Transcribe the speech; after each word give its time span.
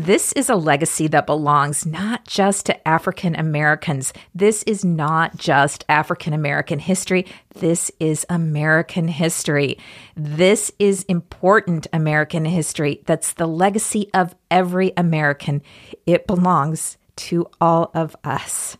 This 0.00 0.32
is 0.32 0.48
a 0.48 0.54
legacy 0.54 1.08
that 1.08 1.26
belongs 1.26 1.84
not 1.84 2.24
just 2.24 2.64
to 2.66 2.88
African 2.88 3.36
Americans. 3.36 4.14
This 4.34 4.62
is 4.62 4.82
not 4.82 5.36
just 5.36 5.84
African 5.90 6.32
American 6.32 6.78
history. 6.78 7.26
This 7.56 7.92
is 8.00 8.24
American 8.30 9.08
history. 9.08 9.76
This 10.16 10.72
is 10.78 11.02
important 11.02 11.86
American 11.92 12.46
history. 12.46 13.02
That's 13.04 13.34
the 13.34 13.46
legacy 13.46 14.08
of 14.14 14.34
every 14.50 14.94
American. 14.96 15.60
It 16.06 16.26
belongs 16.26 16.96
to 17.16 17.50
all 17.60 17.90
of 17.92 18.16
us. 18.24 18.78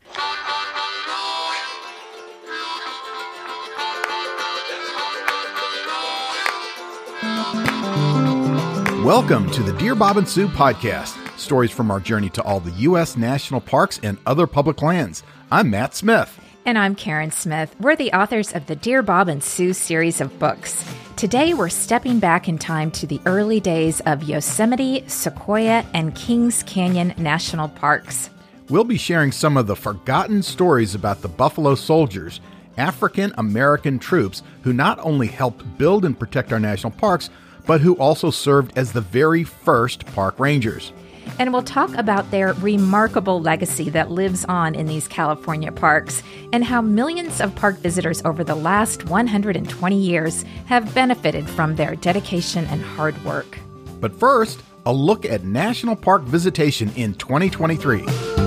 Welcome 9.05 9.51
to 9.53 9.63
the 9.63 9.73
Dear 9.73 9.95
Bob 9.95 10.19
and 10.19 10.29
Sue 10.29 10.47
podcast, 10.47 11.17
stories 11.39 11.71
from 11.71 11.91
our 11.91 12.01
journey 12.01 12.29
to 12.31 12.43
all 12.43 12.61
the 12.61 12.71
U.S. 12.83 13.17
national 13.17 13.63
parks 13.63 13.99
and 14.03 14.19
other 14.27 14.47
public 14.47 14.83
lands. 14.83 15.23
I'm 15.51 15.71
Matt 15.71 15.95
Smith. 15.95 16.39
And 16.67 16.77
I'm 16.77 16.95
Karen 16.95 17.31
Smith. 17.31 17.75
We're 17.81 17.97
the 17.97 18.13
authors 18.13 18.53
of 18.53 18.67
the 18.67 18.77
Dear 18.77 19.01
Bob 19.03 19.29
and 19.29 19.43
Sue 19.43 19.73
series 19.73 20.21
of 20.21 20.39
books. 20.39 20.85
Today, 21.17 21.55
we're 21.55 21.71
stepping 21.71 22.19
back 22.19 22.47
in 22.47 22.59
time 22.59 22.91
to 22.91 23.07
the 23.07 23.23
early 23.25 23.59
days 23.59 24.01
of 24.01 24.23
Yosemite, 24.23 25.03
Sequoia, 25.07 25.87
and 25.95 26.15
Kings 26.15 26.63
Canyon 26.65 27.15
national 27.17 27.69
parks. 27.69 28.29
We'll 28.69 28.85
be 28.85 28.99
sharing 28.99 29.33
some 29.33 29.57
of 29.57 29.67
the 29.67 29.77
forgotten 29.77 30.43
stories 30.43 30.95
about 30.95 31.23
the 31.23 31.29
Buffalo 31.29 31.75
Soldiers, 31.75 32.43
African 32.77 33.33
American 33.39 33.99
troops 33.99 34.43
who 34.61 34.75
not 34.75 34.99
only 34.99 35.29
helped 35.29 35.79
build 35.79 36.05
and 36.05 36.19
protect 36.19 36.53
our 36.53 36.61
national 36.61 36.93
parks, 36.93 37.31
but 37.67 37.81
who 37.81 37.95
also 37.97 38.31
served 38.31 38.77
as 38.77 38.93
the 38.93 39.01
very 39.01 39.45
first 39.45 40.07
park 40.07 40.39
rangers. 40.39 40.93
And 41.39 41.53
we'll 41.53 41.63
talk 41.63 41.95
about 41.95 42.31
their 42.31 42.53
remarkable 42.55 43.41
legacy 43.41 43.89
that 43.91 44.11
lives 44.11 44.45
on 44.47 44.75
in 44.75 44.87
these 44.87 45.09
California 45.09 45.73
parks 45.73 46.23
and 46.53 46.65
how 46.65 46.81
millions 46.81 47.41
of 47.41 47.55
park 47.55 47.77
visitors 47.79 48.23
over 48.25 48.45
the 48.45 48.55
last 48.55 49.07
120 49.07 49.97
years 49.97 50.45
have 50.67 50.95
benefited 50.95 51.49
from 51.49 51.77
their 51.77 51.95
dedication 51.97 52.67
and 52.67 52.83
hard 52.83 53.23
work. 53.25 53.59
But 54.01 54.15
first, 54.15 54.63
a 54.87 54.93
look 54.93 55.25
at 55.25 55.45
national 55.45 55.97
park 55.97 56.23
visitation 56.23 56.91
in 56.97 57.15
2023. 57.15 58.40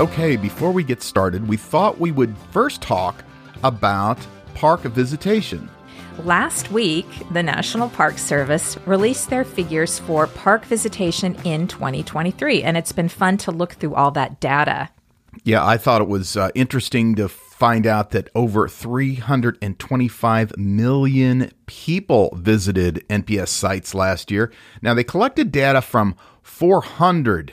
Okay, 0.00 0.36
before 0.36 0.72
we 0.72 0.82
get 0.82 1.02
started, 1.02 1.46
we 1.46 1.58
thought 1.58 2.00
we 2.00 2.10
would 2.10 2.34
first 2.52 2.80
talk 2.80 3.22
about 3.62 4.16
park 4.54 4.80
visitation. 4.80 5.68
Last 6.24 6.70
week, 6.70 7.04
the 7.32 7.42
National 7.42 7.90
Park 7.90 8.16
Service 8.16 8.78
released 8.86 9.28
their 9.28 9.44
figures 9.44 9.98
for 9.98 10.26
park 10.26 10.64
visitation 10.64 11.34
in 11.44 11.68
2023, 11.68 12.62
and 12.62 12.78
it's 12.78 12.92
been 12.92 13.10
fun 13.10 13.36
to 13.36 13.50
look 13.50 13.74
through 13.74 13.94
all 13.94 14.10
that 14.12 14.40
data. 14.40 14.88
Yeah, 15.44 15.66
I 15.66 15.76
thought 15.76 16.00
it 16.00 16.08
was 16.08 16.34
uh, 16.34 16.48
interesting 16.54 17.14
to 17.16 17.28
find 17.28 17.86
out 17.86 18.12
that 18.12 18.30
over 18.34 18.68
325 18.68 20.56
million 20.56 21.50
people 21.66 22.32
visited 22.38 23.04
NPS 23.10 23.48
sites 23.48 23.94
last 23.94 24.30
year. 24.30 24.50
Now, 24.80 24.94
they 24.94 25.04
collected 25.04 25.52
data 25.52 25.82
from 25.82 26.16
400 26.42 27.52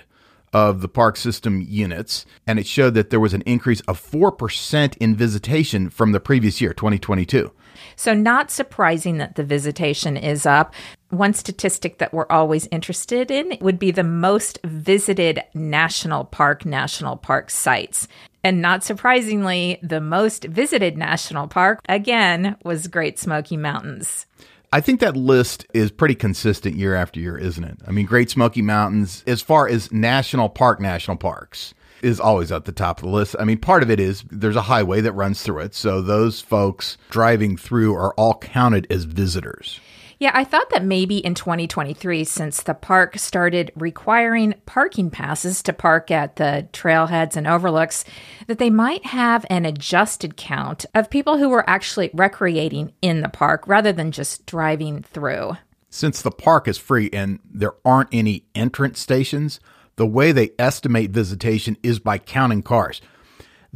of 0.57 0.81
the 0.81 0.87
park 0.87 1.17
system 1.17 1.61
units, 1.61 2.25
and 2.47 2.57
it 2.57 2.65
showed 2.65 2.95
that 2.95 3.11
there 3.11 3.19
was 3.19 3.35
an 3.35 3.43
increase 3.43 3.81
of 3.81 4.01
4% 4.01 4.97
in 4.97 5.15
visitation 5.15 5.91
from 5.91 6.13
the 6.13 6.19
previous 6.19 6.59
year, 6.59 6.73
2022. 6.73 7.51
So, 7.95 8.15
not 8.15 8.49
surprising 8.49 9.17
that 9.19 9.35
the 9.35 9.43
visitation 9.43 10.17
is 10.17 10.47
up. 10.47 10.73
One 11.09 11.35
statistic 11.35 11.99
that 11.99 12.11
we're 12.11 12.25
always 12.31 12.67
interested 12.71 13.29
in 13.29 13.57
would 13.61 13.77
be 13.77 13.91
the 13.91 14.03
most 14.03 14.59
visited 14.63 15.43
national 15.53 16.25
park 16.25 16.65
national 16.65 17.17
park 17.17 17.51
sites. 17.51 18.07
And 18.43 18.59
not 18.59 18.83
surprisingly, 18.83 19.77
the 19.83 20.01
most 20.01 20.45
visited 20.45 20.97
national 20.97 21.47
park 21.47 21.81
again 21.87 22.55
was 22.63 22.87
Great 22.87 23.19
Smoky 23.19 23.57
Mountains. 23.57 24.25
I 24.71 24.81
think 24.81 24.99
that 24.99 25.15
list 25.15 25.65
is 25.73 25.91
pretty 25.91 26.15
consistent 26.15 26.75
year 26.75 26.93
after 26.93 27.19
year, 27.19 27.37
isn't 27.37 27.63
it? 27.63 27.77
I 27.87 27.91
mean, 27.91 28.05
Great 28.05 28.29
Smoky 28.29 28.61
Mountains, 28.61 29.23
as 29.25 29.41
far 29.41 29.67
as 29.67 29.91
national 29.93 30.49
park, 30.49 30.81
national 30.81 31.17
parks, 31.17 31.73
is 32.01 32.19
always 32.19 32.51
at 32.51 32.65
the 32.65 32.73
top 32.73 32.99
of 32.99 33.03
the 33.05 33.09
list. 33.09 33.35
I 33.39 33.45
mean, 33.45 33.59
part 33.59 33.81
of 33.81 33.89
it 33.89 33.99
is 33.99 34.23
there's 34.29 34.57
a 34.57 34.63
highway 34.63 35.01
that 35.01 35.13
runs 35.13 35.41
through 35.41 35.59
it. 35.59 35.73
So 35.73 36.01
those 36.01 36.41
folks 36.41 36.97
driving 37.09 37.55
through 37.55 37.95
are 37.95 38.13
all 38.15 38.37
counted 38.39 38.87
as 38.91 39.05
visitors. 39.05 39.79
Yeah, 40.19 40.31
I 40.33 40.45
thought 40.45 40.71
that 40.71 40.83
maybe 40.83 41.17
in 41.17 41.35
2023, 41.35 42.23
since 42.23 42.63
the 42.63 42.73
park 42.73 43.19
started 43.19 43.71
requiring 43.75 44.55
parking 44.65 45.11
passes 45.11 45.61
to 45.63 45.73
park 45.73 46.09
at 46.09 46.37
the 46.37 46.67
trailheads 46.73 47.35
and 47.35 47.45
overlooks, 47.45 48.03
that 48.47 48.57
they 48.57 48.71
might 48.71 49.05
have 49.05 49.45
an 49.49 49.65
adjusted 49.65 50.35
count 50.35 50.85
of 50.95 51.11
people 51.11 51.37
who 51.37 51.49
were 51.49 51.69
actually 51.69 52.09
recreating 52.13 52.93
in 53.03 53.21
the 53.21 53.29
park 53.29 53.67
rather 53.67 53.93
than 53.93 54.11
just 54.11 54.47
driving 54.47 55.03
through. 55.03 55.55
Since 55.91 56.23
the 56.23 56.31
park 56.31 56.67
is 56.67 56.79
free 56.79 57.11
and 57.13 57.39
there 57.45 57.75
aren't 57.85 58.09
any 58.11 58.45
entrance 58.55 58.99
stations, 58.99 59.59
the 59.97 60.07
way 60.07 60.31
they 60.31 60.51
estimate 60.57 61.11
visitation 61.11 61.77
is 61.83 61.99
by 61.99 62.17
counting 62.17 62.63
cars. 62.63 63.01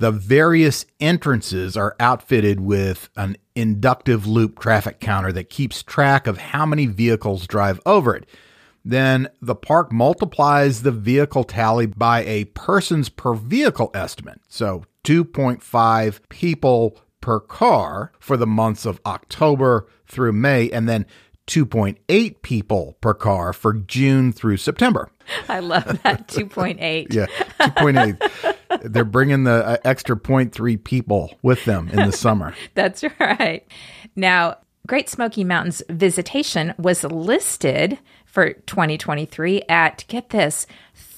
The 0.02 0.10
various 0.10 0.88
entrances 1.00 1.78
are 1.78 1.96
outfitted 2.00 2.60
with 2.60 3.08
an 3.16 3.38
inductive 3.54 4.26
loop 4.26 4.58
traffic 4.58 5.00
counter 5.00 5.32
that 5.32 5.52
keeps 5.52 5.84
track 5.84 6.26
of 6.26 6.40
how 6.40 6.66
many 6.66 6.88
vehicles 6.88 7.46
drive 7.46 7.80
over 7.86 8.16
it. 8.16 8.28
Then 8.84 9.28
the 9.44 9.54
park 9.54 9.92
multiplies 9.92 10.82
the 10.82 10.92
vehicle 10.92 11.44
tally 11.44 11.86
by 11.86 12.24
a 12.24 12.46
persons 12.46 13.10
per 13.10 13.36
vehicle 13.36 13.92
estimate. 13.94 14.42
So 14.48 14.86
2.5 15.04 16.20
people 16.30 16.98
per 17.22 17.40
car 17.40 18.12
for 18.20 18.38
the 18.38 18.48
months 18.48 18.88
of 18.88 19.00
October 19.06 19.88
through 20.08 20.34
May, 20.34 20.72
and 20.72 20.90
then 20.90 21.06
2.8 21.52 22.42
people 22.44 22.96
per 23.02 23.14
car 23.14 23.52
for 23.52 23.74
June 23.74 24.32
through 24.32 24.56
September. 24.56 25.10
I 25.50 25.60
love 25.60 26.02
that 26.04 26.28
2.8. 26.30 27.14
yeah, 27.14 27.26
2.8. 27.60 28.56
They're 28.84 29.04
bringing 29.04 29.44
the 29.44 29.66
uh, 29.66 29.76
extra 29.84 30.16
0.3 30.16 30.82
people 30.82 31.38
with 31.42 31.66
them 31.66 31.90
in 31.90 32.10
the 32.10 32.14
summer. 32.14 32.56
That's 32.74 33.04
right. 33.20 33.68
Now, 34.16 34.60
Great 34.88 35.10
Smoky 35.10 35.44
Mountains 35.44 35.84
visitation 35.90 36.74
was 36.78 37.04
listed 37.04 38.00
for 38.26 38.54
2023 38.54 39.64
at, 39.68 40.06
get 40.08 40.30
this, 40.30 40.66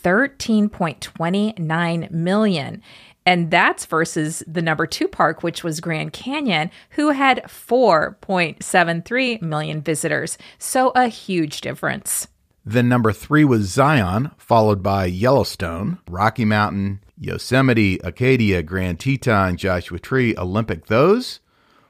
13.29 0.04 2.12
million. 2.12 2.82
And 3.26 3.52
that's 3.52 3.86
versus 3.86 4.44
the 4.46 4.62
number 4.62 4.86
two 4.86 5.08
park, 5.08 5.44
which 5.44 5.64
was 5.64 5.80
Grand 5.80 6.14
Canyon, 6.14 6.72
who 6.92 7.12
had 7.12 7.44
4.73 7.44 9.42
million 9.42 9.82
visitors. 9.82 10.38
So 10.58 10.92
a 10.96 11.08
huge 11.08 11.62
difference. 11.62 12.28
Then 12.66 12.88
number 12.88 13.12
three 13.12 13.44
was 13.44 13.72
Zion, 13.72 14.32
followed 14.38 14.82
by 14.82 15.06
Yellowstone, 15.06 16.00
Rocky 16.10 16.46
Mountain, 16.46 17.02
Yosemite, 17.18 18.00
Acadia, 18.04 18.64
Grand 18.64 19.00
Teton, 19.00 19.58
Joshua 19.58 20.00
Tree, 20.00 20.36
Olympic. 20.38 20.86
Those 20.88 21.42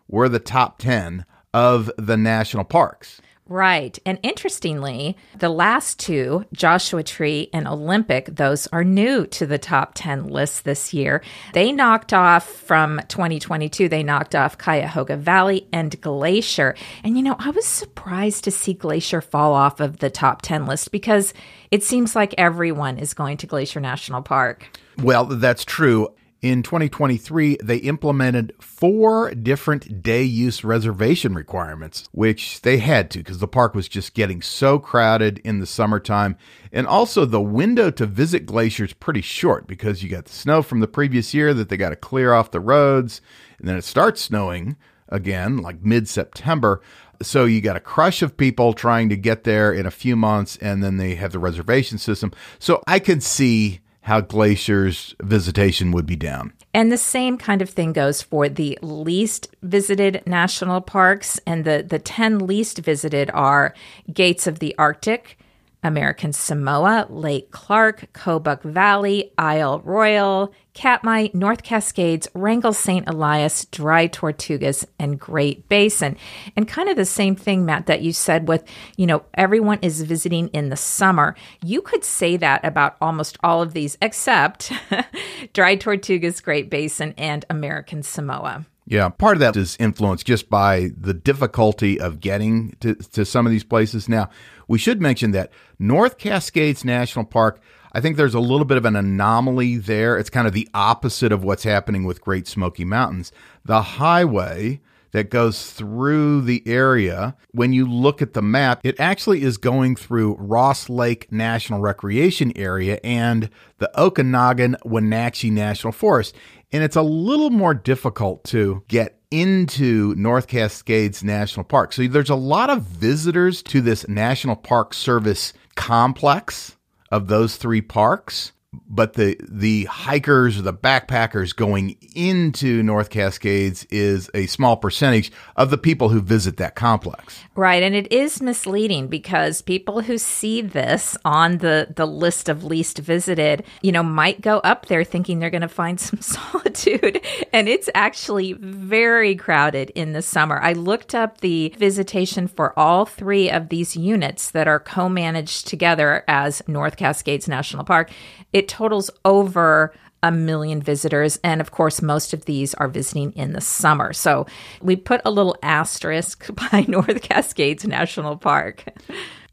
were 0.08 0.30
the 0.30 0.40
top 0.40 0.80
10 0.80 1.26
of 1.54 1.92
the 1.98 2.18
national 2.18 2.64
parks. 2.64 3.22
Right. 3.50 4.00
And 4.06 4.20
interestingly, 4.24 5.18
the 5.38 5.50
last 5.50 6.00
two, 6.00 6.46
Joshua 6.54 7.04
Tree 7.04 7.50
and 7.52 7.68
Olympic, 7.68 8.28
those 8.28 8.68
are 8.68 8.86
new 8.86 9.28
to 9.28 9.46
the 9.46 9.58
top 9.58 9.92
10 9.96 10.28
list 10.28 10.64
this 10.64 10.94
year. 10.94 11.22
They 11.54 11.74
knocked 11.74 12.14
off 12.14 12.48
from 12.48 13.02
2022, 13.10 13.90
they 13.90 14.02
knocked 14.02 14.34
off 14.34 14.58
Cuyahoga 14.58 15.18
Valley 15.18 15.68
and 15.74 16.00
Glacier. 16.00 16.76
And 17.04 17.18
you 17.18 17.24
know, 17.24 17.36
I 17.38 17.50
was 17.50 17.66
surprised 17.66 18.46
to 18.46 18.52
see 18.52 18.74
Glacier 18.74 19.20
fall 19.20 19.54
off 19.54 19.82
of 19.82 19.98
the 19.98 20.10
top 20.10 20.42
10 20.42 20.66
list 20.66 20.92
because 20.92 21.34
it 21.70 21.84
seems 21.84 22.16
like 22.16 22.34
everyone 22.38 22.98
is 22.98 23.14
going 23.14 23.38
to 23.38 23.48
Glacier 23.48 23.82
National 23.82 24.22
Park. 24.22 24.70
Well, 24.98 25.26
that's 25.26 25.66
true. 25.66 26.14
In 26.44 26.62
2023, 26.62 27.60
they 27.64 27.78
implemented 27.78 28.54
four 28.60 29.34
different 29.34 30.04
day 30.04 30.24
use 30.24 30.66
reservation 30.66 31.34
requirements, 31.34 32.10
which 32.12 32.60
they 32.64 32.80
had 32.80 33.10
to 33.12 33.20
because 33.20 33.40
the 33.40 33.48
park 33.48 33.74
was 33.74 33.88
just 33.88 34.14
getting 34.14 34.42
so 34.42 34.78
crowded 34.78 35.40
in 35.46 35.62
the 35.62 35.66
summertime. 35.66 36.36
And 36.74 36.86
also, 36.86 37.24
the 37.24 37.40
window 37.40 37.90
to 37.92 38.06
visit 38.06 38.46
Glacier 38.46 38.84
is 38.84 38.92
pretty 38.92 39.22
short 39.22 39.68
because 39.68 40.04
you 40.04 40.10
got 40.10 40.26
the 40.26 40.34
snow 40.34 40.62
from 40.62 40.82
the 40.82 40.88
previous 40.88 41.34
year 41.34 41.54
that 41.54 41.70
they 41.70 41.78
got 41.78 41.92
to 41.92 41.96
clear 41.96 42.34
off 42.34 42.52
the 42.52 42.60
roads. 42.60 43.22
And 43.58 43.66
then 43.66 43.78
it 43.78 43.86
starts 43.86 44.20
snowing 44.20 44.76
again, 45.08 45.60
like 45.60 45.82
mid 45.82 46.10
September. 46.10 46.82
So 47.22 47.46
you 47.46 47.62
got 47.62 47.78
a 47.78 47.80
crush 47.80 48.22
of 48.22 48.36
people 48.36 48.74
trying 48.74 49.08
to 49.08 49.16
get 49.16 49.46
there 49.46 49.72
in 49.72 49.86
a 49.86 49.92
few 49.92 50.18
months, 50.18 50.58
and 50.58 50.84
then 50.84 50.98
they 50.98 51.16
have 51.16 51.32
the 51.32 51.40
reservation 51.40 52.00
system. 52.00 52.34
So 52.60 52.84
I 52.86 53.00
can 53.00 53.22
see 53.22 53.80
how 54.04 54.20
Glacier's 54.20 55.16
visitation 55.22 55.92
would 55.92 56.06
be 56.06 56.16
down. 56.16 56.54
And 56.74 56.92
the 56.92 56.98
same 56.98 57.38
kind 57.38 57.62
of 57.62 57.70
thing 57.70 57.94
goes 57.94 58.22
for 58.22 58.50
the 58.50 58.78
least 58.82 59.48
visited 59.62 60.22
national 60.26 60.82
parks. 60.82 61.40
And 61.48 61.64
the, 61.64 61.86
the 61.88 62.00
10 62.00 62.46
least 62.46 62.80
visited 62.80 63.32
are 63.34 63.74
Gates 64.12 64.46
of 64.46 64.60
the 64.60 64.76
Arctic, 64.78 65.38
American 65.84 66.34
Samoa, 66.34 67.08
Lake 67.10 67.52
Clark, 67.52 68.12
Kobuk 68.14 68.64
Valley, 68.64 69.32
Isle 69.38 69.82
Royale, 69.82 70.54
Katmai, 70.74 71.28
North 71.34 71.64
Cascades, 71.64 72.28
Wrangell 72.34 72.74
St. 72.74 73.08
Elias, 73.08 73.66
Dry 73.66 74.08
Tortugas, 74.08 74.86
and 74.98 75.20
Great 75.20 75.68
Basin. 75.70 76.18
And 76.56 76.68
kind 76.68 76.90
of 76.90 76.96
the 76.96 77.06
same 77.06 77.36
thing, 77.36 77.66
Matt, 77.66 77.86
that 77.86 78.02
you 78.02 78.14
said 78.14 78.48
with, 78.48 78.64
you 78.98 79.06
know, 79.06 79.24
everyone 79.36 79.80
is 79.82 80.02
visiting 80.02 80.48
in 80.50 80.70
the 80.70 80.76
summer. 80.76 81.36
You 81.64 81.82
could 81.82 82.04
say 82.04 82.38
that 82.38 82.64
about 82.66 82.96
almost 83.02 83.38
all 83.44 83.62
of 83.62 83.74
these, 83.74 83.98
except 84.02 84.72
Dry 85.54 85.76
Tortugas, 85.76 86.42
Great 86.42 86.70
Basin, 86.70 87.14
and 87.18 87.46
American 87.50 88.02
Samoa. 88.02 88.66
Yeah, 88.86 89.10
part 89.10 89.38
of 89.38 89.40
that 89.40 89.56
is 89.56 89.78
influenced 89.80 90.26
just 90.26 90.50
by 90.50 90.92
the 90.98 91.14
difficulty 91.14 92.00
of 92.00 92.20
getting 92.20 92.76
to, 92.82 92.96
to 92.96 93.24
some 93.24 93.46
of 93.46 93.52
these 93.52 93.64
places. 93.64 94.10
Now, 94.10 94.30
we 94.74 94.80
should 94.80 95.00
mention 95.00 95.30
that 95.34 95.52
North 95.78 96.18
Cascades 96.18 96.84
National 96.84 97.26
Park, 97.26 97.62
I 97.92 98.02
think 98.02 98.18
there's 98.18 98.34
a 98.34 98.40
little 98.40 98.66
bit 98.66 98.76
of 98.76 98.86
an 98.86 98.96
anomaly 98.96 99.78
there. 99.78 100.18
It's 100.18 100.32
kind 100.32 100.48
of 100.48 100.54
the 100.54 100.68
opposite 100.74 101.32
of 101.32 101.44
what's 101.44 101.62
happening 101.62 102.06
with 102.06 102.22
Great 102.22 102.48
Smoky 102.48 102.84
Mountains. 102.84 103.32
The 103.64 103.84
highway 103.84 104.82
that 105.12 105.30
goes 105.30 105.72
through 105.72 106.42
the 106.42 106.64
area, 106.66 107.36
when 107.52 107.72
you 107.72 107.88
look 107.88 108.20
at 108.20 108.34
the 108.34 108.42
map, 108.42 108.82
it 108.84 109.00
actually 109.00 109.44
is 109.44 109.58
going 109.58 109.96
through 109.96 110.38
Ross 110.40 110.90
Lake 110.90 111.32
National 111.32 111.80
Recreation 111.80 112.52
Area 112.56 113.00
and 113.04 113.52
the 113.78 113.92
Okanogan 113.96 114.76
Wenatchee 114.84 115.52
National 115.52 115.94
Forest. 115.94 116.34
And 116.74 116.84
it's 116.84 116.96
a 116.96 117.04
little 117.04 117.52
more 117.52 117.76
difficult 117.76 118.44
to 118.46 118.84
get 118.88 119.20
into 119.30 120.14
North 120.16 120.48
Cascades 120.48 121.24
National 121.24 121.64
Park. 121.64 121.94
So 121.94 122.08
there's 122.08 122.30
a 122.30 122.36
lot 122.36 122.70
of 122.70 122.82
visitors 122.82 123.62
to 123.64 123.80
this 123.80 124.08
National 124.08 124.56
Park 124.56 124.94
Service 124.94 125.54
complex 125.76 126.76
of 127.12 127.28
those 127.28 127.56
three 127.58 127.82
parks 127.82 128.52
but 128.88 129.14
the 129.14 129.38
the 129.48 129.86
hikers 129.86 130.58
or 130.58 130.62
the 130.62 130.74
backpackers 130.74 131.56
going 131.56 131.98
into 132.16 132.84
North 132.84 133.10
Cascades 133.10 133.86
is 133.90 134.30
a 134.34 134.46
small 134.48 134.78
percentage 134.78 135.32
of 135.56 135.70
the 135.70 135.78
people 135.78 136.10
who 136.10 136.22
visit 136.22 136.58
that 136.58 136.76
complex. 136.76 137.40
Right, 137.56 137.84
and 137.84 137.96
it 137.96 138.12
is 138.12 138.42
misleading 138.42 139.08
because 139.08 139.62
people 139.62 140.02
who 140.02 140.18
see 140.18 140.62
this 140.62 141.18
on 141.26 141.60
the 141.60 141.94
the 141.96 142.08
list 142.08 142.50
of 142.50 142.64
least 142.64 143.00
visited, 143.00 143.64
you 143.82 143.92
know, 143.92 144.04
might 144.04 144.42
go 144.42 144.58
up 144.60 144.88
there 144.88 145.04
thinking 145.04 145.40
they're 145.40 145.50
going 145.50 145.62
to 145.62 145.68
find 145.68 146.00
some 146.00 146.22
solitude, 146.22 147.22
and 147.52 147.68
it's 147.68 147.90
actually 147.96 148.54
very 148.54 149.36
crowded 149.36 149.92
in 149.92 150.14
the 150.14 150.22
summer. 150.22 150.60
I 150.62 150.74
looked 150.74 151.16
up 151.16 151.42
the 151.42 151.74
visitation 151.78 152.48
for 152.48 152.78
all 152.78 153.06
three 153.06 153.50
of 153.50 153.70
these 153.70 153.96
units 153.96 154.52
that 154.52 154.68
are 154.68 154.80
co-managed 154.80 155.68
together 155.68 156.24
as 156.28 156.62
North 156.68 156.98
Cascades 156.98 157.48
National 157.48 157.84
Park. 157.84 158.12
It 158.52 158.63
totals 158.68 159.10
over 159.26 159.94
a 160.24 160.32
million 160.32 160.82
visitors. 160.82 161.38
And 161.44 161.60
of 161.62 161.72
course, 161.72 162.02
most 162.02 162.34
of 162.34 162.46
these 162.46 162.74
are 162.76 162.88
visiting 162.88 163.34
in 163.34 163.52
the 163.52 163.62
summer. 163.62 164.14
So 164.14 164.48
we 164.82 164.96
put 164.96 165.22
a 165.26 165.32
little 165.32 165.56
asterisk 165.62 166.50
by 166.72 166.86
North 166.88 167.22
Cascades 167.22 167.86
National 167.86 168.38
Park. 168.38 168.86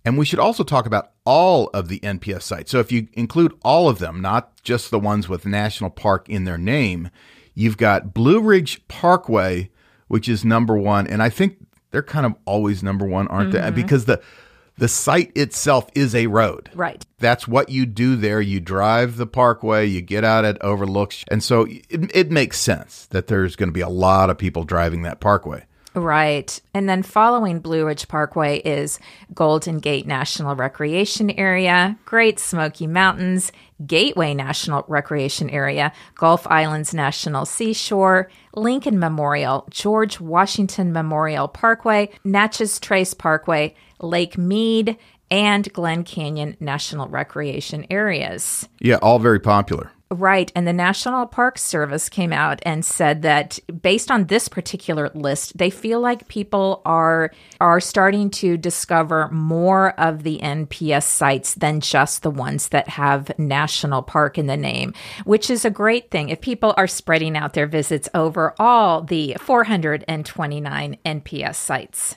And 0.04 0.16
we 0.16 0.24
should 0.24 0.38
also 0.38 0.64
talk 0.64 0.86
about 0.86 1.10
all 1.26 1.68
of 1.74 1.88
the 1.88 2.00
NPS 2.00 2.42
sites. 2.42 2.70
So 2.70 2.78
if 2.78 2.90
you 2.90 3.08
include 3.12 3.52
all 3.62 3.88
of 3.88 3.98
them, 3.98 4.22
not 4.22 4.62
just 4.62 4.90
the 4.90 4.98
ones 4.98 5.28
with 5.28 5.44
National 5.44 5.90
Park 5.90 6.28
in 6.28 6.44
their 6.44 6.56
name, 6.56 7.10
you've 7.54 7.76
got 7.76 8.14
Blue 8.14 8.40
Ridge 8.40 8.86
Parkway, 8.88 9.70
which 10.08 10.28
is 10.28 10.44
number 10.44 10.76
one. 10.76 11.06
And 11.06 11.22
I 11.22 11.28
think 11.28 11.56
they're 11.90 12.02
kind 12.02 12.24
of 12.24 12.34
always 12.44 12.82
number 12.82 13.04
one, 13.04 13.28
aren't 13.28 13.52
mm-hmm. 13.52 13.74
they? 13.74 13.82
Because 13.82 14.06
the 14.06 14.22
the 14.78 14.88
site 14.88 15.32
itself 15.36 15.88
is 15.94 16.14
a 16.14 16.26
road. 16.26 16.70
Right. 16.74 17.04
That's 17.18 17.46
what 17.46 17.68
you 17.68 17.86
do 17.86 18.16
there. 18.16 18.40
You 18.40 18.60
drive 18.60 19.16
the 19.16 19.26
parkway, 19.26 19.86
you 19.86 20.00
get 20.00 20.24
out 20.24 20.44
at 20.44 20.60
overlooks. 20.62 21.24
And 21.30 21.42
so 21.42 21.66
it, 21.66 22.10
it 22.14 22.30
makes 22.30 22.58
sense 22.58 23.06
that 23.06 23.26
there's 23.26 23.56
going 23.56 23.68
to 23.68 23.74
be 23.74 23.80
a 23.80 23.88
lot 23.88 24.30
of 24.30 24.38
people 24.38 24.64
driving 24.64 25.02
that 25.02 25.20
parkway. 25.20 25.64
Right. 25.94 26.60
And 26.72 26.88
then 26.88 27.02
following 27.02 27.58
Blue 27.58 27.84
Ridge 27.84 28.06
Parkway 28.06 28.58
is 28.60 29.00
Golden 29.34 29.78
Gate 29.78 30.06
National 30.06 30.54
Recreation 30.54 31.30
Area, 31.32 31.98
Great 32.04 32.38
Smoky 32.38 32.86
Mountains, 32.86 33.50
Gateway 33.84 34.34
National 34.34 34.84
Recreation 34.86 35.50
Area, 35.50 35.92
Gulf 36.14 36.46
Islands 36.46 36.94
National 36.94 37.44
Seashore, 37.44 38.30
Lincoln 38.54 38.98
Memorial, 38.98 39.66
George 39.70 40.20
Washington 40.20 40.92
Memorial 40.92 41.48
Parkway, 41.48 42.10
Natchez 42.24 42.78
Trace 42.78 43.14
Parkway, 43.14 43.74
Lake 44.00 44.38
Mead, 44.38 44.96
and 45.30 45.72
Glen 45.72 46.04
Canyon 46.04 46.56
National 46.60 47.08
Recreation 47.08 47.86
areas. 47.90 48.68
Yeah, 48.80 48.96
all 48.96 49.18
very 49.18 49.40
popular. 49.40 49.92
Right. 50.12 50.50
And 50.56 50.66
the 50.66 50.72
National 50.72 51.24
Park 51.24 51.56
Service 51.56 52.08
came 52.08 52.32
out 52.32 52.58
and 52.62 52.84
said 52.84 53.22
that 53.22 53.60
based 53.80 54.10
on 54.10 54.24
this 54.24 54.48
particular 54.48 55.08
list, 55.14 55.56
they 55.56 55.70
feel 55.70 56.00
like 56.00 56.26
people 56.26 56.82
are 56.84 57.30
are 57.60 57.78
starting 57.78 58.28
to 58.30 58.56
discover 58.56 59.28
more 59.28 59.92
of 60.00 60.24
the 60.24 60.40
NPS 60.42 61.04
sites 61.04 61.54
than 61.54 61.78
just 61.78 62.24
the 62.24 62.30
ones 62.30 62.70
that 62.70 62.88
have 62.88 63.30
national 63.38 64.02
park 64.02 64.36
in 64.36 64.46
the 64.46 64.56
name, 64.56 64.94
which 65.26 65.48
is 65.48 65.64
a 65.64 65.70
great 65.70 66.10
thing. 66.10 66.28
If 66.28 66.40
people 66.40 66.74
are 66.76 66.88
spreading 66.88 67.36
out 67.36 67.52
their 67.52 67.68
visits 67.68 68.08
over 68.12 68.52
all 68.58 69.02
the 69.02 69.36
429 69.38 70.96
NPS 71.06 71.54
sites. 71.54 72.16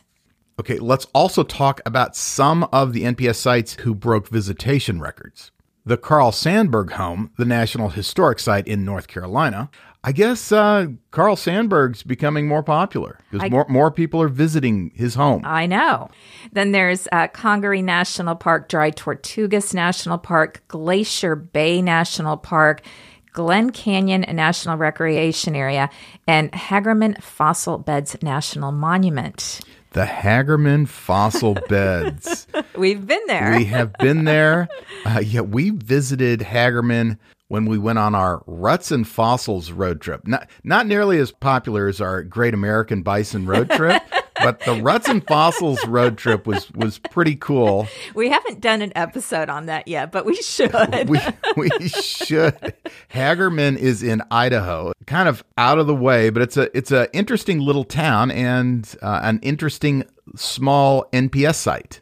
Okay, 0.59 0.79
let's 0.79 1.05
also 1.13 1.43
talk 1.43 1.79
about 1.85 2.15
some 2.15 2.63
of 2.71 2.93
the 2.93 3.03
NPS 3.03 3.35
sites 3.35 3.75
who 3.81 3.93
broke 3.93 4.29
visitation 4.29 4.99
records. 4.99 5.51
The 5.85 5.97
Carl 5.97 6.31
Sandburg 6.31 6.91
home, 6.91 7.31
the 7.37 7.45
National 7.45 7.89
Historic 7.89 8.39
Site 8.39 8.67
in 8.67 8.85
North 8.85 9.07
Carolina. 9.07 9.69
I 10.05 10.11
guess 10.11 10.51
uh, 10.51 10.87
Carl 11.11 11.37
Sandburg's 11.37 12.03
becoming 12.03 12.45
more 12.47 12.63
popular 12.63 13.19
because 13.31 13.49
more, 13.49 13.65
more 13.69 13.89
people 13.89 14.21
are 14.21 14.27
visiting 14.27 14.91
his 14.95 15.15
home. 15.15 15.43
I 15.45 15.65
know. 15.65 16.09
Then 16.51 16.73
there's 16.73 17.07
uh, 17.11 17.27
Congaree 17.27 17.81
National 17.81 18.35
Park, 18.35 18.67
Dry 18.67 18.91
Tortugas 18.91 19.73
National 19.73 20.17
Park, 20.17 20.61
Glacier 20.67 21.35
Bay 21.35 21.81
National 21.81 22.35
Park, 22.35 22.81
Glen 23.31 23.71
Canyon 23.71 24.25
National 24.35 24.77
Recreation 24.77 25.55
Area, 25.55 25.89
and 26.27 26.51
Hagerman 26.51 27.21
Fossil 27.21 27.77
Beds 27.77 28.15
National 28.21 28.71
Monument 28.71 29.61
the 29.93 30.05
Hagerman 30.05 30.87
fossil 30.87 31.53
beds. 31.69 32.47
We've 32.75 33.05
been 33.05 33.21
there. 33.27 33.55
We 33.57 33.65
have 33.65 33.93
been 33.93 34.25
there. 34.25 34.67
Uh, 35.05 35.19
yeah, 35.19 35.41
we 35.41 35.69
visited 35.69 36.39
Hagerman 36.39 37.17
when 37.49 37.65
we 37.65 37.77
went 37.77 37.99
on 37.99 38.15
our 38.15 38.41
Ruts 38.47 38.89
and 38.89 39.05
Fossils 39.05 39.69
road 39.69 39.99
trip. 39.99 40.25
Not 40.25 40.49
not 40.63 40.87
nearly 40.87 41.19
as 41.19 41.29
popular 41.29 41.89
as 41.89 41.99
our 41.99 42.23
Great 42.23 42.53
American 42.53 43.01
Bison 43.01 43.45
road 43.45 43.69
trip, 43.69 44.01
but 44.43 44.59
the 44.61 44.81
Ruts 44.81 45.09
and 45.09 45.25
Fossils 45.25 45.85
road 45.87 46.17
trip 46.17 46.45
was 46.45 46.71
was 46.71 46.99
pretty 46.99 47.35
cool. 47.35 47.87
We 48.13 48.29
haven't 48.29 48.61
done 48.61 48.81
an 48.81 48.91
episode 48.95 49.49
on 49.49 49.67
that 49.67 49.87
yet, 49.87 50.11
but 50.11 50.25
we 50.25 50.35
should. 50.35 50.73
we 51.07 51.19
we 51.55 51.69
should. 51.89 52.73
Hagerman 53.13 53.77
is 53.77 54.03
in 54.03 54.21
Idaho, 54.29 54.93
kind 55.05 55.27
of 55.27 55.43
out 55.57 55.79
of 55.79 55.87
the 55.87 55.95
way, 55.95 56.29
but 56.29 56.41
it's 56.41 56.57
a 56.57 56.75
it's 56.77 56.91
a 56.91 57.11
interesting 57.15 57.59
little 57.59 57.83
town 57.83 58.31
and 58.31 58.95
uh, 59.01 59.21
an 59.23 59.39
interesting 59.41 60.03
small 60.35 61.05
NPS 61.13 61.55
site. 61.55 62.01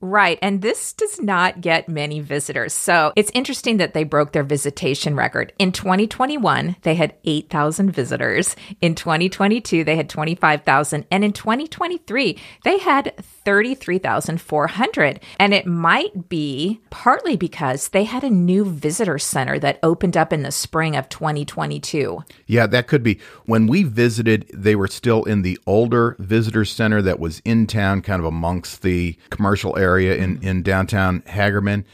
Right. 0.00 0.38
And 0.42 0.60
this 0.60 0.92
does 0.92 1.18
not 1.18 1.62
get 1.62 1.88
many 1.88 2.20
visitors. 2.20 2.74
So 2.74 3.14
it's 3.16 3.30
interesting 3.32 3.78
that 3.78 3.94
they 3.94 4.04
broke 4.04 4.32
their 4.32 4.42
visitation 4.42 5.16
record. 5.16 5.54
In 5.58 5.72
2021, 5.72 6.76
they 6.82 6.94
had 6.94 7.14
8,000 7.24 7.90
visitors. 7.90 8.54
In 8.82 8.94
2022, 8.94 9.82
they 9.82 9.96
had 9.96 10.10
25,000. 10.10 11.06
And 11.10 11.24
in 11.24 11.32
2023, 11.32 12.38
they 12.64 12.78
had 12.78 13.14
33,400. 13.16 15.20
And 15.40 15.54
it 15.54 15.64
might 15.64 16.28
be 16.28 16.82
partly 16.90 17.36
because 17.36 17.88
they 17.88 18.04
had 18.04 18.24
a 18.24 18.30
new 18.30 18.66
visitor 18.66 19.18
center 19.18 19.58
that 19.58 19.78
opened 19.82 20.18
up 20.18 20.34
in 20.34 20.42
the 20.42 20.52
spring 20.52 20.96
of 20.96 21.08
2022. 21.08 22.22
Yeah, 22.46 22.66
that 22.66 22.88
could 22.88 23.02
be. 23.02 23.18
When 23.46 23.66
we 23.66 23.84
visited, 23.84 24.50
they 24.52 24.76
were 24.76 24.88
still 24.88 25.24
in 25.24 25.40
the 25.40 25.58
older 25.66 26.14
visitor 26.18 26.66
center 26.66 27.00
that 27.00 27.18
was 27.18 27.40
in 27.46 27.66
town, 27.66 28.02
kind 28.02 28.20
of 28.20 28.26
amongst 28.26 28.82
the 28.82 29.16
commercial 29.30 29.78
area 29.78 29.93
area 29.94 30.16
in, 30.16 30.42
in 30.42 30.62
downtown 30.62 31.22
Hagerman. 31.22 31.84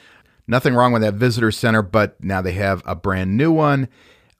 Nothing 0.46 0.74
wrong 0.74 0.92
with 0.92 1.02
that 1.02 1.14
visitor 1.14 1.50
center, 1.52 1.82
but 1.82 2.22
now 2.24 2.40
they 2.40 2.52
have 2.52 2.82
a 2.86 2.94
brand 2.94 3.36
new 3.36 3.52
one. 3.52 3.88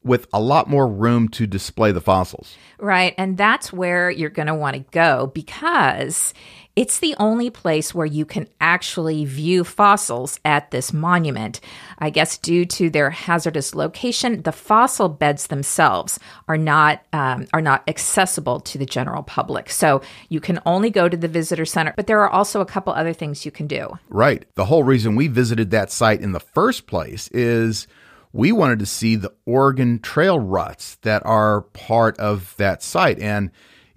with 0.02 0.26
a 0.32 0.40
lot 0.40 0.68
more 0.68 0.86
room 0.88 1.28
to 1.28 1.46
display 1.46 1.92
the 1.92 2.00
fossils. 2.00 2.56
Right. 2.78 3.14
And 3.18 3.36
that's 3.36 3.72
where 3.72 4.10
you're 4.10 4.30
going 4.30 4.48
to 4.48 4.54
want 4.54 4.74
to 4.76 4.84
go 4.92 5.30
because 5.34 6.32
it's 6.80 7.00
the 7.00 7.14
only 7.18 7.50
place 7.50 7.94
where 7.94 8.06
you 8.06 8.24
can 8.24 8.48
actually 8.58 9.26
view 9.26 9.64
fossils 9.64 10.40
at 10.46 10.70
this 10.70 10.94
monument. 10.94 11.60
I 11.98 12.08
guess 12.08 12.38
due 12.38 12.64
to 12.64 12.88
their 12.88 13.10
hazardous 13.10 13.74
location, 13.74 14.40
the 14.44 14.52
fossil 14.52 15.10
beds 15.10 15.48
themselves 15.48 16.18
are 16.48 16.56
not 16.56 17.02
um, 17.12 17.46
are 17.52 17.60
not 17.60 17.86
accessible 17.86 18.60
to 18.60 18.78
the 18.78 18.86
general 18.86 19.22
public. 19.22 19.68
So 19.68 20.00
you 20.30 20.40
can 20.40 20.58
only 20.64 20.88
go 20.88 21.06
to 21.06 21.18
the 21.18 21.28
visitor 21.28 21.66
center. 21.66 21.92
But 21.96 22.06
there 22.06 22.20
are 22.20 22.30
also 22.30 22.62
a 22.62 22.66
couple 22.66 22.94
other 22.94 23.12
things 23.12 23.44
you 23.44 23.50
can 23.50 23.66
do. 23.66 23.98
Right. 24.08 24.46
The 24.54 24.64
whole 24.64 24.82
reason 24.82 25.16
we 25.16 25.28
visited 25.28 25.72
that 25.72 25.92
site 25.92 26.22
in 26.22 26.32
the 26.32 26.40
first 26.40 26.86
place 26.86 27.28
is 27.28 27.88
we 28.32 28.52
wanted 28.52 28.78
to 28.78 28.86
see 28.86 29.16
the 29.16 29.34
Oregon 29.44 29.98
Trail 29.98 30.40
ruts 30.40 30.94
that 31.02 31.26
are 31.26 31.60
part 31.60 32.18
of 32.18 32.54
that 32.56 32.82
site. 32.82 33.18
And 33.18 33.50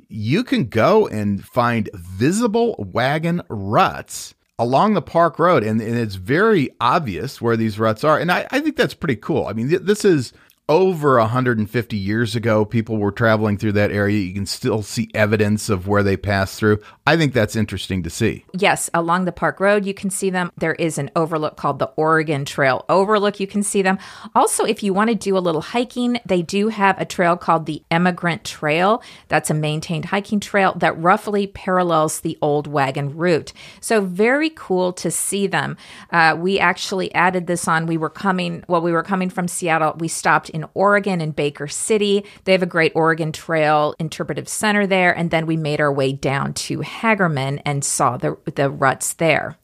you 0.07 0.43
can 0.43 0.65
go 0.65 1.07
and 1.07 1.43
find 1.43 1.89
visible 1.93 2.75
wagon 2.77 3.41
ruts 3.50 4.36
along 4.60 4.93
the 4.93 5.01
park 5.01 5.39
road. 5.39 5.63
And, 5.63 5.81
and 5.81 5.98
it's 5.98 6.15
very 6.15 6.69
obvious 6.79 7.41
where 7.41 7.57
these 7.57 7.79
ruts 7.79 8.03
are. 8.03 8.19
And 8.19 8.31
I, 8.31 8.48
I 8.51 8.60
think 8.60 8.75
that's 8.75 8.93
pretty 8.93 9.15
cool. 9.15 9.48
I 9.48 9.53
mean, 9.53 9.69
th- 9.69 9.81
this 9.81 10.05
is 10.05 10.33
over 10.70 11.20
150 11.20 11.98
years 11.98 12.38
ago, 12.38 12.63
people 12.63 12.98
were 12.98 13.12
traveling 13.12 13.58
through 13.58 13.74
that 13.74 13.91
area. 13.91 14.17
You 14.17 14.34
can 14.34 14.46
still 14.46 14.82
see 14.82 15.10
evidence 15.13 15.67
of 15.67 15.88
where 15.89 16.03
they 16.03 16.15
passed 16.15 16.58
through. 16.58 16.79
I 17.05 17.17
think 17.17 17.34
that's 17.34 17.58
interesting 17.58 18.01
to 18.03 18.10
see. 18.10 18.46
Yes, 18.53 18.89
along 18.93 19.25
the 19.25 19.34
park 19.34 19.60
road, 19.60 19.86
you 19.86 19.93
can 19.93 20.10
see 20.10 20.29
them. 20.29 20.51
There 20.58 20.75
is 20.75 20.98
an 20.98 21.12
overlook 21.17 21.58
called 21.58 21.79
the 21.79 21.91
Oregon 21.98 22.46
Trail 22.46 22.86
Overlook. 22.88 23.41
You 23.41 23.48
can 23.48 23.62
see 23.62 23.82
them. 23.82 23.98
Also, 24.36 24.63
if 24.63 24.82
you 24.82 24.93
want 24.93 25.10
to 25.10 25.15
do 25.15 25.38
a 25.38 25.39
little 25.39 25.62
hiking, 25.62 26.20
they 26.25 26.41
do 26.41 26.70
have 26.70 27.00
a 27.00 27.05
trail 27.05 27.36
called 27.36 27.65
the 27.65 27.84
Emigrant 27.91 28.46
Trail. 28.46 29.03
That's 29.27 29.50
a 29.50 29.53
maintained 29.53 30.05
hiking 30.05 30.39
trail 30.39 30.74
that 30.77 30.98
roughly 30.98 31.48
parallels 31.48 32.22
the 32.22 32.38
old 32.41 32.67
wagon 32.67 33.17
route. 33.17 33.51
So, 33.82 34.00
very 34.00 34.50
cool 34.50 34.93
to 34.93 35.12
see 35.12 35.46
them. 35.46 35.75
Uh, 36.10 36.38
we 36.39 36.58
actually 36.58 37.13
added 37.13 37.48
this 37.48 37.67
on. 37.67 37.86
We 37.86 37.98
were 37.98 38.10
coming, 38.10 38.63
well, 38.70 38.82
we 38.82 38.93
were 38.93 39.03
coming 39.03 39.29
from 39.29 39.50
Seattle. 39.50 39.96
We 39.98 40.08
stopped 40.08 40.52
in 40.53 40.65
Oregon 40.74 41.19
in 41.19 41.31
Baker 41.31 41.67
City. 41.67 42.25
They 42.43 42.51
have 42.51 42.63
a 42.63 42.67
great 42.67 42.93
Oregon 42.95 43.31
Trail 43.31 43.95
interpretive 44.00 44.48
center 44.48 44.88
there. 44.88 45.15
And 45.15 45.31
then 45.31 45.45
we 45.45 45.57
made 45.57 45.81
our 45.81 45.91
way 45.91 46.13
down 46.13 46.53
to 46.53 46.79
Hagerman 46.79 47.62
and 47.65 47.83
saw 47.83 48.17
the, 48.17 48.38
the 48.55 48.69
ruts 48.69 49.13
there. 49.13 49.57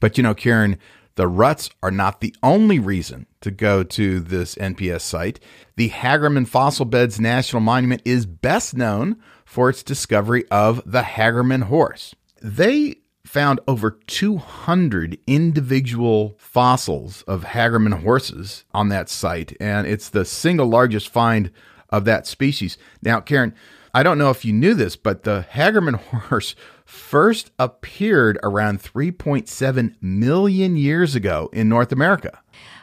But 0.00 0.16
you 0.16 0.22
know, 0.22 0.34
Karen, 0.34 0.78
the 1.16 1.28
ruts 1.28 1.68
are 1.82 1.90
not 1.90 2.20
the 2.20 2.34
only 2.42 2.78
reason 2.78 3.26
to 3.42 3.50
go 3.50 3.82
to 3.82 4.20
this 4.20 4.54
NPS 4.54 5.02
site. 5.02 5.40
The 5.76 5.90
Hagerman 5.90 6.48
Fossil 6.48 6.86
Beds 6.86 7.20
National 7.20 7.60
Monument 7.60 8.00
is 8.04 8.24
best 8.24 8.74
known 8.74 9.16
for 9.44 9.68
its 9.68 9.82
discovery 9.82 10.44
of 10.50 10.80
the 10.86 11.02
Hagerman 11.02 11.64
horse. 11.64 12.14
They 12.40 12.99
found 13.30 13.60
over 13.68 13.92
200 14.08 15.16
individual 15.28 16.34
fossils 16.36 17.22
of 17.28 17.44
Hagerman 17.44 18.02
horses 18.02 18.64
on 18.74 18.88
that 18.88 19.08
site, 19.08 19.56
and 19.60 19.86
it's 19.86 20.08
the 20.08 20.24
single 20.24 20.66
largest 20.66 21.08
find 21.08 21.52
of 21.90 22.04
that 22.06 22.26
species. 22.26 22.76
Now, 23.02 23.20
Karen, 23.20 23.54
I 23.94 24.02
don't 24.02 24.18
know 24.18 24.30
if 24.30 24.44
you 24.44 24.52
knew 24.52 24.74
this, 24.74 24.96
but 24.96 25.22
the 25.22 25.46
Hagerman 25.52 25.94
horse 26.28 26.56
first 26.84 27.52
appeared 27.56 28.36
around 28.42 28.82
3.7 28.82 29.94
million 30.00 30.76
years 30.76 31.14
ago 31.14 31.48
in 31.52 31.68
North 31.68 31.92
America. 31.92 32.40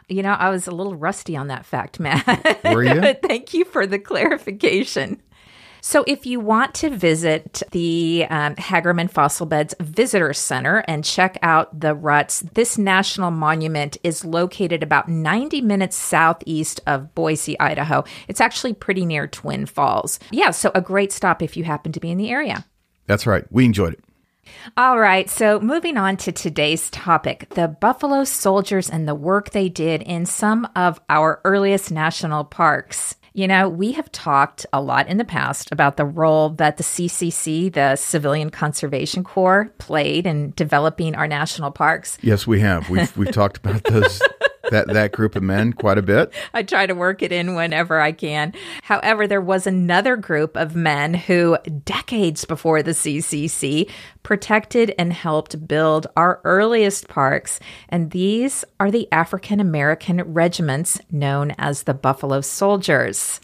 You 0.07 0.23
know, 0.23 0.31
I 0.31 0.49
was 0.49 0.65
a 0.65 0.71
little 0.71 0.95
rusty 0.95 1.35
on 1.35 1.47
that 1.47 1.65
fact, 1.65 1.99
Matt. 1.99 2.63
Were 2.63 2.83
you? 3.03 3.13
Thank 3.15 3.53
you 3.53 3.65
for 3.65 3.85
the 3.85 3.99
clarification. 3.99 5.21
So, 5.87 6.03
if 6.05 6.25
you 6.25 6.41
want 6.41 6.73
to 6.75 6.89
visit 6.89 7.63
the 7.71 8.25
um, 8.29 8.55
Hagerman 8.55 9.09
Fossil 9.09 9.45
Beds 9.45 9.73
Visitor 9.79 10.33
Center 10.33 10.83
and 10.85 11.01
check 11.01 11.37
out 11.41 11.79
the 11.79 11.95
ruts, 11.95 12.41
this 12.41 12.77
national 12.77 13.31
monument 13.31 13.95
is 14.03 14.25
located 14.25 14.83
about 14.83 15.07
90 15.07 15.61
minutes 15.61 15.95
southeast 15.95 16.81
of 16.87 17.15
Boise, 17.15 17.57
Idaho. 17.61 18.03
It's 18.27 18.41
actually 18.41 18.73
pretty 18.73 19.05
near 19.05 19.27
Twin 19.27 19.65
Falls. 19.65 20.19
Yeah, 20.29 20.51
so 20.51 20.71
a 20.75 20.81
great 20.81 21.13
stop 21.13 21.41
if 21.41 21.55
you 21.55 21.63
happen 21.63 21.93
to 21.93 22.01
be 22.01 22.11
in 22.11 22.17
the 22.17 22.31
area. 22.31 22.65
That's 23.05 23.25
right. 23.25 23.45
We 23.49 23.63
enjoyed 23.63 23.93
it. 23.93 24.03
All 24.75 24.99
right, 24.99 25.29
so 25.29 25.57
moving 25.61 25.95
on 25.95 26.17
to 26.17 26.33
today's 26.33 26.89
topic 26.89 27.47
the 27.51 27.69
Buffalo 27.69 28.25
Soldiers 28.25 28.89
and 28.89 29.07
the 29.07 29.15
work 29.15 29.51
they 29.51 29.69
did 29.69 30.01
in 30.01 30.25
some 30.25 30.67
of 30.75 30.99
our 31.09 31.39
earliest 31.45 31.91
national 31.91 32.43
parks. 32.43 33.15
You 33.37 33.47
know, 33.47 33.69
we 33.69 33.91
have 33.91 34.11
talked 34.11 34.65
a 34.73 34.81
lot 34.81 35.07
in 35.07 35.17
the 35.17 35.23
past 35.23 35.71
about 35.71 35.95
the 35.95 36.05
role 36.05 36.49
that 36.49 36.77
the 36.77 36.83
CCC, 36.83 37.71
the 37.71 37.95
Civilian 37.95 38.49
Conservation 38.49 39.23
Corps, 39.23 39.71
played 39.77 40.25
in 40.25 40.53
developing 40.55 41.13
our 41.13 41.27
national 41.27 41.69
parks. 41.69 42.17
Yes, 42.23 42.47
we 42.47 42.61
have. 42.61 42.89
We've 42.89 43.15
we've 43.15 43.31
talked 43.31 43.57
about 43.57 43.83
those 43.83 44.19
that 44.71 44.87
that 44.87 45.11
group 45.11 45.35
of 45.35 45.43
men 45.43 45.73
quite 45.73 45.97
a 45.97 46.01
bit. 46.01 46.33
I 46.53 46.63
try 46.63 46.85
to 46.85 46.95
work 46.95 47.21
it 47.21 47.31
in 47.31 47.55
whenever 47.55 47.99
I 47.99 48.11
can. 48.11 48.53
However, 48.83 49.27
there 49.27 49.41
was 49.41 49.67
another 49.67 50.15
group 50.15 50.55
of 50.57 50.75
men 50.75 51.13
who, 51.13 51.57
decades 51.85 52.45
before 52.45 52.83
the 52.83 52.91
CCC, 52.91 53.89
protected 54.23 54.93
and 54.99 55.13
helped 55.13 55.67
build 55.67 56.07
our 56.17 56.41
earliest 56.43 57.07
parks, 57.07 57.59
and 57.89 58.11
these 58.11 58.65
are 58.79 58.91
the 58.91 59.07
African 59.11 59.59
American 59.59 60.21
regiments 60.33 60.99
known 61.11 61.53
as 61.57 61.83
the 61.83 61.93
Buffalo 61.93 62.41
Soldiers. 62.41 63.39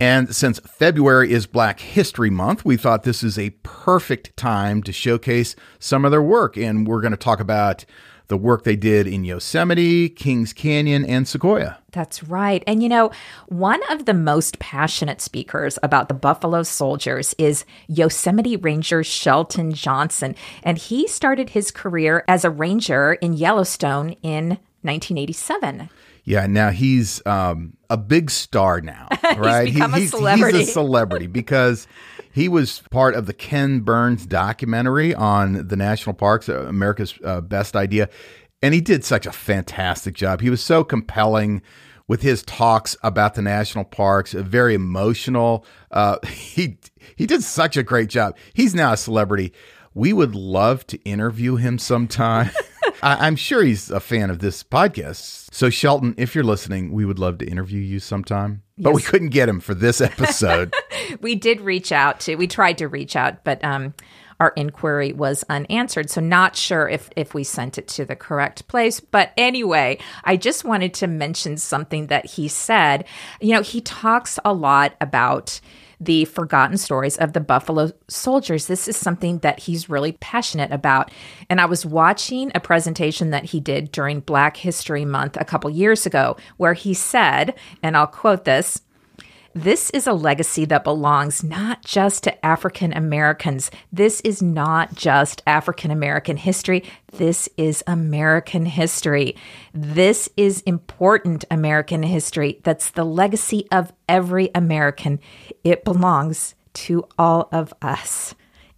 And 0.00 0.34
since 0.34 0.58
February 0.60 1.30
is 1.30 1.46
Black 1.46 1.78
History 1.78 2.30
Month, 2.30 2.64
we 2.64 2.78
thought 2.78 3.02
this 3.02 3.22
is 3.22 3.38
a 3.38 3.50
perfect 3.62 4.34
time 4.34 4.82
to 4.84 4.92
showcase 4.92 5.54
some 5.78 6.06
of 6.06 6.10
their 6.10 6.22
work. 6.22 6.56
And 6.56 6.88
we're 6.88 7.02
going 7.02 7.10
to 7.10 7.18
talk 7.18 7.38
about 7.38 7.84
the 8.30 8.36
work 8.36 8.62
they 8.62 8.76
did 8.76 9.06
in 9.06 9.24
Yosemite, 9.24 10.08
Kings 10.08 10.54
Canyon, 10.54 11.04
and 11.04 11.28
Sequoia. 11.28 11.76
That's 11.90 12.22
right. 12.22 12.62
And 12.66 12.82
you 12.82 12.88
know, 12.88 13.10
one 13.48 13.80
of 13.90 14.06
the 14.06 14.14
most 14.14 14.60
passionate 14.60 15.20
speakers 15.20 15.78
about 15.82 16.08
the 16.08 16.14
Buffalo 16.14 16.62
Soldiers 16.62 17.34
is 17.38 17.64
Yosemite 17.88 18.56
Ranger 18.56 19.02
Shelton 19.02 19.74
Johnson. 19.74 20.36
And 20.62 20.78
he 20.78 21.08
started 21.08 21.50
his 21.50 21.72
career 21.72 22.24
as 22.28 22.44
a 22.44 22.50
ranger 22.50 23.14
in 23.14 23.34
Yellowstone 23.34 24.10
in 24.22 24.58
1987. 24.82 25.90
Yeah, 26.24 26.46
now 26.46 26.70
he's 26.70 27.24
um, 27.26 27.76
a 27.90 27.96
big 27.96 28.30
star 28.30 28.80
now, 28.80 29.08
right? 29.36 29.66
he's 29.66 29.74
become 29.74 29.94
he, 29.94 30.04
a 30.04 30.08
celebrity. 30.08 30.58
He's 30.58 30.68
a 30.68 30.72
celebrity 30.72 31.26
because 31.26 31.88
he 32.32 32.48
was 32.48 32.82
part 32.90 33.14
of 33.14 33.26
the 33.26 33.32
Ken 33.32 33.80
Burns 33.80 34.26
documentary 34.26 35.14
on 35.14 35.66
the 35.68 35.76
national 35.76 36.14
parks, 36.14 36.48
uh, 36.48 36.62
America's 36.62 37.18
uh, 37.24 37.40
Best 37.40 37.76
Idea. 37.76 38.08
And 38.62 38.74
he 38.74 38.80
did 38.80 39.04
such 39.04 39.26
a 39.26 39.32
fantastic 39.32 40.14
job. 40.14 40.40
He 40.40 40.50
was 40.50 40.62
so 40.62 40.84
compelling 40.84 41.62
with 42.06 42.22
his 42.22 42.42
talks 42.42 42.96
about 43.02 43.34
the 43.34 43.42
national 43.42 43.84
parks, 43.84 44.34
uh, 44.34 44.42
very 44.42 44.74
emotional. 44.74 45.64
Uh, 45.90 46.18
he 46.26 46.78
he 47.16 47.26
did 47.26 47.42
such 47.42 47.76
a 47.76 47.82
great 47.82 48.08
job. 48.08 48.36
He's 48.52 48.74
now 48.74 48.92
a 48.92 48.96
celebrity. 48.96 49.52
We 49.94 50.12
would 50.12 50.34
love 50.34 50.86
to 50.88 50.98
interview 51.02 51.56
him 51.56 51.78
sometime. 51.78 52.50
I, 53.02 53.26
am 53.26 53.36
sure 53.36 53.62
he's 53.62 53.90
a 53.90 54.00
fan 54.00 54.30
of 54.30 54.40
this 54.40 54.62
podcast. 54.62 55.52
So, 55.52 55.70
Shelton, 55.70 56.14
if 56.16 56.34
you're 56.34 56.44
listening, 56.44 56.92
we 56.92 57.04
would 57.04 57.18
love 57.18 57.38
to 57.38 57.46
interview 57.46 57.80
you 57.80 57.98
sometime. 57.98 58.62
Yes. 58.80 58.84
But 58.84 58.94
we 58.94 59.02
couldn't 59.02 59.28
get 59.28 59.46
him 59.46 59.60
for 59.60 59.74
this 59.74 60.00
episode. 60.00 60.74
we 61.20 61.34
did 61.34 61.60
reach 61.60 61.92
out 61.92 62.20
to, 62.20 62.36
we 62.36 62.46
tried 62.46 62.78
to 62.78 62.88
reach 62.88 63.14
out, 63.14 63.44
but 63.44 63.62
um, 63.62 63.92
our 64.40 64.54
inquiry 64.56 65.12
was 65.12 65.44
unanswered. 65.50 66.08
So, 66.08 66.22
not 66.22 66.56
sure 66.56 66.88
if, 66.88 67.10
if 67.14 67.34
we 67.34 67.44
sent 67.44 67.76
it 67.76 67.86
to 67.88 68.06
the 68.06 68.16
correct 68.16 68.66
place. 68.68 68.98
But 68.98 69.32
anyway, 69.36 69.98
I 70.24 70.38
just 70.38 70.64
wanted 70.64 70.94
to 70.94 71.06
mention 71.06 71.58
something 71.58 72.06
that 72.06 72.24
he 72.24 72.48
said. 72.48 73.04
You 73.42 73.52
know, 73.52 73.62
he 73.62 73.82
talks 73.82 74.38
a 74.42 74.54
lot 74.54 74.94
about 74.98 75.60
the 76.00 76.24
forgotten 76.24 76.78
stories 76.78 77.18
of 77.18 77.34
the 77.34 77.40
Buffalo 77.40 77.92
Soldiers. 78.08 78.66
This 78.66 78.88
is 78.88 78.96
something 78.96 79.38
that 79.38 79.60
he's 79.60 79.90
really 79.90 80.12
passionate 80.12 80.72
about. 80.72 81.10
And 81.50 81.60
I 81.60 81.66
was 81.66 81.84
watching 81.84 82.50
a 82.54 82.60
presentation 82.60 83.30
that 83.30 83.44
he 83.44 83.60
did 83.60 83.92
during 83.92 84.20
Black 84.20 84.56
History 84.56 85.04
Month 85.04 85.36
a 85.38 85.44
couple 85.44 85.68
years 85.70 86.06
ago, 86.06 86.36
where 86.56 86.74
he 86.74 86.94
said, 86.94 87.54
and 87.82 87.96
I'll 87.96 88.06
quote 88.06 88.44
this 88.44 88.80
this 89.54 89.90
is 89.90 90.06
a 90.06 90.12
legacy 90.12 90.64
that 90.66 90.84
belongs 90.84 91.42
not 91.42 91.84
just 91.84 92.24
to 92.24 92.46
African 92.46 92.92
Americans. 92.92 93.70
This 93.92 94.20
is 94.20 94.42
not 94.42 94.94
just 94.94 95.42
African 95.46 95.90
American 95.90 96.36
history. 96.36 96.84
This 97.12 97.48
is 97.56 97.82
American 97.86 98.66
history. 98.66 99.36
This 99.74 100.28
is 100.36 100.60
important 100.62 101.44
American 101.50 102.02
history. 102.02 102.60
That's 102.62 102.90
the 102.90 103.04
legacy 103.04 103.66
of 103.72 103.92
every 104.08 104.50
American. 104.54 105.18
It 105.64 105.84
belongs 105.84 106.54
to 106.72 107.06
all 107.18 107.48
of 107.52 107.74
us. 107.82 108.34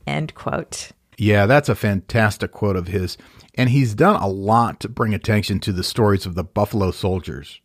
End 0.06 0.34
quote. 0.34 0.92
Yeah, 1.18 1.46
that's 1.46 1.68
a 1.68 1.74
fantastic 1.74 2.50
quote 2.52 2.76
of 2.76 2.88
his. 2.88 3.16
And 3.54 3.70
he's 3.70 3.94
done 3.94 4.20
a 4.20 4.28
lot 4.28 4.80
to 4.80 4.88
bring 4.88 5.12
attention 5.14 5.60
to 5.60 5.72
the 5.72 5.84
stories 5.84 6.24
of 6.24 6.34
the 6.34 6.44
Buffalo 6.44 6.90
Soldiers. 6.90 7.61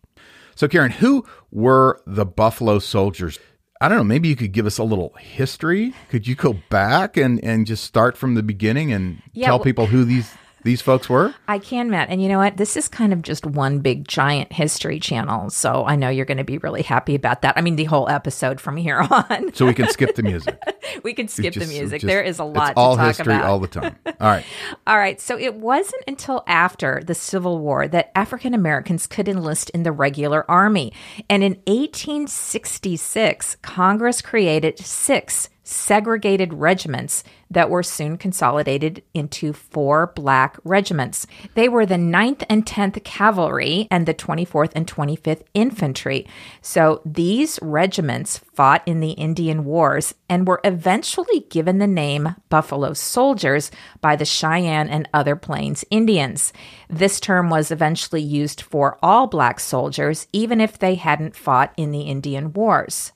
So, 0.58 0.68
Karen, 0.68 0.90
who 0.90 1.24
were 1.52 2.02
the 2.08 2.26
Buffalo 2.26 2.80
Soldiers? 2.80 3.38
I 3.80 3.88
don't 3.90 4.00
know. 4.00 4.04
Maybe 4.04 4.28
you 4.28 4.36
could 4.36 4.54
give 4.54 4.66
us 4.66 4.80
a 4.80 4.84
little 4.84 5.14
history. 5.20 5.94
Could 6.10 6.26
you 6.26 6.34
go 6.34 6.56
back 6.72 7.16
and, 7.16 7.40
and 7.44 7.68
just 7.68 7.84
start 7.84 8.18
from 8.18 8.34
the 8.34 8.42
beginning 8.42 8.92
and 8.92 9.22
Yeah, 9.34 9.46
tell 9.48 9.58
well- 9.60 9.64
people 9.64 9.86
who 9.86 10.04
these 10.04 10.34
these 10.68 10.82
folks 10.82 11.10
were? 11.10 11.34
I 11.48 11.58
can, 11.60 11.90
Matt. 11.90 12.10
And 12.10 12.22
you 12.22 12.28
know 12.28 12.38
what? 12.38 12.58
This 12.58 12.76
is 12.78 12.88
kind 12.88 13.14
of 13.14 13.22
just 13.22 13.46
one 13.46 13.80
big 13.80 14.08
giant 14.08 14.52
history 14.52 15.00
channel. 15.00 15.50
So 15.50 15.86
I 15.86 15.96
know 15.96 16.10
you're 16.10 16.26
going 16.26 16.38
to 16.38 16.44
be 16.44 16.58
really 16.60 16.82
happy 16.84 17.16
about 17.16 17.42
that. 17.42 17.58
I 17.58 17.62
mean, 17.62 17.78
the 17.78 17.86
whole 17.86 18.10
episode 18.10 18.60
from 18.62 18.76
here 18.78 19.00
on. 19.12 19.54
So 19.54 19.66
we 19.66 19.74
can 19.74 19.88
skip 19.90 20.16
the 20.16 20.24
music. 20.24 20.62
we 21.04 21.14
can 21.14 21.28
skip 21.30 21.54
Just- 21.54 21.66
the 21.68 21.74
music. 21.74 22.02
just- 22.02 22.08
there 22.08 22.22
is 22.22 22.38
a 22.40 22.44
lot 22.44 22.74
all 22.76 22.96
to 22.96 22.98
talk 22.98 23.08
history 23.16 23.34
about. 23.34 23.46
all 23.46 23.60
the 23.60 23.68
time. 23.68 23.96
All 24.06 24.28
right. 24.30 24.46
All 24.88 24.98
right. 24.98 25.20
So 25.22 25.38
it 25.38 25.56
wasn't 25.56 26.04
until 26.08 26.44
after 26.48 27.02
the 27.06 27.16
Civil 27.16 27.60
War 27.60 27.88
that 27.88 28.12
African 28.16 28.54
Americans 28.54 29.08
could 29.08 29.28
enlist 29.28 29.70
in 29.72 29.84
the 29.84 29.92
regular 29.92 30.50
army. 30.52 30.92
And 31.30 31.44
in 31.44 31.54
1866, 31.68 33.58
Congress 33.62 34.22
created 34.22 34.80
six 34.80 35.50
segregated 35.68 36.54
regiments 36.54 37.26
that 37.52 37.70
were 37.70 37.84
soon 37.84 38.18
consolidated 38.18 39.04
into 39.14 39.52
four 39.52 40.14
black 40.16 40.58
regiments. 40.64 41.28
They 41.56 41.68
were 41.68 41.86
the 41.86 41.96
9th 41.96 42.44
and 42.50 42.66
10th 42.66 43.04
Cavalry 43.04 43.88
and 43.92 44.06
the 44.06 44.14
24th 44.14 44.72
and 44.76 44.88
25th 44.88 45.44
Infantry. 45.54 46.26
So 46.62 47.02
these 47.06 47.60
regiments 47.62 48.38
fought 48.38 48.82
in 48.86 49.02
the 49.02 49.12
Indian 49.12 49.66
Wars 49.66 50.16
and 50.30 50.48
were 50.48 50.62
eventually 50.64 51.42
given 51.50 51.80
the 51.80 51.88
name 51.88 52.36
Buffalo 52.50 52.94
Soldiers 52.94 53.70
by 54.00 54.16
the 54.16 54.26
Cheyenne 54.26 54.88
and 54.88 55.10
other 55.14 55.36
Plains 55.36 55.84
Indians. 55.92 56.54
This 56.90 57.20
term 57.20 57.50
was 57.50 57.72
eventually 57.72 58.22
used 58.22 58.62
for 58.62 58.98
all 59.04 59.28
black 59.28 59.60
soldiers, 59.60 60.28
even 60.32 60.62
if 60.62 60.80
they 60.80 60.96
hadn't 60.96 61.36
fought 61.36 61.74
in 61.76 61.92
the 61.92 62.02
Indian 62.02 62.54
Wars. 62.54 63.12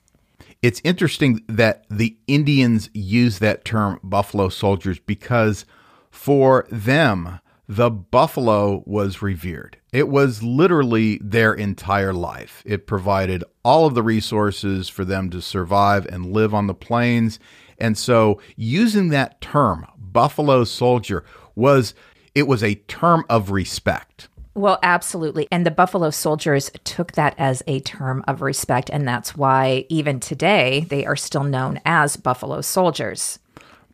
It's 0.61 0.81
interesting 0.83 1.43
that 1.47 1.85
the 1.89 2.17
Indians 2.27 2.91
use 2.93 3.39
that 3.39 3.65
term 3.65 3.99
buffalo 4.03 4.49
soldiers 4.49 4.99
because 4.99 5.65
for 6.11 6.67
them, 6.69 7.39
the 7.67 7.89
buffalo 7.89 8.83
was 8.85 9.23
revered. 9.23 9.77
It 9.91 10.07
was 10.07 10.43
literally 10.43 11.19
their 11.23 11.53
entire 11.53 12.13
life. 12.13 12.61
It 12.63 12.85
provided 12.85 13.43
all 13.65 13.87
of 13.87 13.95
the 13.95 14.03
resources 14.03 14.87
for 14.87 15.03
them 15.03 15.31
to 15.31 15.41
survive 15.41 16.05
and 16.05 16.31
live 16.31 16.53
on 16.53 16.67
the 16.67 16.75
plains. 16.75 17.39
And 17.79 17.97
so 17.97 18.39
using 18.55 19.09
that 19.09 19.41
term, 19.41 19.87
buffalo 19.97 20.63
soldier, 20.63 21.23
was 21.55 21.95
it 22.35 22.47
was 22.47 22.63
a 22.63 22.75
term 22.75 23.25
of 23.29 23.49
respect. 23.49 24.29
Well, 24.53 24.79
absolutely. 24.84 25.48
And 25.51 25.65
the 25.65 25.72
Buffalo 25.72 26.10
Soldiers 26.10 26.72
took 26.84 27.13
that 27.13 27.36
as 27.38 27.63
a 27.67 27.79
term 27.79 28.24
of 28.27 28.41
respect. 28.41 28.89
And 28.91 29.08
that's 29.08 29.36
why, 29.36 29.86
even 29.88 30.20
today, 30.20 30.86
they 30.89 31.05
are 31.05 31.15
still 31.15 31.46
known 31.46 31.79
as 31.86 32.17
Buffalo 32.17 32.62
Soldiers. 32.62 33.39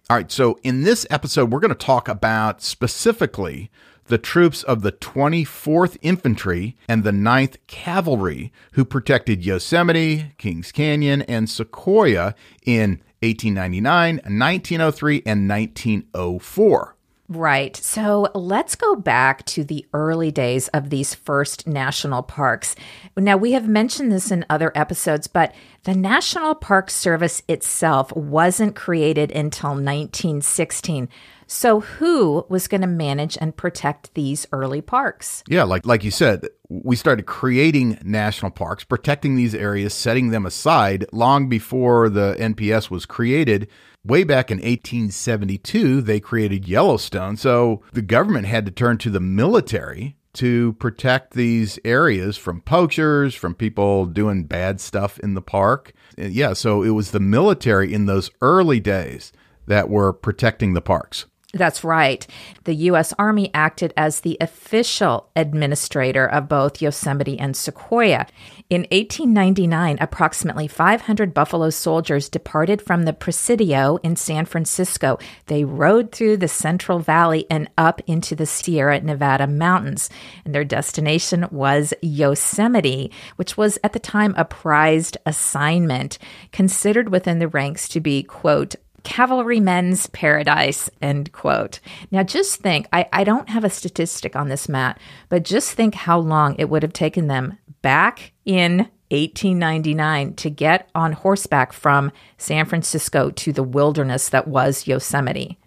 All 0.10 0.16
right, 0.16 0.32
so 0.32 0.58
in 0.64 0.84
this 0.84 1.06
episode, 1.10 1.52
we're 1.52 1.60
going 1.60 1.70
to 1.70 1.76
talk 1.76 2.08
about 2.08 2.62
specifically 2.62 3.70
the 4.06 4.18
troops 4.18 4.64
of 4.64 4.82
the 4.82 4.94
24th 4.94 5.98
Infantry 6.02 6.78
and 6.88 7.04
the 7.04 7.12
9th 7.12 7.58
Cavalry 7.68 8.52
who 8.72 8.86
protected 8.86 9.46
Yosemite, 9.46 10.34
Kings 10.38 10.72
Canyon, 10.72 11.22
and 11.24 11.50
Sequoia 11.50 12.34
in 12.66 13.02
1899, 13.22 14.16
1903, 14.16 15.24
and 15.26 15.50
1904. 15.50 16.97
Right. 17.30 17.76
So 17.76 18.30
let's 18.34 18.76
go 18.76 18.96
back 18.96 19.46
to 19.48 19.66
the 19.66 19.86
early 19.92 20.32
days 20.32 20.70
of 20.70 20.90
these 20.90 21.14
first 21.14 21.68
national 21.68 22.24
parks. 22.24 22.74
Now, 23.18 23.36
we 23.36 23.52
have 23.52 23.68
mentioned 23.68 24.14
this 24.14 24.32
in 24.32 24.46
other 24.50 24.72
episodes, 24.76 25.28
but 25.28 25.54
the 25.84 25.94
National 25.94 26.56
Park 26.56 26.90
Service 26.90 27.44
itself 27.50 28.16
wasn't 28.16 28.78
created 28.78 29.32
until 29.32 29.72
1916. 29.72 31.10
So, 31.48 31.80
who 31.80 32.46
was 32.50 32.68
going 32.68 32.82
to 32.82 32.88
manage 32.88 33.38
and 33.40 33.56
protect 33.56 34.14
these 34.14 34.46
early 34.52 34.82
parks? 34.82 35.44
Yeah, 35.48 35.64
like 35.64 35.86
like 35.86 36.04
you 36.04 36.12
said, 36.12 36.48
we 36.70 36.98
started 36.98 37.26
creating 37.26 38.00
national 38.04 38.52
parks, 38.52 38.84
protecting 38.84 39.36
these 39.36 39.56
areas, 39.56 39.94
setting 39.94 40.30
them 40.30 40.46
aside 40.46 41.06
long 41.14 41.48
before 41.48 42.10
the 42.10 42.36
NPS 42.38 42.90
was 42.90 43.06
created. 43.06 43.70
Way 44.08 44.24
back 44.24 44.50
in 44.50 44.60
1872, 44.60 46.00
they 46.02 46.22
created 46.22 46.66
Yellowstone. 46.66 47.36
So 47.36 47.84
the 47.92 48.02
government 48.02 48.48
had 48.48 48.66
to 48.66 48.72
turn 48.72 48.98
to 49.00 49.10
the 49.10 49.20
military 49.20 50.16
to 50.36 50.74
protect 50.74 51.34
these 51.34 51.78
areas 51.84 52.38
from 52.38 52.62
poachers, 52.62 53.36
from 53.36 53.54
people 53.54 54.06
doing 54.06 54.46
bad 54.46 54.80
stuff 54.80 55.20
in 55.20 55.34
the 55.34 55.42
park. 55.42 55.92
Yeah, 56.18 56.54
so 56.54 56.84
it 56.84 56.92
was 56.92 57.12
the 57.12 57.20
military 57.20 57.94
in 57.94 58.06
those 58.06 58.32
early 58.40 58.80
days 58.80 59.34
that 59.66 59.90
were 59.90 60.14
protecting 60.14 60.74
the 60.74 60.82
parks. 60.82 61.26
That's 61.54 61.84
right. 61.84 62.26
The 62.66 62.76
U.S. 62.76 63.14
Army 63.18 63.50
acted 63.54 63.94
as 63.98 64.20
the 64.20 64.38
official 64.40 65.30
administrator 65.36 66.26
of 66.28 66.48
both 66.48 66.82
Yosemite 66.82 67.40
and 67.40 67.56
Sequoia. 67.56 68.28
In 68.70 68.82
1899, 68.92 69.98
approximately 70.02 70.68
500 70.68 71.34
Buffalo 71.34 71.70
soldiers 71.70 72.28
departed 72.28 72.82
from 72.82 73.04
the 73.04 73.14
Presidio 73.14 73.98
in 74.04 74.18
San 74.18 74.44
Francisco. 74.44 75.20
They 75.46 75.64
rode 75.64 76.12
through 76.12 76.36
the 76.36 76.50
Central 76.50 77.00
Valley 77.00 77.46
and 77.50 77.70
up 77.78 78.02
into 78.08 78.36
the 78.36 78.46
Sierra 78.46 79.00
Nevada 79.00 79.48
mountains. 79.48 80.10
And 80.44 80.54
their 80.54 80.66
destination 80.66 81.46
was 81.50 81.94
Yosemite, 82.02 83.10
which 83.38 83.56
was 83.56 83.80
at 83.86 83.94
the 83.94 84.00
time 84.00 84.36
a 84.36 84.44
prized 84.44 85.16
assignment, 85.26 86.18
considered 86.52 87.08
within 87.08 87.40
the 87.40 87.48
ranks 87.48 87.88
to 87.90 88.02
be, 88.02 88.22
quote, 88.22 88.76
cavalrymen's 89.04 90.08
paradise 90.08 90.90
end 91.02 91.32
quote 91.32 91.80
now 92.12 92.24
just 92.24 92.60
think 92.60 92.90
I, 92.92 93.08
I 93.14 93.24
don't 93.24 93.48
have 93.48 93.64
a 93.64 93.70
statistic 93.70 94.36
on 94.36 94.50
this 94.50 94.68
matt 94.68 95.00
but 95.30 95.44
just 95.44 95.72
think 95.72 95.96
how 95.96 96.20
long 96.20 96.56
it 96.58 96.70
would 96.70 96.84
have 96.84 96.92
taken 96.92 97.28
them 97.28 97.58
back 97.82 98.34
in 98.48 98.90
1899 99.10 100.34
to 100.34 100.50
get 100.50 100.90
on 100.96 101.12
horseback 101.12 101.72
from 101.72 102.12
san 102.38 102.66
francisco 102.66 103.30
to 103.30 103.54
the 103.54 103.64
wilderness 103.64 104.30
that 104.30 104.48
was 104.48 104.88
yosemite 104.88 105.58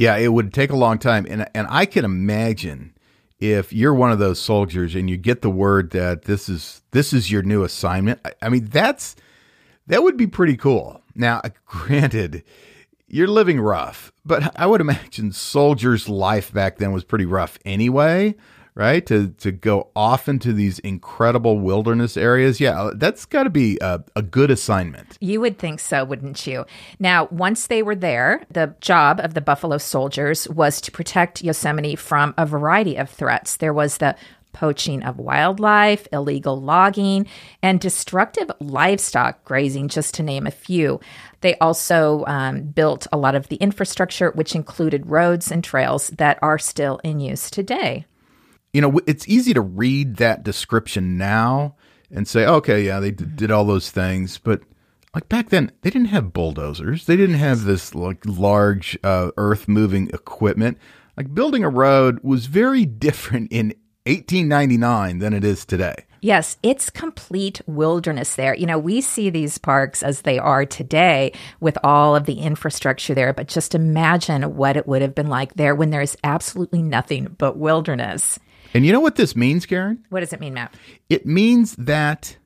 Yeah, 0.00 0.16
it 0.16 0.32
would 0.32 0.54
take 0.54 0.70
a 0.70 0.76
long 0.76 0.98
time, 0.98 1.26
and 1.28 1.46
and 1.54 1.66
I 1.68 1.84
can 1.84 2.06
imagine 2.06 2.94
if 3.38 3.70
you're 3.72 3.94
one 3.94 4.10
of 4.10 4.18
those 4.18 4.40
soldiers 4.40 4.94
and 4.94 5.10
you 5.10 5.18
get 5.18 5.42
the 5.42 5.50
word 5.50 5.90
that 5.90 6.22
this 6.22 6.48
is 6.48 6.80
this 6.92 7.12
is 7.12 7.30
your 7.30 7.42
new 7.42 7.64
assignment. 7.64 8.18
I, 8.24 8.32
I 8.40 8.48
mean, 8.48 8.66
that's 8.66 9.14
that 9.88 10.02
would 10.02 10.16
be 10.16 10.26
pretty 10.26 10.56
cool. 10.56 11.02
Now, 11.14 11.42
granted, 11.66 12.44
you're 13.08 13.28
living 13.28 13.60
rough, 13.60 14.10
but 14.24 14.58
I 14.58 14.66
would 14.66 14.80
imagine 14.80 15.32
soldiers' 15.32 16.08
life 16.08 16.50
back 16.50 16.78
then 16.78 16.92
was 16.92 17.04
pretty 17.04 17.26
rough 17.26 17.58
anyway. 17.66 18.36
Right 18.74 19.04
to 19.06 19.28
to 19.28 19.52
go 19.52 19.88
off 19.96 20.28
into 20.28 20.52
these 20.52 20.78
incredible 20.78 21.58
wilderness 21.58 22.16
areas, 22.16 22.60
yeah, 22.60 22.90
that's 22.94 23.26
got 23.26 23.42
to 23.42 23.50
be 23.50 23.78
a, 23.80 24.02
a 24.14 24.22
good 24.22 24.50
assignment. 24.50 25.18
You 25.20 25.40
would 25.40 25.58
think 25.58 25.80
so, 25.80 26.04
wouldn't 26.04 26.46
you? 26.46 26.64
Now, 26.98 27.26
once 27.30 27.66
they 27.66 27.82
were 27.82 27.96
there, 27.96 28.44
the 28.50 28.74
job 28.80 29.20
of 29.20 29.34
the 29.34 29.40
Buffalo 29.40 29.78
Soldiers 29.78 30.48
was 30.48 30.80
to 30.82 30.92
protect 30.92 31.42
Yosemite 31.42 31.96
from 31.96 32.32
a 32.38 32.46
variety 32.46 32.96
of 32.96 33.10
threats. 33.10 33.56
There 33.56 33.74
was 33.74 33.98
the 33.98 34.16
poaching 34.52 35.02
of 35.02 35.18
wildlife, 35.18 36.06
illegal 36.12 36.60
logging, 36.60 37.26
and 37.62 37.80
destructive 37.80 38.50
livestock 38.60 39.44
grazing, 39.44 39.88
just 39.88 40.14
to 40.14 40.22
name 40.22 40.46
a 40.46 40.50
few. 40.50 41.00
They 41.40 41.56
also 41.58 42.24
um, 42.26 42.62
built 42.62 43.06
a 43.12 43.16
lot 43.16 43.34
of 43.34 43.48
the 43.48 43.56
infrastructure, 43.56 44.30
which 44.32 44.54
included 44.54 45.06
roads 45.06 45.50
and 45.50 45.62
trails 45.62 46.08
that 46.08 46.38
are 46.42 46.58
still 46.58 47.00
in 47.04 47.20
use 47.20 47.50
today. 47.50 48.06
You 48.72 48.80
know, 48.80 49.00
it's 49.06 49.28
easy 49.28 49.54
to 49.54 49.60
read 49.60 50.16
that 50.16 50.42
description 50.42 51.16
now 51.16 51.76
and 52.10 52.26
say, 52.26 52.46
okay, 52.46 52.84
yeah, 52.84 53.00
they 53.00 53.10
d- 53.10 53.24
did 53.34 53.50
all 53.50 53.64
those 53.64 53.90
things, 53.90 54.38
but 54.38 54.62
like 55.14 55.28
back 55.28 55.48
then, 55.48 55.72
they 55.82 55.90
didn't 55.90 56.08
have 56.08 56.32
bulldozers. 56.32 57.06
They 57.06 57.16
didn't 57.16 57.36
have 57.36 57.64
this 57.64 57.94
like 57.94 58.24
large 58.24 58.98
uh, 59.02 59.30
earth 59.36 59.66
moving 59.66 60.08
equipment. 60.12 60.78
Like 61.16 61.34
building 61.34 61.64
a 61.64 61.68
road 61.68 62.20
was 62.22 62.46
very 62.46 62.84
different 62.86 63.52
in 63.52 63.74
1899 64.06 65.18
than 65.18 65.32
it 65.34 65.44
is 65.44 65.64
today. 65.64 66.06
Yes, 66.22 66.58
it's 66.62 66.90
complete 66.90 67.62
wilderness 67.66 68.34
there. 68.34 68.54
You 68.54 68.66
know, 68.66 68.78
we 68.78 69.00
see 69.00 69.30
these 69.30 69.56
parks 69.56 70.02
as 70.02 70.20
they 70.20 70.38
are 70.38 70.66
today 70.66 71.32
with 71.60 71.78
all 71.82 72.14
of 72.14 72.26
the 72.26 72.40
infrastructure 72.40 73.14
there, 73.14 73.32
but 73.32 73.48
just 73.48 73.74
imagine 73.74 74.54
what 74.54 74.76
it 74.76 74.86
would 74.86 75.00
have 75.00 75.14
been 75.14 75.28
like 75.28 75.54
there 75.54 75.74
when 75.74 75.90
there's 75.90 76.16
absolutely 76.22 76.82
nothing 76.82 77.34
but 77.38 77.56
wilderness. 77.56 78.38
And 78.74 78.86
you 78.86 78.92
know 78.92 79.00
what 79.00 79.16
this 79.16 79.34
means, 79.34 79.66
Karen? 79.66 80.04
What 80.10 80.20
does 80.20 80.32
it 80.32 80.40
mean, 80.40 80.54
Matt? 80.54 80.74
It 81.08 81.26
means 81.26 81.74
that 81.76 82.36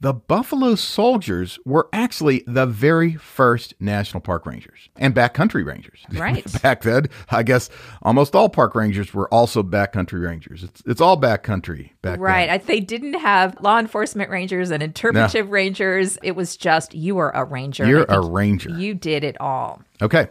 the 0.00 0.12
Buffalo 0.12 0.74
Soldiers 0.74 1.58
were 1.64 1.88
actually 1.92 2.44
the 2.46 2.66
very 2.66 3.14
first 3.14 3.72
National 3.80 4.20
Park 4.20 4.44
Rangers 4.44 4.90
and 4.96 5.14
backcountry 5.14 5.64
rangers. 5.64 6.00
Right. 6.12 6.44
Back 6.62 6.82
then, 6.82 7.06
I 7.30 7.42
guess 7.42 7.70
almost 8.02 8.36
all 8.36 8.48
park 8.50 8.74
rangers 8.74 9.14
were 9.14 9.32
also 9.32 9.62
backcountry 9.62 10.22
rangers. 10.22 10.62
It's 10.62 10.82
it's 10.86 11.00
all 11.00 11.18
backcountry 11.18 11.90
back 12.02 12.20
Right. 12.20 12.50
I, 12.50 12.58
they 12.58 12.80
didn't 12.80 13.14
have 13.14 13.56
law 13.62 13.78
enforcement 13.78 14.30
rangers 14.30 14.70
and 14.70 14.82
interpretive 14.82 15.50
rangers. 15.50 16.18
It 16.22 16.32
was 16.36 16.56
just 16.56 16.94
you 16.94 17.14
were 17.14 17.30
a 17.30 17.44
ranger. 17.44 17.86
You're 17.86 18.04
a 18.04 18.20
ranger. 18.20 18.70
You 18.70 18.94
did 18.94 19.24
it 19.24 19.40
all. 19.40 19.82
Okay. 20.02 20.28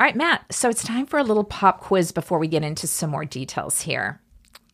All 0.00 0.04
right, 0.06 0.14
Matt. 0.14 0.44
So 0.52 0.68
it's 0.68 0.84
time 0.84 1.06
for 1.06 1.18
a 1.18 1.24
little 1.24 1.44
pop 1.44 1.80
quiz 1.80 2.12
before 2.12 2.38
we 2.38 2.46
get 2.46 2.62
into 2.62 2.86
some 2.86 3.10
more 3.10 3.24
details 3.24 3.80
here. 3.80 4.20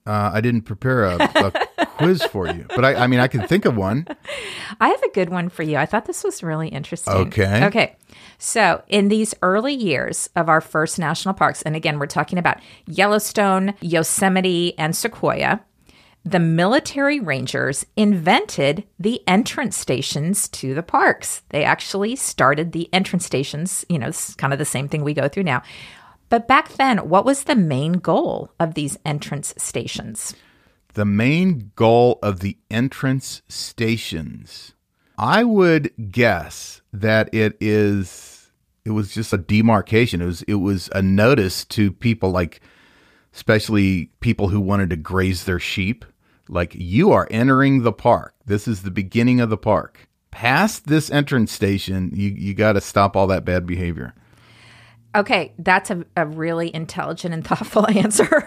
Uh, 0.07 0.31
I 0.35 0.41
didn't 0.43 0.63
prepare 0.63 1.05
a, 1.05 1.17
a 1.17 1.87
quiz 1.97 2.23
for 2.25 2.47
you, 2.47 2.67
but 2.75 2.85
I, 2.85 2.95
I 2.95 3.07
mean, 3.07 3.21
I 3.21 3.29
can 3.29 3.47
think 3.47 3.65
of 3.65 3.75
one. 3.75 4.07
I 4.79 4.89
have 4.89 5.03
a 5.03 5.11
good 5.11 5.31
one 5.31 5.49
for 5.49 5.63
you. 5.63 5.79
I 5.79 5.87
thought 5.87 6.05
this 6.05 6.23
was 6.23 6.43
really 6.43 6.69
interesting. 6.69 7.15
Okay. 7.15 7.65
Okay. 7.65 7.97
So, 8.37 8.83
in 8.89 9.09
these 9.09 9.35
early 9.41 9.73
years 9.73 10.29
of 10.37 10.51
our 10.51 10.61
first 10.61 10.99
national 10.99 11.35
parks, 11.35 11.63
and 11.63 11.75
again, 11.75 11.99
we're 11.99 12.07
talking 12.07 12.39
about 12.39 12.59
Yellowstone, 12.87 13.75
Yosemite, 13.81 14.79
and 14.79 14.95
Sequoia, 14.95 15.61
the 16.27 16.41
military 16.41 17.21
rangers 17.21 17.85
invented 17.97 18.85
the 18.99 19.23
entrance 19.29 19.77
stations 19.77 20.49
to 20.49 20.75
the 20.75 20.83
parks. 20.83 21.43
They 21.51 21.65
actually 21.65 22.17
started 22.17 22.73
the 22.73 22.89
entrance 22.93 23.27
stations. 23.27 23.85
You 23.89 23.99
know, 23.99 24.09
it's 24.09 24.35
kind 24.35 24.53
of 24.53 24.59
the 24.59 24.65
same 24.65 24.89
thing 24.89 25.05
we 25.05 25.15
go 25.15 25.29
through 25.29 25.45
now. 25.45 25.63
But 26.29 26.49
back 26.49 26.75
then, 26.75 27.09
what 27.09 27.25
was 27.25 27.45
the 27.45 27.57
main 27.57 27.95
goal 27.95 28.51
of 28.59 28.75
these 28.75 28.99
entrance 29.05 29.55
stations? 29.57 30.35
The 30.95 31.05
main 31.05 31.73
goal 31.77 32.19
of 32.23 32.41
the 32.41 32.59
entrance 32.71 33.43
stations. 33.49 34.75
I 35.19 35.45
would 35.45 35.93
guess 36.11 36.81
that 36.93 37.33
it 37.33 37.57
is 37.61 38.51
it 38.85 38.91
was 38.91 39.15
just 39.15 39.33
a 39.33 39.39
demarcation. 39.39 40.21
It 40.21 40.27
was 40.27 40.43
it 40.43 40.55
was 40.55 40.89
a 40.93 41.03
notice 41.03 41.65
to 41.67 41.93
people 41.93 42.31
like 42.31 42.61
especially 43.35 44.11
people 44.21 44.49
who 44.49 44.61
wanted 44.61 44.91
to 44.91 44.97
graze 44.97 45.45
their 45.45 45.59
sheep. 45.59 46.05
Like 46.49 46.75
you 46.75 47.11
are 47.13 47.29
entering 47.31 47.83
the 47.83 47.93
park. 47.93 48.35
This 48.45 48.69
is 48.69 48.83
the 48.83 48.91
beginning 48.91 49.41
of 49.41 49.51
the 49.51 49.57
park. 49.57 50.09
Past 50.31 50.87
this 50.87 51.11
entrance 51.11 51.53
station, 51.53 52.11
you, 52.13 52.31
you 52.31 52.55
got 52.55 52.73
to 52.73 52.81
stop 52.81 53.17
all 53.17 53.29
that 53.29 53.45
bad 53.45 53.67
behavior. 53.67 54.15
Okay, 55.15 55.53
that's 55.59 55.91
a, 55.91 56.05
a 56.17 56.27
really 56.27 56.75
intelligent 56.75 57.35
and 57.35 57.45
thoughtful 57.47 57.89
answer. 57.89 58.47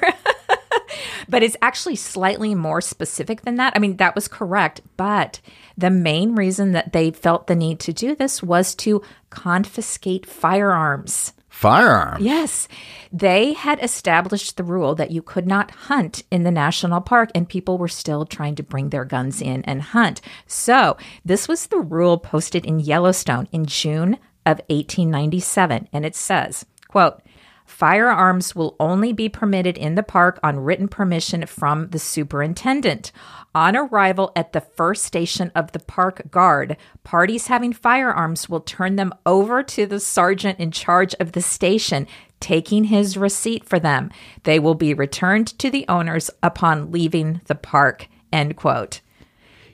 but 1.30 1.43
it's 1.43 1.58
actually 1.62 1.95
slightly 1.95 2.56
more 2.56 2.82
specific 2.82 3.41
than 3.41 3.56
that. 3.56 3.73
I 3.75 3.80
mean, 3.80 3.97
that 3.97 4.15
was 4.15 4.27
correct, 4.27 4.82
but 4.97 5.39
the 5.77 5.89
main 5.89 6.36
reason 6.36 6.71
that 6.73 6.93
they 6.93 7.12
felt 7.12 7.47
the 7.47 7.56
need 7.56 7.80
to 7.82 7.93
do 7.93 8.15
this 8.15 8.41
was 8.41 8.75
to 8.75 9.01
confiscate 9.30 10.25
firearms. 10.25 11.34
Firearms. 11.49 12.23
Yes, 12.23 12.67
they 13.12 13.53
had 13.53 13.84
established 13.84 14.58
the 14.58 14.63
rule 14.63 14.93
that 14.93 15.10
you 15.10 15.23
could 15.23 15.47
not 15.47 15.71
hunt 15.71 16.23
in 16.30 16.43
the 16.43 16.51
national 16.51 17.01
park, 17.01 17.32
and 17.34 17.49
people 17.49 17.80
were 17.80 17.88
still 17.88 18.25
trying 18.25 18.53
to 18.56 18.63
bring 18.63 18.89
their 18.89 19.06
guns 19.06 19.41
in 19.41 19.63
and 19.63 19.82
hunt. 19.82 20.21
So, 20.45 20.97
this 21.25 21.47
was 21.47 21.65
the 21.65 21.80
rule 21.80 22.19
posted 22.19 22.63
in 22.63 22.80
Yellowstone 22.80 23.47
in 23.51 23.65
June 23.65 24.19
of 24.48 24.62
1897, 24.70 25.90
and 25.92 26.06
it 26.06 26.16
says, 26.16 26.66
quote, 26.88 27.22
Firearms 27.68 28.56
will 28.56 28.78
only 28.80 29.12
be 29.12 29.28
permitted 29.28 29.78
in 29.78 29.96
the 29.96 30.04
park 30.04 30.40
on 30.42 30.62
written 30.62 30.88
permission 30.88 31.46
from 31.46 31.90
the 31.90 32.00
superintendent. 32.00 33.12
On 33.54 33.76
arrival 33.76 34.32
at 34.38 34.54
the 34.54 34.62
first 34.62 35.04
station 35.04 35.52
of 35.54 35.74
the 35.74 35.80
park 35.80 36.32
guard, 36.32 36.78
parties 37.04 37.48
having 37.48 37.74
firearms 37.74 38.48
will 38.48 38.62
turn 38.62 38.96
them 38.96 39.14
over 39.26 39.64
to 39.64 39.86
the 39.86 40.00
sergeant 40.00 40.60
in 40.60 40.72
charge 40.72 41.14
of 41.20 41.34
the 41.34 41.42
station, 41.42 42.08
taking 42.40 42.86
his 42.86 43.18
receipt 43.18 43.66
for 43.66 43.80
them. 43.80 44.12
They 44.44 44.60
will 44.60 44.76
be 44.76 44.94
returned 44.94 45.48
to 45.60 45.70
the 45.70 45.86
owners 45.90 46.30
upon 46.42 46.92
leaving 46.92 47.42
the 47.48 47.56
park. 47.56 48.08
End 48.32 48.56
quote. 48.56 49.02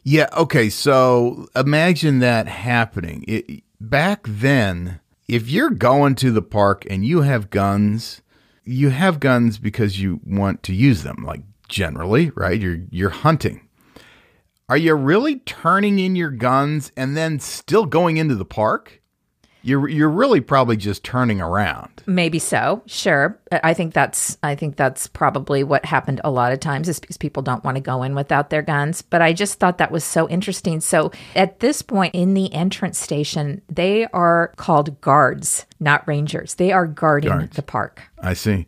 Yeah. 0.04 0.30
Okay. 0.36 0.70
So 0.70 1.48
imagine 1.56 2.20
that 2.20 2.48
happening. 2.48 3.24
It, 3.28 3.64
back 3.90 4.26
then, 4.28 5.00
if 5.28 5.50
you're 5.50 5.70
going 5.70 6.16
to 6.16 6.32
the 6.32 6.42
park 6.42 6.86
and 6.90 7.06
you 7.06 7.22
have 7.22 7.50
guns, 7.50 8.22
you 8.64 8.90
have 8.90 9.20
guns 9.20 9.58
because 9.58 10.00
you 10.00 10.20
want 10.26 10.64
to 10.64 10.74
use 10.74 11.04
them. 11.04 11.24
Like 11.26 11.42
generally, 11.68 12.32
right? 12.36 12.60
You're 12.60 12.80
you're 12.90 13.10
hunting. 13.10 13.68
Are 14.70 14.78
you 14.78 14.96
really 14.96 15.40
turning 15.40 16.00
in 16.00 16.16
your 16.16 16.32
guns 16.32 16.92
and 16.96 17.18
then 17.18 17.40
still 17.40 17.86
going 17.86 18.18
into 18.18 18.36
the 18.36 18.46
park? 18.46 19.02
You're 19.64 19.88
you're 19.88 20.10
really 20.10 20.42
probably 20.42 20.76
just 20.76 21.04
turning 21.04 21.40
around. 21.42 22.04
Maybe 22.06 22.38
so. 22.38 22.84
Sure. 22.86 23.40
I 23.52 23.74
think 23.74 23.94
that's 23.94 24.38
I 24.44 24.56
think 24.56 24.76
that's 24.76 25.08
probably 25.08 25.64
what 25.64 25.86
happened 25.86 26.20
a 26.24 26.30
lot 26.32 26.52
of 26.52 26.60
times 26.60 26.90
is 26.90 27.00
because 27.00 27.18
people 27.18 27.42
don't 27.42 27.64
want 27.64 27.76
to 27.78 27.82
go 27.82 28.04
in 28.04 28.14
without 28.14 28.50
their 28.50 28.62
guns. 28.62 29.02
But 29.02 29.22
I 29.22 29.32
just 29.32 29.60
thought 29.60 29.78
that 29.78 29.92
was 29.92 30.04
so 30.04 30.28
interesting. 30.28 30.82
So 30.82 31.12
at 31.36 31.62
this 31.62 31.82
point 31.82 32.14
in 32.14 32.34
the 32.34 32.54
entrance 32.54 33.00
station, 33.00 33.62
they 33.70 34.06
are 34.08 34.52
called 34.58 35.00
guards, 35.00 35.66
not 35.80 36.06
rangers. 36.08 36.56
They 36.56 36.72
are 36.74 36.86
guarding 36.86 37.32
Guards. 37.32 37.56
the 37.56 37.62
park. 37.64 38.02
I 38.20 38.34
see. 38.34 38.68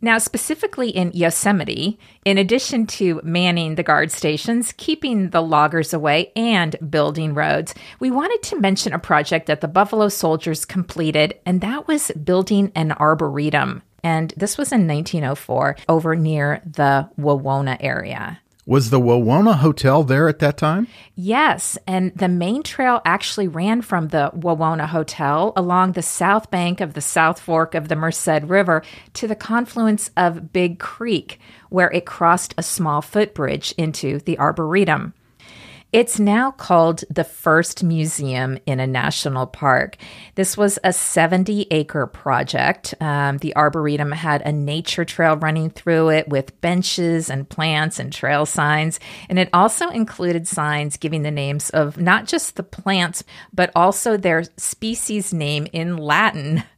Now, 0.00 0.18
specifically 0.18 0.90
in 0.90 1.10
Yosemite, 1.12 1.98
in 2.24 2.38
addition 2.38 2.86
to 2.86 3.20
manning 3.24 3.74
the 3.74 3.82
guard 3.82 4.12
stations, 4.12 4.72
keeping 4.76 5.30
the 5.30 5.42
loggers 5.42 5.92
away, 5.92 6.32
and 6.36 6.76
building 6.88 7.34
roads, 7.34 7.74
we 7.98 8.10
wanted 8.10 8.42
to 8.44 8.60
mention 8.60 8.92
a 8.92 8.98
project 8.98 9.46
that 9.46 9.60
the 9.60 9.68
Buffalo 9.68 10.08
Soldiers 10.08 10.64
completed, 10.64 11.34
and 11.44 11.60
that 11.62 11.88
was 11.88 12.12
building 12.12 12.70
an 12.76 12.92
arboretum. 12.92 13.82
And 14.04 14.32
this 14.36 14.56
was 14.56 14.70
in 14.70 14.86
1904 14.86 15.76
over 15.88 16.14
near 16.14 16.62
the 16.64 17.10
Wawona 17.18 17.76
area. 17.80 18.40
Was 18.68 18.90
the 18.90 19.00
Wawona 19.00 19.54
Hotel 19.60 20.04
there 20.04 20.28
at 20.28 20.40
that 20.40 20.58
time? 20.58 20.88
Yes, 21.14 21.78
and 21.86 22.14
the 22.14 22.28
main 22.28 22.62
trail 22.62 23.00
actually 23.02 23.48
ran 23.48 23.80
from 23.80 24.08
the 24.08 24.30
Wawona 24.36 24.86
Hotel 24.88 25.54
along 25.56 25.92
the 25.92 26.02
south 26.02 26.50
bank 26.50 26.82
of 26.82 26.92
the 26.92 27.00
South 27.00 27.40
Fork 27.40 27.74
of 27.74 27.88
the 27.88 27.96
Merced 27.96 28.42
River 28.42 28.82
to 29.14 29.26
the 29.26 29.34
confluence 29.34 30.10
of 30.18 30.52
Big 30.52 30.78
Creek, 30.78 31.40
where 31.70 31.90
it 31.92 32.04
crossed 32.04 32.52
a 32.58 32.62
small 32.62 33.00
footbridge 33.00 33.72
into 33.78 34.18
the 34.18 34.38
Arboretum. 34.38 35.14
It's 35.90 36.20
now 36.20 36.50
called 36.50 37.02
the 37.08 37.24
first 37.24 37.82
museum 37.82 38.58
in 38.66 38.78
a 38.78 38.86
national 38.86 39.46
park. 39.46 39.96
This 40.34 40.54
was 40.54 40.78
a 40.84 40.92
70 40.92 41.66
acre 41.70 42.06
project. 42.06 42.94
Um, 43.00 43.38
the 43.38 43.56
Arboretum 43.56 44.12
had 44.12 44.42
a 44.42 44.52
nature 44.52 45.06
trail 45.06 45.36
running 45.36 45.70
through 45.70 46.10
it 46.10 46.28
with 46.28 46.60
benches 46.60 47.30
and 47.30 47.48
plants 47.48 47.98
and 47.98 48.12
trail 48.12 48.44
signs. 48.44 49.00
And 49.30 49.38
it 49.38 49.48
also 49.54 49.88
included 49.88 50.46
signs 50.46 50.98
giving 50.98 51.22
the 51.22 51.30
names 51.30 51.70
of 51.70 51.96
not 51.96 52.26
just 52.26 52.56
the 52.56 52.62
plants, 52.62 53.24
but 53.54 53.70
also 53.74 54.18
their 54.18 54.44
species 54.58 55.32
name 55.32 55.68
in 55.72 55.96
Latin. 55.96 56.64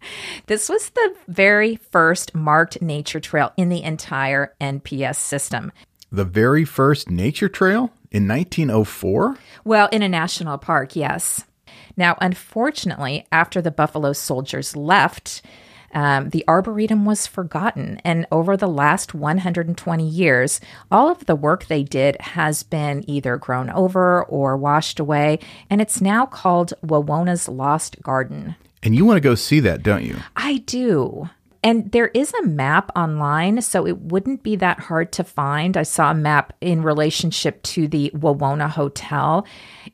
This 0.47 0.69
was 0.69 0.91
the 0.91 1.15
very 1.29 1.77
first 1.77 2.35
marked 2.35 2.83
nature 2.83 3.21
trail 3.21 3.53
in 3.57 3.69
the 3.69 3.83
entire 3.83 4.55
NPS 4.61 5.17
system. 5.17 5.71
The 6.11 6.25
very 6.25 6.65
first 6.65 7.11
nature 7.11 7.49
trail 7.49 7.93
in 8.11 8.27
1904? 8.27 9.37
Well, 9.65 9.89
in 9.93 10.03
a 10.03 10.09
national 10.09 10.59
park, 10.59 10.97
yes. 10.97 11.45
Now, 11.97 12.17
unfortunately, 12.21 13.27
after 13.31 13.61
the 13.61 13.71
Buffalo 13.71 14.13
Soldiers 14.13 14.77
left, 14.77 15.43
um, 15.93 16.31
the 16.31 16.45
Arboretum 16.47 17.05
was 17.05 17.27
forgotten. 17.27 18.01
And 18.05 18.27
over 18.31 18.57
the 18.57 18.69
last 18.69 19.15
120 19.15 20.09
years, 20.09 20.61
all 20.91 21.11
of 21.11 21.27
the 21.27 21.37
work 21.37 21.67
they 21.67 21.83
did 21.83 22.21
has 22.21 22.63
been 22.63 23.05
either 23.09 23.37
grown 23.37 23.71
over 23.71 24.25
or 24.25 24.57
washed 24.57 25.01
away. 25.01 25.41
And 25.69 25.81
it's 25.81 26.01
now 26.01 26.27
called 26.27 26.73
Wawona's 26.85 27.49
Lost 27.49 28.01
Garden. 28.03 28.57
And 28.83 28.95
you 28.95 29.05
want 29.05 29.17
to 29.17 29.21
go 29.21 29.35
see 29.35 29.61
that, 29.61 29.83
don't 29.83 30.05
you? 30.05 30.17
I 30.37 30.59
do. 30.59 31.29
And 31.63 31.93
there 31.93 32.09
is 32.09 32.33
a 32.33 32.47
map 32.47 32.91
online, 32.97 33.61
so 33.61 33.87
it 33.87 33.99
wouldn't 33.99 34.43
be 34.43 34.57
that 34.57 34.81
hard 34.81 35.13
to 35.13 35.25
find. 35.25 35.77
I 35.77 35.83
saw 35.83 36.11
a 36.11 36.15
map 36.15 36.55
in 36.61 36.83
relationship 36.83 37.63
to 37.65 37.87
the 37.87 38.11
Wawona 38.15 38.71
Hotel. 38.71 39.47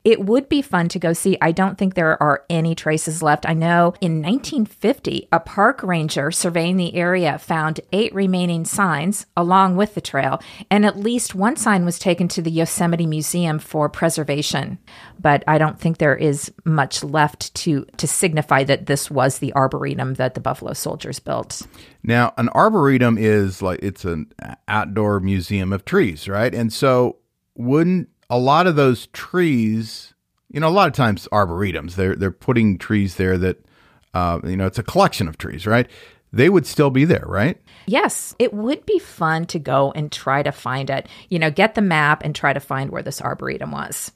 It 0.05 0.23
would 0.23 0.47
be 0.47 0.61
fun 0.61 0.87
to 0.89 0.99
go 0.99 1.11
see. 1.11 1.37
I 1.41 1.51
don't 1.51 1.77
think 1.77 1.93
there 1.93 2.21
are 2.23 2.45
any 2.49 2.73
traces 2.73 3.21
left. 3.21 3.47
I 3.47 3.53
know 3.53 3.93
in 3.99 4.21
1950, 4.21 5.27
a 5.31 5.41
park 5.41 5.83
ranger 5.83 6.31
surveying 6.31 6.77
the 6.77 6.95
area 6.95 7.37
found 7.37 7.81
eight 7.91 8.13
remaining 8.15 8.63
signs 8.63 9.25
along 9.35 9.75
with 9.75 9.93
the 9.93 10.01
trail, 10.01 10.41
and 10.71 10.85
at 10.85 10.97
least 10.97 11.35
one 11.35 11.57
sign 11.57 11.83
was 11.83 11.99
taken 11.99 12.29
to 12.29 12.41
the 12.41 12.51
Yosemite 12.51 13.05
Museum 13.05 13.59
for 13.59 13.89
preservation. 13.89 14.77
But 15.19 15.43
I 15.47 15.57
don't 15.57 15.79
think 15.79 15.97
there 15.97 16.15
is 16.15 16.51
much 16.63 17.03
left 17.03 17.53
to 17.55 17.85
to 17.97 18.07
signify 18.07 18.63
that 18.65 18.85
this 18.85 19.11
was 19.11 19.39
the 19.39 19.53
arboretum 19.53 20.13
that 20.13 20.33
the 20.33 20.39
Buffalo 20.39 20.73
Soldiers 20.73 21.19
built. 21.19 21.56
Now, 22.03 22.33
an 22.37 22.49
arboretum 22.49 23.17
is 23.17 23.61
like 23.61 23.79
it's 23.81 24.05
an 24.05 24.31
outdoor 24.67 25.19
museum 25.19 25.71
of 25.73 25.85
trees, 25.85 26.27
right? 26.27 26.53
And 26.53 26.71
so, 26.71 27.17
wouldn't 27.55 28.09
a 28.29 28.37
lot 28.37 28.67
of 28.67 28.75
those 28.75 29.07
trees, 29.07 30.13
you 30.49 30.59
know, 30.59 30.67
a 30.67 30.69
lot 30.69 30.87
of 30.87 30.93
times 30.93 31.27
arboretums, 31.31 31.95
they're 31.95 32.15
they're 32.15 32.31
putting 32.31 32.77
trees 32.77 33.15
there 33.15 33.37
that 33.37 33.65
uh, 34.13 34.39
you 34.43 34.57
know, 34.57 34.65
it's 34.65 34.79
a 34.79 34.83
collection 34.83 35.27
of 35.27 35.37
trees, 35.37 35.67
right? 35.67 35.87
They 36.33 36.49
would 36.49 36.65
still 36.65 36.89
be 36.89 37.05
there, 37.05 37.23
right? 37.25 37.61
Yes, 37.85 38.35
it 38.39 38.53
would 38.53 38.85
be 38.85 38.99
fun 38.99 39.45
to 39.47 39.59
go 39.59 39.91
and 39.95 40.11
try 40.11 40.43
to 40.43 40.51
find 40.51 40.89
it. 40.89 41.07
You 41.29 41.39
know, 41.39 41.51
get 41.51 41.75
the 41.75 41.81
map 41.81 42.23
and 42.23 42.35
try 42.35 42.51
to 42.51 42.59
find 42.59 42.89
where 42.89 43.03
this 43.03 43.21
arboretum 43.21 43.71
was. 43.71 44.11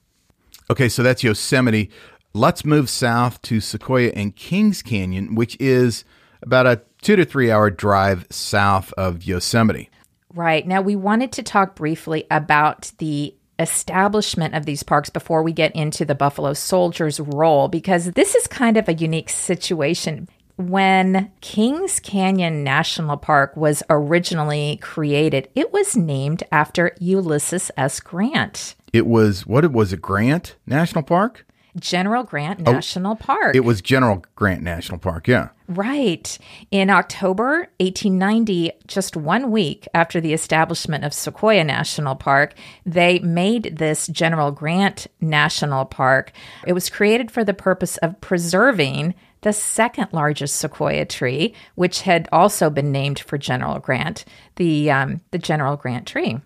Okay, 0.69 0.89
so 0.89 1.03
that's 1.03 1.23
Yosemite. 1.23 1.89
Let's 2.33 2.65
move 2.65 2.89
south 2.89 3.41
to 3.43 3.59
Sequoia 3.59 4.11
and 4.15 4.35
Kings 4.35 4.81
Canyon, 4.81 5.35
which 5.35 5.57
is 5.59 6.03
about 6.41 6.67
a 6.67 6.81
two 7.01 7.15
to 7.15 7.25
three 7.25 7.51
hour 7.51 7.69
drive 7.69 8.27
south 8.29 8.93
of 8.93 9.23
Yosemite. 9.23 9.89
Right. 10.33 10.65
Now, 10.65 10.81
we 10.81 10.95
wanted 10.95 11.31
to 11.33 11.43
talk 11.43 11.75
briefly 11.75 12.25
about 12.31 12.91
the 12.99 13.35
establishment 13.59 14.55
of 14.55 14.65
these 14.65 14.81
parks 14.81 15.09
before 15.09 15.43
we 15.43 15.53
get 15.53 15.75
into 15.75 16.05
the 16.05 16.15
Buffalo 16.15 16.53
Soldiers 16.53 17.19
role, 17.19 17.67
because 17.67 18.11
this 18.11 18.33
is 18.33 18.47
kind 18.47 18.77
of 18.77 18.87
a 18.87 18.93
unique 18.93 19.29
situation. 19.29 20.27
When 20.57 21.31
Kings 21.41 21.99
Canyon 21.99 22.63
National 22.63 23.17
Park 23.17 23.55
was 23.55 23.83
originally 23.89 24.77
created, 24.81 25.49
it 25.55 25.73
was 25.73 25.97
named 25.97 26.43
after 26.51 26.95
Ulysses 26.99 27.71
S. 27.77 27.99
Grant. 27.99 28.75
It 28.93 29.07
was, 29.07 29.45
what 29.45 29.63
it 29.63 29.71
was, 29.71 29.93
a 29.93 29.97
Grant 29.97 30.55
National 30.67 31.03
Park? 31.03 31.45
General 31.79 32.23
Grant 32.23 32.59
National 32.59 33.13
oh, 33.13 33.15
Park. 33.15 33.55
It 33.55 33.61
was 33.61 33.81
General 33.81 34.23
Grant 34.35 34.61
National 34.61 34.99
Park, 34.99 35.27
yeah. 35.27 35.49
Right. 35.67 36.37
In 36.69 36.89
October 36.89 37.69
1890, 37.79 38.71
just 38.87 39.15
one 39.15 39.51
week 39.51 39.87
after 39.93 40.19
the 40.19 40.33
establishment 40.33 41.03
of 41.03 41.13
Sequoia 41.13 41.63
National 41.63 42.15
Park, 42.15 42.55
they 42.85 43.19
made 43.19 43.77
this 43.77 44.07
General 44.07 44.51
Grant 44.51 45.07
National 45.21 45.85
Park. 45.85 46.31
It 46.67 46.73
was 46.73 46.89
created 46.89 47.31
for 47.31 47.43
the 47.43 47.53
purpose 47.53 47.97
of 47.97 48.19
preserving 48.21 49.15
the 49.41 49.53
second 49.53 50.07
largest 50.11 50.57
sequoia 50.57 51.05
tree, 51.05 51.53
which 51.75 52.01
had 52.01 52.29
also 52.31 52.69
been 52.69 52.91
named 52.91 53.19
for 53.19 53.37
General 53.37 53.79
Grant, 53.79 54.25
the 54.55 54.91
um, 54.91 55.21
the 55.31 55.39
General 55.39 55.77
Grant 55.77 56.07
tree. 56.07 56.39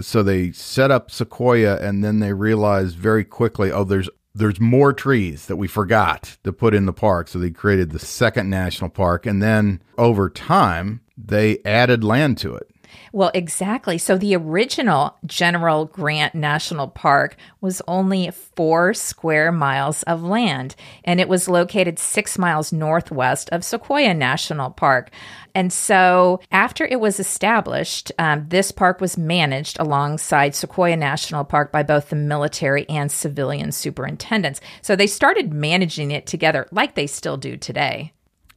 So 0.00 0.22
they 0.22 0.52
set 0.52 0.90
up 0.90 1.10
Sequoia, 1.10 1.76
and 1.76 2.02
then 2.02 2.20
they 2.20 2.32
realized 2.32 2.96
very 2.96 3.24
quickly, 3.24 3.70
oh, 3.70 3.84
there's 3.84 4.08
there's 4.34 4.60
more 4.60 4.92
trees 4.92 5.46
that 5.46 5.56
we 5.56 5.68
forgot 5.68 6.36
to 6.44 6.52
put 6.52 6.74
in 6.74 6.86
the 6.86 6.92
park. 6.92 7.28
So 7.28 7.38
they 7.38 7.50
created 7.50 7.90
the 7.90 7.98
second 7.98 8.48
national 8.48 8.90
park. 8.90 9.26
And 9.26 9.42
then 9.42 9.82
over 9.98 10.30
time, 10.30 11.00
they 11.16 11.58
added 11.64 12.02
land 12.02 12.38
to 12.38 12.54
it. 12.54 12.71
Well, 13.12 13.30
exactly. 13.34 13.98
So 13.98 14.16
the 14.16 14.36
original 14.36 15.16
General 15.26 15.86
Grant 15.86 16.34
National 16.34 16.88
Park 16.88 17.36
was 17.60 17.82
only 17.86 18.30
four 18.30 18.94
square 18.94 19.52
miles 19.52 20.02
of 20.04 20.22
land, 20.22 20.74
and 21.04 21.20
it 21.20 21.28
was 21.28 21.48
located 21.48 21.98
six 21.98 22.38
miles 22.38 22.72
northwest 22.72 23.48
of 23.50 23.64
Sequoia 23.64 24.14
National 24.14 24.70
Park. 24.70 25.10
And 25.54 25.72
so, 25.72 26.40
after 26.50 26.86
it 26.86 27.00
was 27.00 27.20
established, 27.20 28.10
um, 28.18 28.46
this 28.48 28.72
park 28.72 29.00
was 29.00 29.18
managed 29.18 29.78
alongside 29.78 30.54
Sequoia 30.54 30.96
National 30.96 31.44
Park 31.44 31.70
by 31.70 31.82
both 31.82 32.08
the 32.08 32.16
military 32.16 32.88
and 32.88 33.12
civilian 33.12 33.70
superintendents. 33.72 34.60
So, 34.80 34.96
they 34.96 35.06
started 35.06 35.52
managing 35.52 36.10
it 36.10 36.26
together 36.26 36.66
like 36.72 36.94
they 36.94 37.06
still 37.06 37.36
do 37.36 37.56
today. 37.56 38.12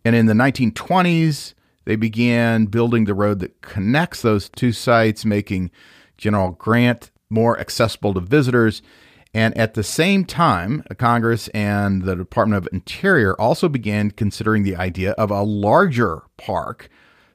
And 0.05 0.15
in 0.15 0.27
the 0.27 0.33
1920s, 0.33 1.54
they 1.85 1.95
began 1.95 2.65
building 2.65 3.05
the 3.05 3.13
road 3.13 3.39
that 3.39 3.61
connects 3.61 4.21
those 4.21 4.49
two 4.49 4.71
sites, 4.71 5.23
making 5.23 5.71
General 6.17 6.51
Grant 6.51 7.11
more 7.29 7.59
accessible 7.59 8.13
to 8.13 8.19
visitors. 8.19 8.81
And 9.33 9.57
at 9.57 9.73
the 9.73 9.83
same 9.83 10.25
time, 10.25 10.83
Congress 10.97 11.47
and 11.49 12.03
the 12.03 12.15
Department 12.15 12.63
of 12.63 12.73
Interior 12.73 13.39
also 13.39 13.67
began 13.67 14.11
considering 14.11 14.63
the 14.63 14.75
idea 14.75 15.11
of 15.11 15.29
a 15.29 15.43
larger 15.43 16.23
park 16.37 16.89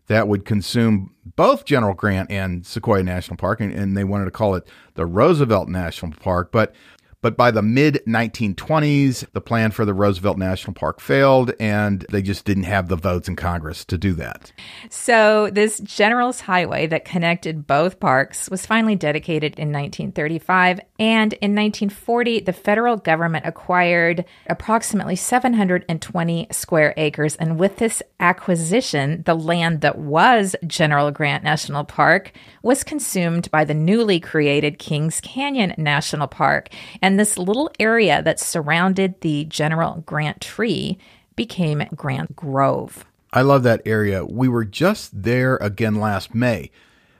that 0.07 0.27
would 0.27 0.45
consume 0.45 1.15
both 1.37 1.65
General 1.65 1.95
Grant 1.95 2.31
and 2.31 2.67
Sequoia 2.67 3.03
National 3.03 3.37
Park, 3.37 3.61
and, 3.61 3.73
and, 3.73 3.97
they 3.97 4.03
wanted 4.03 4.25
to 4.25 4.33
call 4.33 4.57
it 4.57 4.67
the 4.95 5.07
Roosevelt 5.07 5.69
National 5.69 6.13
Park. 6.13 6.51
But 6.51 6.75
but 7.23 7.37
by 7.37 7.51
the 7.51 7.63
mid 7.63 8.03
1920s, 8.07 9.27
the 9.33 9.41
plan 9.41 9.71
for 9.71 9.85
the 9.85 9.95
Roosevelt 9.95 10.39
National 10.39 10.75
Park 10.75 11.01
failed, 11.01 11.53
and 11.61 12.07
they 12.11 12.23
just 12.23 12.45
didn't 12.45 12.65
have 12.65 12.89
the 12.89 12.97
votes 12.97 13.29
in 13.29 13.37
Congress 13.37 13.85
to 13.87 13.99
do 13.99 14.15
that. 14.15 14.53
So, 14.89 15.51
this 15.51 15.81
General's 15.81 16.41
Highway 16.41 16.87
that 16.87 17.05
connected 17.05 17.67
both 17.67 18.01
parks 18.01 18.49
was 18.49 18.67
finally 18.67 18.97
dedicated 18.97 19.53
in 19.59 19.69
1935. 19.69 20.81
And 20.99 21.33
in 21.35 21.55
1940, 21.55 22.41
the 22.41 22.53
federal 22.53 22.97
government 22.97 23.47
acquired 23.47 24.25
approximately 24.49 25.17
720 25.17 26.47
square 26.51 26.95
acres. 26.97 27.37
And 27.37 27.59
with 27.59 27.77
this 27.77 28.03
acquisition, 28.19 29.23
the 29.25 29.35
land 29.35 29.81
that 29.81 29.99
was 29.99 30.57
General 30.67 31.11
Grant 31.11 31.45
National 31.45 31.85
Park 31.85 32.33
was 32.63 32.85
consumed 32.85 33.51
by 33.51 33.65
the 33.65 33.75
newly 33.75 34.21
created 34.21 34.79
Kings 34.79 35.21
Canyon 35.21 35.75
National 35.79 36.27
Park. 36.27 36.69
And 37.01 37.10
and 37.11 37.19
this 37.19 37.37
little 37.37 37.73
area 37.81 38.23
that 38.23 38.39
surrounded 38.39 39.21
the 39.21 39.45
General 39.47 40.05
Grant 40.07 40.41
tree 40.41 40.97
became 41.35 41.83
Grant 41.97 42.37
Grove. 42.37 43.05
I 43.33 43.43
love 43.43 43.65
that 43.65 43.83
area. 43.85 44.25
We 44.25 44.47
were 44.47 44.65
just 44.65 45.25
there 45.25 45.57
again 45.57 45.97
last 45.97 46.37
May. 46.37 46.71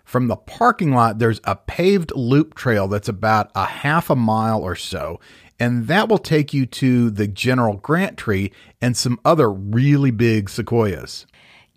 From 0.05 0.29
the 0.29 0.37
parking 0.37 0.93
lot, 0.93 1.19
there's 1.19 1.41
a 1.43 1.57
paved 1.57 2.13
loop 2.15 2.55
trail 2.55 2.87
that's 2.87 3.09
about 3.09 3.51
a 3.57 3.65
half 3.65 4.11
a 4.11 4.15
mile 4.15 4.63
or 4.63 4.77
so, 4.77 5.19
and 5.59 5.89
that 5.89 6.09
will 6.09 6.19
take 6.19 6.55
you 6.55 6.67
to 6.67 7.11
the 7.11 7.27
General 7.27 7.75
Grant 7.75 8.17
tree 8.17 8.53
and 8.81 8.97
some 8.97 9.19
other 9.25 9.51
really 9.51 10.13
big 10.13 10.49
sequoias. 10.49 11.27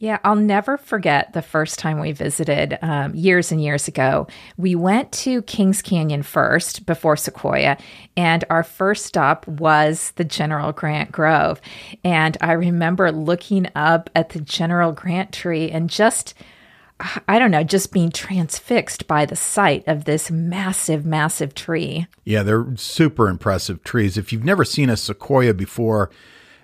Yeah, 0.03 0.19
I'll 0.25 0.35
never 0.35 0.77
forget 0.77 1.31
the 1.31 1.41
first 1.41 1.79
time 1.79 1.97
we 1.97 2.11
visited 2.11 2.77
um, 2.81 3.15
years 3.15 3.53
and 3.53 3.63
years 3.63 3.87
ago. 3.87 4.27
We 4.57 4.75
went 4.75 5.13
to 5.13 5.41
Kings 5.43 5.81
Canyon 5.81 6.23
first 6.23 6.85
before 6.85 7.15
Sequoia, 7.15 7.77
and 8.17 8.43
our 8.49 8.63
first 8.63 9.05
stop 9.05 9.47
was 9.47 10.11
the 10.17 10.25
General 10.25 10.73
Grant 10.73 11.13
Grove. 11.13 11.61
And 12.03 12.37
I 12.41 12.51
remember 12.51 13.13
looking 13.13 13.69
up 13.75 14.09
at 14.13 14.31
the 14.31 14.41
General 14.41 14.91
Grant 14.91 15.31
tree 15.31 15.71
and 15.71 15.89
just. 15.89 16.33
I 17.27 17.39
don't 17.39 17.51
know, 17.51 17.63
just 17.63 17.91
being 17.91 18.11
transfixed 18.11 19.07
by 19.07 19.25
the 19.25 19.35
sight 19.35 19.83
of 19.87 20.05
this 20.05 20.31
massive, 20.31 21.05
massive 21.05 21.53
tree. 21.53 22.07
Yeah, 22.23 22.43
they're 22.43 22.67
super 22.77 23.27
impressive 23.27 23.83
trees. 23.83 24.17
If 24.17 24.31
you've 24.31 24.45
never 24.45 24.63
seen 24.63 24.89
a 24.89 24.95
sequoia 24.95 25.53
before, 25.53 26.11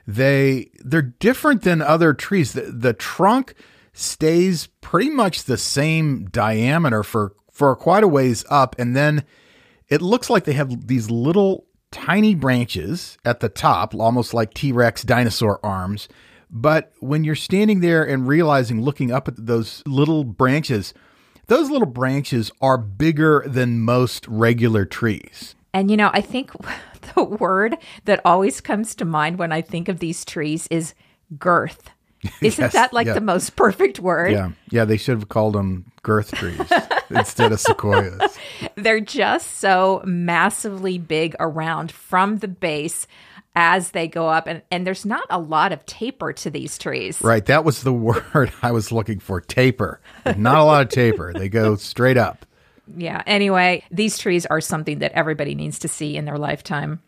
they 0.10 0.72
they're 0.80 1.02
different 1.02 1.62
than 1.62 1.82
other 1.82 2.14
trees. 2.14 2.54
The, 2.54 2.62
the 2.62 2.94
trunk 2.94 3.54
stays 3.94 4.68
pretty 4.82 5.12
much 5.12 5.44
the 5.44 5.58
same 5.58 6.26
diameter 6.26 7.04
for 7.04 7.34
for 7.52 7.76
quite 7.76 8.04
a 8.04 8.08
ways 8.08 8.44
up, 8.50 8.76
and 8.80 8.96
then 8.96 9.24
it 9.88 10.02
looks 10.02 10.30
like 10.30 10.46
they 10.46 10.54
have 10.54 10.88
these 10.88 11.12
little 11.12 11.66
tiny 11.92 12.34
branches 12.34 13.18
at 13.24 13.40
the 13.40 13.50
top, 13.50 13.94
almost 13.94 14.34
like 14.34 14.54
T 14.54 14.72
Rex 14.72 15.04
dinosaur 15.04 15.60
arms. 15.64 16.08
But 16.50 16.92
when 17.00 17.24
you're 17.24 17.36
standing 17.36 17.82
there 17.82 18.04
and 18.04 18.28
realizing, 18.28 18.82
looking 18.82 19.12
up 19.12 19.28
at 19.28 19.46
those 19.46 19.84
little 19.86 20.24
branches, 20.24 20.96
those 21.46 21.70
little 21.70 21.88
branches 21.88 22.52
are 22.62 22.80
bigger 22.80 23.44
than 23.46 23.82
most 23.82 24.28
regular 24.28 24.86
trees. 24.86 25.54
And 25.74 25.92
you 25.92 25.98
know, 25.98 26.10
I 26.14 26.22
think 26.22 26.52
the 27.16 27.24
word 27.24 27.78
that 28.06 28.22
always 28.26 28.62
comes 28.62 28.96
to 28.96 29.06
mind 29.06 29.38
when 29.38 29.52
I 29.52 29.62
think 29.62 29.88
of 29.88 30.00
these 30.00 30.26
trees 30.26 30.68
is 30.72 30.94
girth. 31.38 31.90
Isn't 32.42 32.64
yes, 32.66 32.74
that 32.74 32.92
like 32.92 33.08
yeah. 33.08 33.14
the 33.14 33.22
most 33.22 33.56
perfect 33.56 34.00
word? 34.00 34.32
Yeah. 34.32 34.52
Yeah, 34.70 34.86
they 34.86 34.98
should 34.98 35.18
have 35.18 35.30
called 35.30 35.54
them 35.54 35.90
girth 36.04 36.34
trees 36.34 36.60
instead 37.10 37.52
of 37.52 37.60
sequoias. 37.60 38.38
They're 38.76 39.00
just 39.00 39.60
so 39.60 40.02
massively 40.06 40.98
big 40.98 41.36
around 41.40 41.92
from 41.92 42.40
the 42.40 42.48
base 42.50 43.08
as 43.56 43.92
they 43.92 44.08
go 44.08 44.28
up 44.28 44.48
and, 44.48 44.62
and 44.70 44.86
there's 44.86 45.06
not 45.06 45.26
a 45.30 45.40
lot 45.40 45.72
of 45.72 45.86
taper 45.86 46.34
to 46.34 46.50
these 46.50 46.78
trees. 46.78 47.22
Right. 47.22 47.46
That 47.46 47.64
was 47.64 47.84
the 47.84 47.94
word 47.94 48.52
I 48.62 48.72
was 48.72 48.92
looking 48.92 49.20
for. 49.20 49.40
Taper. 49.40 50.02
Not 50.26 50.60
a 50.60 50.64
lot 50.64 50.82
of 50.84 50.90
taper. 50.90 51.34
They 51.34 51.50
go 51.50 51.76
straight 51.76 52.18
up 52.18 52.46
yeah. 52.98 53.24
Anyway, 53.26 53.84
these 53.92 54.18
trees 54.18 54.46
are 54.46 54.62
something 54.62 55.00
that 55.00 55.14
everybody 55.14 55.56
needs 55.56 55.80
to 55.80 55.88
see 55.88 56.16
in 56.16 56.26
their 56.26 56.38
lifetime. 56.38 57.02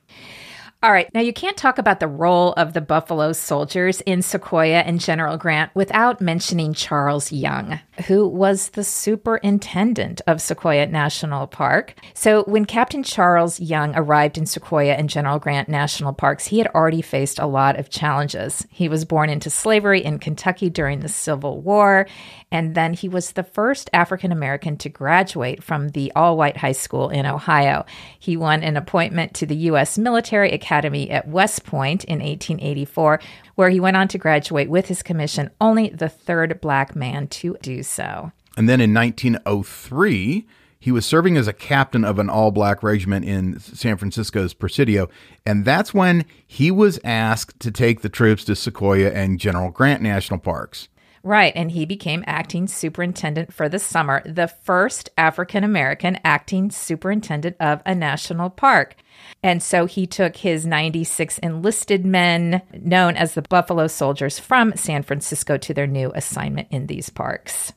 All 0.83 0.91
right. 0.91 1.13
Now, 1.13 1.21
you 1.21 1.31
can't 1.31 1.57
talk 1.57 1.77
about 1.77 1.99
the 1.99 2.07
role 2.07 2.53
of 2.53 2.73
the 2.73 2.81
Buffalo 2.81 3.33
Soldiers 3.33 4.01
in 4.01 4.23
Sequoia 4.23 4.79
and 4.79 4.99
General 4.99 5.37
Grant 5.37 5.69
without 5.75 6.21
mentioning 6.21 6.73
Charles 6.73 7.31
Young, 7.31 7.79
who 8.07 8.27
was 8.27 8.69
the 8.69 8.83
superintendent 8.83 10.21
of 10.25 10.41
Sequoia 10.41 10.87
National 10.87 11.45
Park. 11.45 11.93
So, 12.15 12.45
when 12.45 12.65
Captain 12.65 13.03
Charles 13.03 13.59
Young 13.59 13.93
arrived 13.95 14.39
in 14.39 14.47
Sequoia 14.47 14.93
and 14.93 15.07
General 15.07 15.37
Grant 15.37 15.69
National 15.69 16.13
Parks, 16.13 16.47
he 16.47 16.57
had 16.57 16.67
already 16.69 17.03
faced 17.03 17.37
a 17.37 17.45
lot 17.45 17.77
of 17.77 17.91
challenges. 17.91 18.65
He 18.71 18.89
was 18.89 19.05
born 19.05 19.29
into 19.29 19.51
slavery 19.51 20.03
in 20.03 20.17
Kentucky 20.17 20.71
during 20.71 21.01
the 21.01 21.09
Civil 21.09 21.61
War, 21.61 22.07
and 22.51 22.75
then 22.75 22.93
he 22.93 23.07
was 23.07 23.31
the 23.31 23.43
first 23.43 23.89
African 23.93 24.31
American 24.31 24.77
to 24.77 24.89
graduate 24.89 25.63
from 25.63 25.89
the 25.89 26.11
all 26.15 26.37
white 26.37 26.57
high 26.57 26.73
school 26.73 27.09
in 27.09 27.25
Ohio. 27.25 27.85
He 28.19 28.35
won 28.35 28.61
an 28.63 28.75
appointment 28.75 29.33
to 29.35 29.45
the 29.45 29.55
U.S. 29.55 29.97
Military 29.97 30.51
Academy 30.51 31.09
at 31.09 31.27
West 31.27 31.65
Point 31.65 32.03
in 32.03 32.19
1884, 32.19 33.19
where 33.55 33.69
he 33.69 33.79
went 33.79 33.97
on 33.97 34.07
to 34.09 34.17
graduate 34.17 34.69
with 34.69 34.87
his 34.87 35.01
commission, 35.01 35.49
only 35.61 35.89
the 35.89 36.09
third 36.09 36.59
black 36.61 36.95
man 36.95 37.27
to 37.27 37.57
do 37.61 37.83
so. 37.83 38.31
And 38.57 38.67
then 38.67 38.81
in 38.81 38.93
1903, 38.93 40.45
he 40.81 40.91
was 40.91 41.05
serving 41.05 41.37
as 41.37 41.47
a 41.47 41.53
captain 41.53 42.03
of 42.03 42.17
an 42.17 42.27
all 42.27 42.49
black 42.49 42.81
regiment 42.81 43.23
in 43.23 43.59
San 43.59 43.97
Francisco's 43.97 44.55
Presidio. 44.55 45.09
And 45.45 45.63
that's 45.63 45.93
when 45.93 46.25
he 46.45 46.71
was 46.71 46.99
asked 47.03 47.59
to 47.59 47.71
take 47.71 48.01
the 48.01 48.09
troops 48.09 48.43
to 48.45 48.55
Sequoia 48.55 49.11
and 49.11 49.39
General 49.39 49.69
Grant 49.69 50.01
National 50.01 50.39
Parks. 50.39 50.89
Right. 51.23 51.53
And 51.55 51.71
he 51.71 51.85
became 51.85 52.23
acting 52.25 52.67
superintendent 52.67 53.53
for 53.53 53.69
the 53.69 53.79
summer, 53.79 54.23
the 54.25 54.47
first 54.47 55.09
African 55.17 55.63
American 55.63 56.19
acting 56.23 56.71
superintendent 56.71 57.57
of 57.59 57.81
a 57.85 57.93
national 57.93 58.49
park. 58.49 58.95
And 59.43 59.61
so 59.61 59.85
he 59.85 60.07
took 60.07 60.37
his 60.37 60.65
96 60.65 61.37
enlisted 61.39 62.05
men, 62.05 62.61
known 62.73 63.15
as 63.15 63.35
the 63.35 63.43
Buffalo 63.43 63.87
Soldiers, 63.87 64.39
from 64.39 64.75
San 64.75 65.03
Francisco 65.03 65.57
to 65.57 65.73
their 65.73 65.87
new 65.87 66.11
assignment 66.15 66.67
in 66.71 66.87
these 66.87 67.09
parks. 67.09 67.71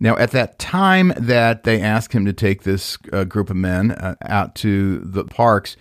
Now, 0.00 0.16
at 0.16 0.30
that 0.30 0.58
time 0.58 1.12
that 1.16 1.64
they 1.64 1.80
asked 1.80 2.12
him 2.12 2.24
to 2.24 2.32
take 2.32 2.62
this 2.62 2.98
uh, 3.12 3.24
group 3.24 3.50
of 3.50 3.56
men 3.56 3.92
uh, 3.92 4.14
out 4.22 4.54
to 4.56 5.00
the 5.00 5.24
parks, 5.24 5.76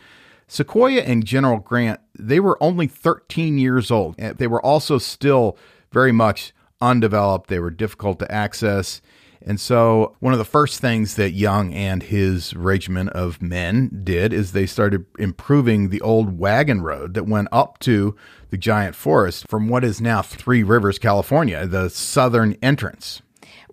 Sequoia 0.47 1.01
and 1.01 1.25
General 1.25 1.59
Grant, 1.59 1.99
they 2.17 2.39
were 2.39 2.61
only 2.61 2.87
13 2.87 3.57
years 3.57 3.91
old. 3.91 4.17
They 4.17 4.47
were 4.47 4.63
also 4.63 4.97
still 4.97 5.57
very 5.91 6.11
much 6.11 6.53
undeveloped, 6.81 7.49
they 7.49 7.59
were 7.59 7.71
difficult 7.71 8.19
to 8.19 8.31
access. 8.31 9.01
And 9.41 9.59
so, 9.59 10.15
one 10.19 10.33
of 10.33 10.39
the 10.39 10.45
first 10.45 10.81
things 10.81 11.15
that 11.15 11.31
Young 11.31 11.73
and 11.73 12.03
his 12.03 12.55
regiment 12.55 13.11
of 13.11 13.41
men 13.41 14.01
did 14.03 14.33
is 14.33 14.51
they 14.51 14.65
started 14.65 15.05
improving 15.19 15.89
the 15.89 16.01
old 16.01 16.39
wagon 16.39 16.81
road 16.81 17.13
that 17.13 17.27
went 17.27 17.47
up 17.51 17.79
to 17.79 18.15
the 18.49 18.57
giant 18.57 18.95
forest 18.95 19.47
from 19.47 19.69
what 19.69 19.83
is 19.83 20.01
now 20.01 20.21
Three 20.21 20.63
Rivers, 20.63 20.97
California, 20.97 21.67
the 21.67 21.89
southern 21.89 22.57
entrance. 22.63 23.21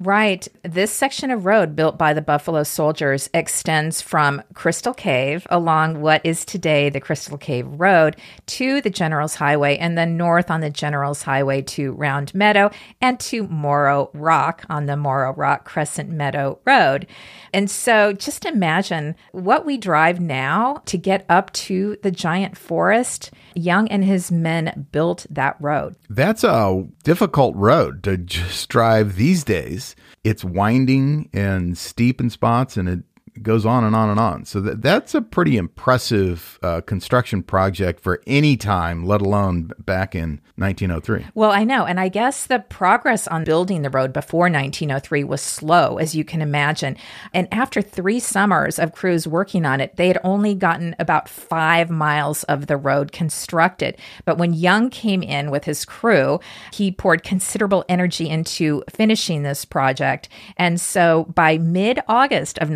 Right. 0.01 0.49
This 0.65 0.91
section 0.91 1.31
of 1.31 1.47
road 1.47 1.77
built 1.77 1.97
by 1.97 2.15
the 2.15 2.21
Buffalo 2.21 2.65
Soldiers 2.65 3.31
extends 3.33 4.01
from 4.01 4.43
Crystal 4.53 4.93
Cave 4.93 5.47
along 5.51 6.01
what 6.01 6.21
is 6.25 6.45
today 6.45 6.89
the 6.91 7.01
Crystal 7.01 7.39
Cave 7.39 7.67
Road 7.69 8.17
to 8.47 8.81
the 8.81 8.91
General's 8.91 9.37
Highway 9.37 9.77
and 9.77 9.97
then 9.97 10.17
north 10.17 10.51
on 10.51 10.61
the 10.63 10.71
General's 10.71 11.23
Highway 11.23 11.63
to 11.63 11.93
Round 11.93 12.35
Meadow 12.35 12.71
and 13.01 13.21
to 13.21 13.47
Moro 13.47 14.11
Rock 14.15 14.65
on 14.69 14.87
the 14.87 14.97
Moro 14.97 15.33
Rock 15.33 15.65
Crescent 15.65 16.11
Meadow 16.11 16.59
Road. 16.65 17.07
And 17.53 17.71
so 17.71 18.13
just 18.13 18.45
imagine 18.45 19.15
what 19.31 19.65
we 19.65 19.77
drive 19.77 20.19
now 20.19 20.83
to 20.87 20.99
get 20.99 21.25
up 21.29 21.53
to 21.53 21.97
the 22.03 22.11
giant 22.11 22.59
forest. 22.59 23.31
Young 23.55 23.87
and 23.87 24.05
his 24.05 24.33
men 24.33 24.89
built 24.91 25.25
that 25.31 25.57
road. 25.61 25.95
That's 26.11 26.43
a 26.43 26.85
difficult 27.05 27.55
road 27.55 28.03
to 28.03 28.17
just 28.17 28.69
drive 28.69 29.15
these 29.15 29.45
days. 29.45 29.84
It's 30.23 30.45
winding 30.45 31.29
and 31.33 31.77
steep 31.77 32.21
in 32.21 32.31
spots, 32.31 32.77
and 32.77 32.89
it 32.89 33.01
goes 33.43 33.67
on 33.67 33.85
and 33.85 33.95
on 33.97 34.11
and 34.11 34.21
on. 34.21 34.45
So 34.45 34.61
that, 34.61 34.83
that's 34.83 35.15
a 35.15 35.23
pretty 35.23 35.57
impressive 35.57 36.59
uh, 36.63 36.81
construction 36.83 37.43
project 37.43 38.01
for 38.01 38.23
any 38.27 38.57
time, 38.57 39.05
let 39.05 39.21
alone 39.21 39.71
back 39.79 40.15
in 40.15 40.41
1903. 40.57 41.27
Well, 41.35 41.51
I 41.51 41.65
know. 41.65 41.85
And 41.85 41.99
I 41.99 42.09
guess 42.09 42.47
the 42.47 42.61
progress 42.61 43.27
on 43.27 43.43
building 43.43 43.83
the 43.83 43.91
road 43.91 44.13
before 44.13 44.43
1903 44.43 45.25
was 45.25 45.41
slow, 45.41 45.99
as 45.99 46.15
you 46.15 46.25
can 46.25 46.41
imagine. 46.41 46.97
And 47.33 47.49
after 47.51 47.83
three 47.83 48.21
summers 48.21 48.79
of 48.79 48.93
crews 48.93 49.27
working 49.27 49.67
on 49.67 49.81
it, 49.81 49.97
they 49.97 50.07
had 50.07 50.21
only 50.23 50.55
gotten 50.55 50.95
about 51.01 51.29
five 51.29 51.91
miles 51.91 52.45
of 52.45 52.69
the 52.69 52.77
road 52.77 53.11
constructed. 53.11 53.99
But 54.25 54.39
when 54.39 54.55
Young 54.55 54.91
came 54.91 55.23
in 55.25 55.51
with 55.51 55.65
his 55.65 55.85
crew, 55.85 56.39
he 56.73 56.93
poured 56.93 57.25
considerable 57.25 57.85
energy 57.89 58.29
into 58.29 58.85
finishing 58.89 59.43
this 59.43 59.65
project. 59.65 60.29
And 60.57 60.81
so 60.81 61.25
by 61.35 61.59
mid 61.59 61.99
August 62.07 62.59
of 62.59 62.71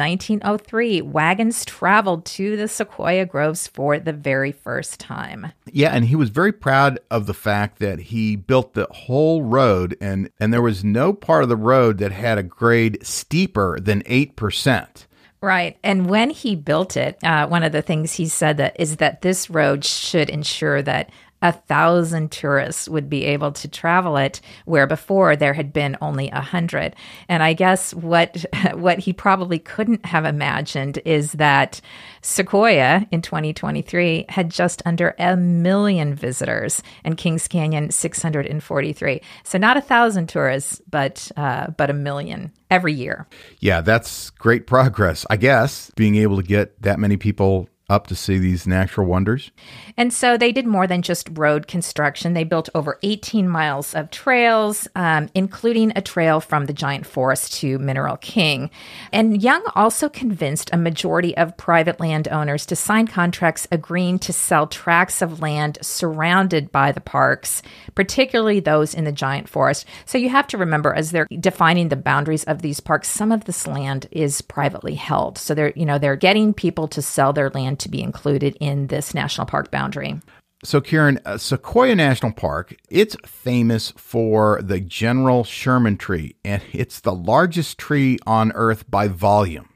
1903, 0.49 1.03
wagons 1.03 1.65
traveled 1.65 2.25
to 2.25 2.57
the 2.57 2.69
Sequoia 2.69 3.27
Groves 3.27 3.67
for 3.67 3.99
the 3.99 4.13
very 4.13 4.53
first 4.53 4.99
time. 4.99 5.53
Yeah, 5.71 5.91
and 5.91 6.07
he 6.07 6.17
was 6.17 6.31
very 6.31 6.53
proud 6.53 6.99
of 7.11 7.27
the 7.27 7.35
fact 7.35 7.79
that 7.81 7.99
he 7.99 8.37
built 8.37 8.73
the 8.73 8.87
whole 8.91 9.43
road 9.43 9.97
and 10.01 10.31
and 10.41 10.53
there 10.53 10.63
was 10.63 10.83
no 10.83 11.13
part 11.13 11.43
of 11.43 11.49
the 11.49 11.57
road 11.57 11.99
that 11.99 12.13
had 12.13 12.39
a 12.39 12.43
grade 12.43 12.99
steeper 13.03 13.79
than 13.79 14.03
8%. 14.05 15.07
Right. 15.41 15.77
And 15.85 16.09
when 16.09 16.31
he 16.31 16.57
built 16.57 16.97
it, 16.97 17.19
uh, 17.23 17.47
one 17.47 17.63
of 17.63 17.73
the 17.73 17.83
things 17.83 18.15
he 18.15 18.27
said 18.27 18.57
that 18.57 18.75
is 18.81 18.97
that 18.97 19.23
this 19.23 19.49
road 19.49 19.85
should 19.85 20.31
ensure 20.31 20.83
that 20.83 21.11
a 21.43 21.53
thousand 21.53 22.31
tourists 22.33 22.89
would 22.89 23.09
be 23.09 23.25
able 23.25 23.53
to 23.53 23.69
travel 23.69 24.17
it 24.17 24.41
where 24.65 24.87
before 24.87 25.37
there 25.37 25.55
had 25.55 25.73
been 25.73 25.97
only 26.01 26.29
a 26.31 26.41
hundred. 26.41 26.95
And 27.29 27.43
i 27.43 27.53
guess 27.53 27.95
what 27.95 28.45
what 28.75 28.99
he 28.99 29.13
probably 29.13 29.59
couldn't 29.59 30.05
have 30.07 30.25
imagined 30.25 30.99
is 31.05 31.33
that 31.33 31.81
sequoia 32.23 33.07
in 33.11 33.23
2023 33.23 34.27
had 34.29 34.51
just 34.51 34.83
under 34.85 35.15
a 35.19 35.37
million 35.37 36.15
visitors 36.15 36.83
and 37.05 37.17
kings 37.17 37.49
canyon 37.49 37.91
643 37.91 39.21
so 39.45 39.59
not 39.59 39.77
a 39.77 39.81
thousand 39.81 40.29
tourists 40.29 40.81
but 40.91 41.31
uh, 41.37 41.69
but 41.71 41.91
a 41.91 41.93
million 41.93 42.53
every 42.71 42.93
year. 42.93 43.27
Yeah 43.61 43.81
that's 43.81 44.31
great 44.31 44.67
progress 44.67 45.25
i 45.31 45.37
guess 45.37 45.91
being 45.97 46.17
able 46.17 46.37
to 46.37 46.43
get 46.43 46.81
that 46.83 46.99
many 46.99 47.17
people 47.17 47.69
up 47.89 48.07
to 48.07 48.15
see 48.15 48.39
these 48.39 48.67
natural 48.67 49.07
wonders. 49.07 49.51
And 49.97 50.13
so 50.13 50.37
they 50.37 50.53
did 50.53 50.67
more 50.67 50.87
than 50.87 51.01
just 51.01 51.29
road 51.33 51.67
construction. 51.67 52.35
They 52.35 52.45
built 52.45 52.69
over 52.75 52.99
18 53.03 53.49
miles 53.49 53.95
of 53.95 54.11
trails, 54.11 54.87
um, 54.95 55.31
including 55.35 55.93
a 55.97 56.03
trail 56.03 56.41
from 56.41 56.67
the 56.67 56.75
giant 56.75 57.07
forest 57.07 57.55
to 57.55 57.79
Mineral 57.79 58.19
King. 58.19 58.71
And 59.11 59.43
Young 59.43 59.65
also 59.75 60.11
convinced 60.11 60.69
a 60.73 60.77
majority 60.77 61.35
of 61.37 61.57
private 61.57 61.99
landowners 61.99 62.67
to 62.67 62.77
sign 62.77 63.07
contracts 63.07 63.67
agreeing 63.73 64.19
to 64.21 64.35
sell 64.35 64.67
tracts 64.67 65.23
of 65.23 65.41
land 65.41 65.79
surrounded 65.81 66.71
by 66.71 66.93
the 66.93 67.01
parks, 67.01 67.63
particularly 67.95 68.61
those 68.61 68.93
in 68.93 69.05
the 69.05 69.13
giant 69.13 69.49
forest. 69.49 69.87
So 70.05 70.19
you 70.19 70.29
have 70.29 70.47
to 70.49 70.59
remember, 70.59 70.93
as 70.93 71.11
they're 71.11 71.27
defining 71.41 71.89
the 71.89 71.97
boundaries 71.97 72.45
of 72.45 72.61
these 72.61 72.81
parks, 72.81 73.09
some 73.09 73.33
of 73.33 73.45
this 73.45 73.67
land 73.67 74.09
is 74.11 74.43
privately 74.43 74.95
held. 74.95 75.39
So 75.39 75.55
they're, 75.55 75.73
you 75.75 75.87
know, 75.87 75.99
they're 75.99 76.17
getting 76.17 76.53
people 76.53 76.87
to 76.89 77.01
sell 77.01 77.33
their 77.33 77.49
land 77.51 77.78
to 77.81 77.89
be 77.89 78.03
included 78.03 78.57
in 78.61 78.89
this 78.89 79.15
national 79.15 79.47
park 79.47 79.71
boundary. 79.71 80.21
So, 80.65 80.81
Karen, 80.81 81.21
uh, 81.25 81.39
Sequoia 81.39 81.95
National 81.95 82.33
Park, 82.33 82.75
it's 82.91 83.17
famous 83.25 83.93
for 83.97 84.61
the 84.61 84.81
General 84.81 85.45
Sherman 85.45 85.97
tree, 85.97 86.35
and 86.45 86.63
it's 86.73 87.01
the 87.01 87.15
largest 87.15 87.79
tree 87.79 88.19
on 88.27 88.53
Earth 88.53 88.91
by 88.91 89.09
volume. 89.09 89.69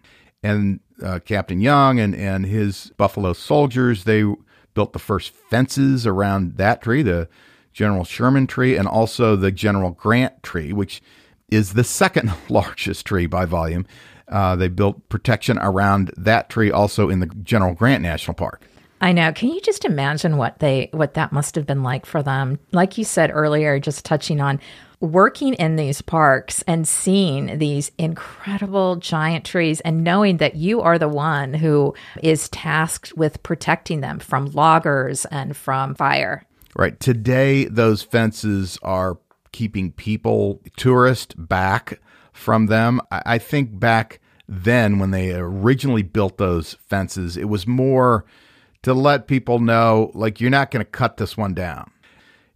And 0.43 0.81
uh, 1.03 1.21
Captain 1.25 1.61
Young 1.61 2.01
and, 2.01 2.15
and 2.15 2.47
his 2.47 2.93
Buffalo 2.97 3.33
soldiers, 3.33 4.05
they 4.05 4.25
built 4.75 4.93
the 4.93 4.99
first 4.99 5.33
fences 5.33 6.07
around 6.07 6.57
that 6.57 6.83
tree, 6.83 7.03
the 7.03 7.29
General 7.73 8.05
Sherman 8.05 8.47
tree, 8.47 8.77
and 8.77 8.89
also 8.89 9.37
the 9.37 9.53
General 9.53 9.93
Grant 9.93 10.43
tree, 10.43 10.73
which 10.73 11.01
is 11.49 11.75
the 11.75 11.85
second 11.85 12.33
largest 12.49 13.07
tree 13.07 13.27
by 13.27 13.45
volume. 13.45 13.87
Uh, 14.33 14.57
they 14.57 14.69
built 14.69 15.09
protection 15.11 15.59
around 15.59 16.11
that 16.17 16.49
tree 16.49 16.71
also 16.71 17.11
in 17.11 17.21
the 17.21 17.27
General 17.27 17.75
Grant 17.75 18.03
National 18.03 18.35
Park. 18.35 18.67
I 19.03 19.13
know. 19.13 19.33
Can 19.33 19.51
you 19.51 19.61
just 19.61 19.85
imagine 19.85 20.37
what 20.37 20.61
they 20.61 20.89
what 20.93 21.15
that 21.15 21.33
must 21.33 21.57
have 21.57 21.67
been 21.67 21.83
like 21.83 22.07
for 22.07 22.23
them? 22.23 22.59
Like 22.71 22.97
you 22.97 23.05
said 23.05 23.31
earlier, 23.33 23.79
just 23.81 24.05
touching 24.05 24.41
on 24.41 24.61
working 25.01 25.55
in 25.55 25.75
these 25.75 26.01
parks 26.01 26.63
and 26.63 26.87
seeing 26.87 27.59
these 27.59 27.91
incredible 27.99 28.97
giant 28.97 29.45
trees 29.45 29.81
and 29.81 30.05
knowing 30.05 30.37
that 30.37 30.55
you 30.55 30.81
are 30.81 30.99
the 30.99 31.09
one 31.09 31.53
who 31.53 31.93
is 32.23 32.49
tasked 32.51 33.13
with 33.17 33.43
protecting 33.43 34.01
them 34.01 34.21
from 34.21 34.47
loggers 34.53 35.25
and 35.27 35.57
from 35.57 35.97
fire. 35.97 36.47
Right. 36.77 36.99
Today 37.01 37.65
those 37.65 38.03
fences 38.03 38.79
are 38.83 39.19
keeping 39.51 39.91
people 39.91 40.61
tourists 40.77 41.35
back 41.35 42.01
from 42.33 42.67
them. 42.67 43.01
I 43.11 43.39
think 43.39 43.79
back 43.79 44.21
then 44.55 44.99
when 44.99 45.13
they 45.13 45.33
originally 45.33 46.03
built 46.03 46.37
those 46.37 46.75
fences, 46.87 47.39
it 47.39 47.49
was 47.49 47.67
more 47.67 48.27
to 48.83 48.93
let 48.93 49.27
people 49.27 49.59
know, 49.59 50.11
like, 50.15 50.41
you're 50.41 50.51
not 50.51 50.71
going 50.71 50.85
to 50.85 50.91
cut 50.91 51.17
this 51.17 51.37
one 51.37 51.55
down. 51.55 51.91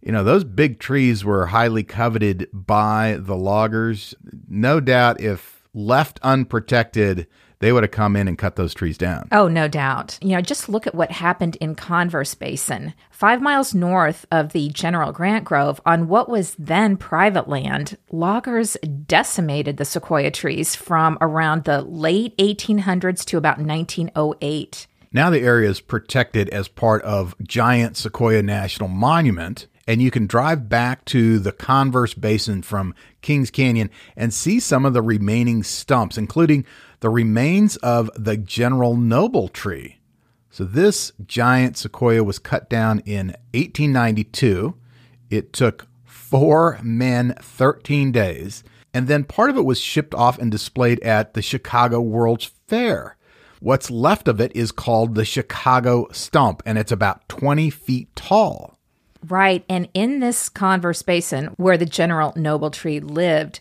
You 0.03 0.11
know, 0.11 0.23
those 0.23 0.43
big 0.43 0.79
trees 0.79 1.25
were 1.25 1.47
highly 1.47 1.83
coveted 1.83 2.47
by 2.53 3.17
the 3.19 3.35
loggers. 3.35 4.13
No 4.47 4.79
doubt 4.79 5.19
if 5.19 5.67
left 5.73 6.19
unprotected, 6.21 7.25
they 7.59 7.71
would 7.71 7.83
have 7.83 7.91
come 7.91 8.15
in 8.15 8.27
and 8.27 8.37
cut 8.37 8.55
those 8.55 8.73
trees 8.73 8.97
down. 8.97 9.27
Oh, 9.31 9.47
no 9.47 9.67
doubt. 9.67 10.17
You 10.21 10.35
know, 10.35 10.41
just 10.41 10.69
look 10.69 10.85
at 10.85 10.95
what 10.95 11.11
happened 11.11 11.55
in 11.57 11.75
Converse 11.75 12.35
Basin, 12.35 12.93
five 13.09 13.41
miles 13.41 13.73
north 13.73 14.25
of 14.31 14.53
the 14.53 14.69
General 14.69 15.11
Grant 15.11 15.43
Grove, 15.45 15.81
on 15.85 16.07
what 16.07 16.29
was 16.29 16.55
then 16.59 16.97
private 16.97 17.47
land. 17.47 17.97
Loggers 18.11 18.77
decimated 19.05 19.77
the 19.77 19.85
sequoia 19.85 20.31
trees 20.31 20.75
from 20.75 21.17
around 21.19 21.63
the 21.63 21.81
late 21.81 22.37
1800s 22.37 23.25
to 23.25 23.37
about 23.37 23.59
1908. 23.59 24.87
Now 25.11 25.29
the 25.29 25.39
area 25.39 25.69
is 25.69 25.81
protected 25.81 26.49
as 26.49 26.67
part 26.67 27.01
of 27.03 27.33
Giant 27.41 27.97
Sequoia 27.97 28.43
National 28.43 28.89
Monument, 28.89 29.67
and 29.87 30.01
you 30.01 30.11
can 30.11 30.27
drive 30.27 30.67
back 30.67 31.05
to 31.05 31.39
the 31.39 31.53
Converse 31.53 32.13
Basin 32.13 32.61
from 32.61 32.93
Kings 33.21 33.49
Canyon 33.49 33.89
and 34.17 34.33
see 34.33 34.59
some 34.59 34.85
of 34.85 34.93
the 34.93 35.01
remaining 35.01 35.63
stumps, 35.63 36.17
including 36.17 36.65
the 36.99 37.09
remains 37.09 37.75
of 37.77 38.09
the 38.15 38.37
General 38.37 38.95
Noble 38.95 39.47
tree. 39.47 39.99
So, 40.49 40.63
this 40.63 41.11
giant 41.25 41.77
sequoia 41.77 42.23
was 42.23 42.39
cut 42.39 42.69
down 42.69 42.99
in 43.05 43.27
1892. 43.53 44.75
It 45.29 45.53
took 45.53 45.87
four 46.05 46.79
men 46.81 47.35
13 47.41 48.11
days, 48.11 48.63
and 48.93 49.07
then 49.07 49.23
part 49.23 49.49
of 49.49 49.57
it 49.57 49.65
was 49.65 49.79
shipped 49.79 50.15
off 50.15 50.39
and 50.39 50.51
displayed 50.51 50.99
at 51.01 51.33
the 51.33 51.41
Chicago 51.41 52.01
World's 52.01 52.51
Fair. 52.67 53.17
What's 53.59 53.89
left 53.89 54.27
of 54.27 54.39
it 54.39 54.55
is 54.55 54.71
called 54.71 55.15
the 55.15 55.25
Chicago 55.25 56.07
Stump, 56.11 56.61
and 56.65 56.77
it's 56.77 56.91
about 56.91 57.27
20 57.29 57.69
feet 57.69 58.15
tall. 58.15 58.77
Right. 59.27 59.63
And 59.67 59.89
in 59.93 60.19
this 60.19 60.47
Converse 60.49 61.01
Basin 61.01 61.47
where 61.57 61.77
the 61.77 61.85
General 61.85 62.33
Noble 62.35 62.71
tree 62.71 62.99
lived, 62.99 63.59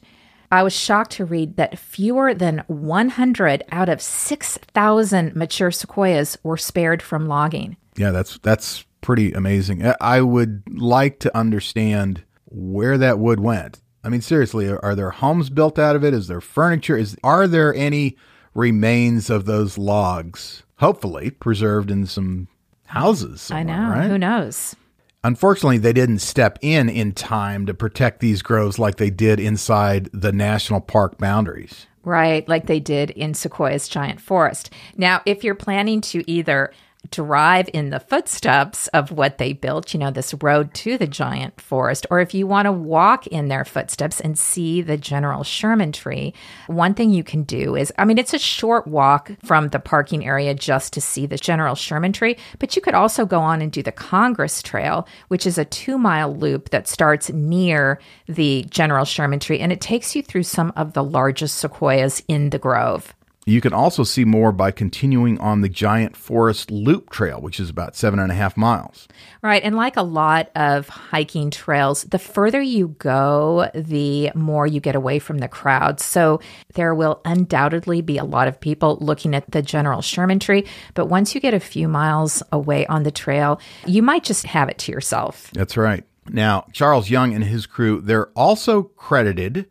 I 0.50 0.62
was 0.62 0.72
shocked 0.72 1.12
to 1.12 1.24
read 1.24 1.56
that 1.56 1.78
fewer 1.78 2.34
than 2.34 2.62
100 2.68 3.64
out 3.70 3.88
of 3.88 4.00
6,000 4.00 5.36
mature 5.36 5.70
sequoias 5.70 6.38
were 6.42 6.56
spared 6.56 7.02
from 7.02 7.26
logging. 7.26 7.76
Yeah, 7.96 8.10
that's 8.10 8.38
that's 8.38 8.84
pretty 9.00 9.32
amazing. 9.32 9.90
I 10.00 10.20
would 10.20 10.62
like 10.68 11.18
to 11.20 11.36
understand 11.36 12.24
where 12.46 12.98
that 12.98 13.18
wood 13.18 13.40
went. 13.40 13.80
I 14.04 14.08
mean, 14.08 14.20
seriously, 14.20 14.68
are 14.68 14.94
there 14.94 15.10
homes 15.10 15.50
built 15.50 15.78
out 15.78 15.96
of 15.96 16.04
it? 16.04 16.14
Is 16.14 16.28
there 16.28 16.40
furniture? 16.40 16.96
Is 16.96 17.16
are 17.24 17.48
there 17.48 17.74
any 17.74 18.16
remains 18.54 19.30
of 19.30 19.46
those 19.46 19.78
logs? 19.78 20.62
Hopefully, 20.78 21.30
preserved 21.30 21.90
in 21.90 22.06
some 22.06 22.48
houses. 22.84 23.50
I 23.50 23.62
know. 23.62 23.90
Right? 23.90 24.08
Who 24.08 24.18
knows? 24.18 24.76
Unfortunately, 25.24 25.78
they 25.78 25.92
didn't 25.92 26.20
step 26.20 26.58
in 26.62 26.88
in 26.88 27.12
time 27.12 27.66
to 27.66 27.74
protect 27.74 28.20
these 28.20 28.42
groves 28.42 28.78
like 28.78 28.96
they 28.96 29.10
did 29.10 29.40
inside 29.40 30.08
the 30.12 30.32
national 30.32 30.80
park 30.80 31.18
boundaries. 31.18 31.86
Right, 32.04 32.48
like 32.48 32.66
they 32.66 32.78
did 32.78 33.10
in 33.10 33.34
Sequoia's 33.34 33.88
giant 33.88 34.20
forest. 34.20 34.70
Now, 34.96 35.22
if 35.26 35.42
you're 35.42 35.56
planning 35.56 36.00
to 36.02 36.30
either 36.30 36.72
drive 37.10 37.68
in 37.72 37.90
the 37.90 38.00
footsteps 38.00 38.88
of 38.88 39.10
what 39.10 39.38
they 39.38 39.52
built, 39.52 39.92
you 39.92 40.00
know, 40.00 40.10
this 40.10 40.34
road 40.34 40.74
to 40.74 40.98
the 40.98 41.06
giant 41.06 41.60
forest, 41.60 42.06
or 42.10 42.20
if 42.20 42.34
you 42.34 42.46
want 42.46 42.66
to 42.66 42.72
walk 42.72 43.26
in 43.26 43.48
their 43.48 43.64
footsteps 43.64 44.20
and 44.20 44.38
see 44.38 44.82
the 44.82 44.96
General 44.96 45.44
Sherman 45.44 45.92
tree, 45.92 46.34
one 46.66 46.94
thing 46.94 47.10
you 47.10 47.24
can 47.24 47.42
do 47.42 47.76
is 47.76 47.92
I 47.98 48.04
mean, 48.04 48.18
it's 48.18 48.34
a 48.34 48.38
short 48.38 48.86
walk 48.86 49.30
from 49.44 49.68
the 49.68 49.78
parking 49.78 50.26
area 50.26 50.54
just 50.54 50.92
to 50.94 51.00
see 51.00 51.26
the 51.26 51.36
General 51.36 51.74
Sherman 51.74 52.12
tree, 52.12 52.36
but 52.58 52.76
you 52.76 52.82
could 52.82 52.94
also 52.94 53.26
go 53.26 53.40
on 53.40 53.62
and 53.62 53.72
do 53.72 53.82
the 53.82 53.92
Congress 53.92 54.62
Trail, 54.62 55.06
which 55.28 55.46
is 55.46 55.58
a 55.58 55.64
two 55.64 55.98
mile 55.98 56.34
loop 56.34 56.70
that 56.70 56.88
starts 56.88 57.30
near 57.30 58.00
the 58.26 58.64
General 58.70 59.04
Sherman 59.04 59.40
tree 59.40 59.60
and 59.60 59.72
it 59.72 59.80
takes 59.80 60.14
you 60.14 60.22
through 60.22 60.42
some 60.42 60.72
of 60.76 60.92
the 60.92 61.04
largest 61.04 61.56
sequoias 61.56 62.22
in 62.28 62.50
the 62.50 62.58
grove. 62.58 63.14
You 63.48 63.60
can 63.60 63.72
also 63.72 64.02
see 64.02 64.24
more 64.24 64.50
by 64.50 64.72
continuing 64.72 65.38
on 65.38 65.60
the 65.60 65.68
Giant 65.68 66.16
Forest 66.16 66.72
Loop 66.72 67.10
Trail, 67.10 67.40
which 67.40 67.60
is 67.60 67.70
about 67.70 67.94
seven 67.94 68.18
and 68.18 68.32
a 68.32 68.34
half 68.34 68.56
miles. 68.56 69.06
Right. 69.40 69.62
And 69.62 69.76
like 69.76 69.96
a 69.96 70.02
lot 70.02 70.50
of 70.56 70.88
hiking 70.88 71.52
trails, 71.52 72.02
the 72.02 72.18
further 72.18 72.60
you 72.60 72.96
go, 72.98 73.70
the 73.72 74.32
more 74.34 74.66
you 74.66 74.80
get 74.80 74.96
away 74.96 75.20
from 75.20 75.38
the 75.38 75.46
crowd. 75.46 76.00
So 76.00 76.40
there 76.74 76.92
will 76.92 77.20
undoubtedly 77.24 78.00
be 78.00 78.18
a 78.18 78.24
lot 78.24 78.48
of 78.48 78.58
people 78.58 78.98
looking 79.00 79.32
at 79.32 79.48
the 79.48 79.62
General 79.62 80.02
Sherman 80.02 80.40
tree. 80.40 80.66
But 80.94 81.06
once 81.06 81.32
you 81.32 81.40
get 81.40 81.54
a 81.54 81.60
few 81.60 81.86
miles 81.86 82.42
away 82.50 82.84
on 82.88 83.04
the 83.04 83.12
trail, 83.12 83.60
you 83.86 84.02
might 84.02 84.24
just 84.24 84.44
have 84.46 84.68
it 84.68 84.78
to 84.78 84.92
yourself. 84.92 85.52
That's 85.52 85.76
right. 85.76 86.02
Now, 86.28 86.66
Charles 86.72 87.10
Young 87.10 87.32
and 87.32 87.44
his 87.44 87.66
crew, 87.66 88.00
they're 88.00 88.30
also 88.30 88.82
credited 88.82 89.70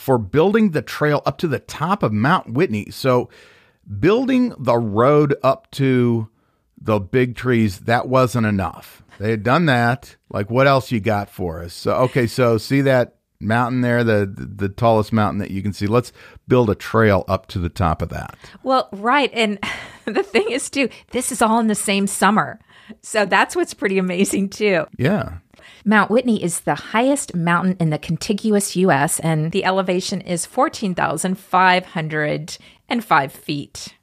for 0.00 0.16
building 0.16 0.70
the 0.70 0.80
trail 0.80 1.22
up 1.26 1.36
to 1.36 1.46
the 1.46 1.58
top 1.58 2.02
of 2.02 2.10
Mount 2.10 2.54
Whitney. 2.54 2.90
So, 2.90 3.28
building 3.98 4.54
the 4.58 4.78
road 4.78 5.36
up 5.42 5.70
to 5.72 6.30
the 6.80 6.98
big 6.98 7.36
trees, 7.36 7.80
that 7.80 8.08
wasn't 8.08 8.46
enough. 8.46 9.02
They 9.18 9.30
had 9.30 9.42
done 9.42 9.66
that. 9.66 10.16
Like, 10.30 10.50
what 10.50 10.66
else 10.66 10.90
you 10.90 11.00
got 11.00 11.28
for 11.28 11.62
us? 11.62 11.74
So, 11.74 11.92
okay, 11.92 12.26
so 12.26 12.56
see 12.56 12.80
that 12.80 13.16
mountain 13.40 13.82
there, 13.82 14.02
the, 14.02 14.26
the, 14.26 14.70
tallest 14.70 15.12
mountain 15.12 15.38
that 15.38 15.50
you 15.50 15.62
can 15.62 15.74
see. 15.74 15.86
Let's 15.86 16.12
build 16.48 16.70
a 16.70 16.74
trail 16.74 17.24
up 17.28 17.46
to 17.48 17.58
the 17.58 17.68
top 17.68 18.00
of 18.00 18.08
that. 18.08 18.36
Well, 18.62 18.88
right, 18.92 19.30
and 19.34 19.58
the 20.06 20.22
thing 20.22 20.50
is 20.50 20.70
too, 20.70 20.88
this 21.10 21.30
is 21.30 21.42
all 21.42 21.60
in 21.60 21.66
the 21.66 21.74
same 21.74 22.06
summer. 22.06 22.58
So 23.02 23.26
that's 23.26 23.54
what's 23.54 23.74
pretty 23.74 23.98
amazing 23.98 24.48
too. 24.48 24.86
Yeah. 24.96 25.38
Mount 25.84 26.10
Whitney 26.10 26.42
is 26.42 26.60
the 26.60 26.74
highest 26.74 27.34
mountain 27.34 27.76
in 27.80 27.90
the 27.90 27.98
contiguous 27.98 28.76
U.S., 28.76 29.20
and 29.20 29.52
the 29.52 29.64
elevation 29.64 30.20
is 30.20 30.44
14,505 30.46 33.32
feet. 33.32 33.94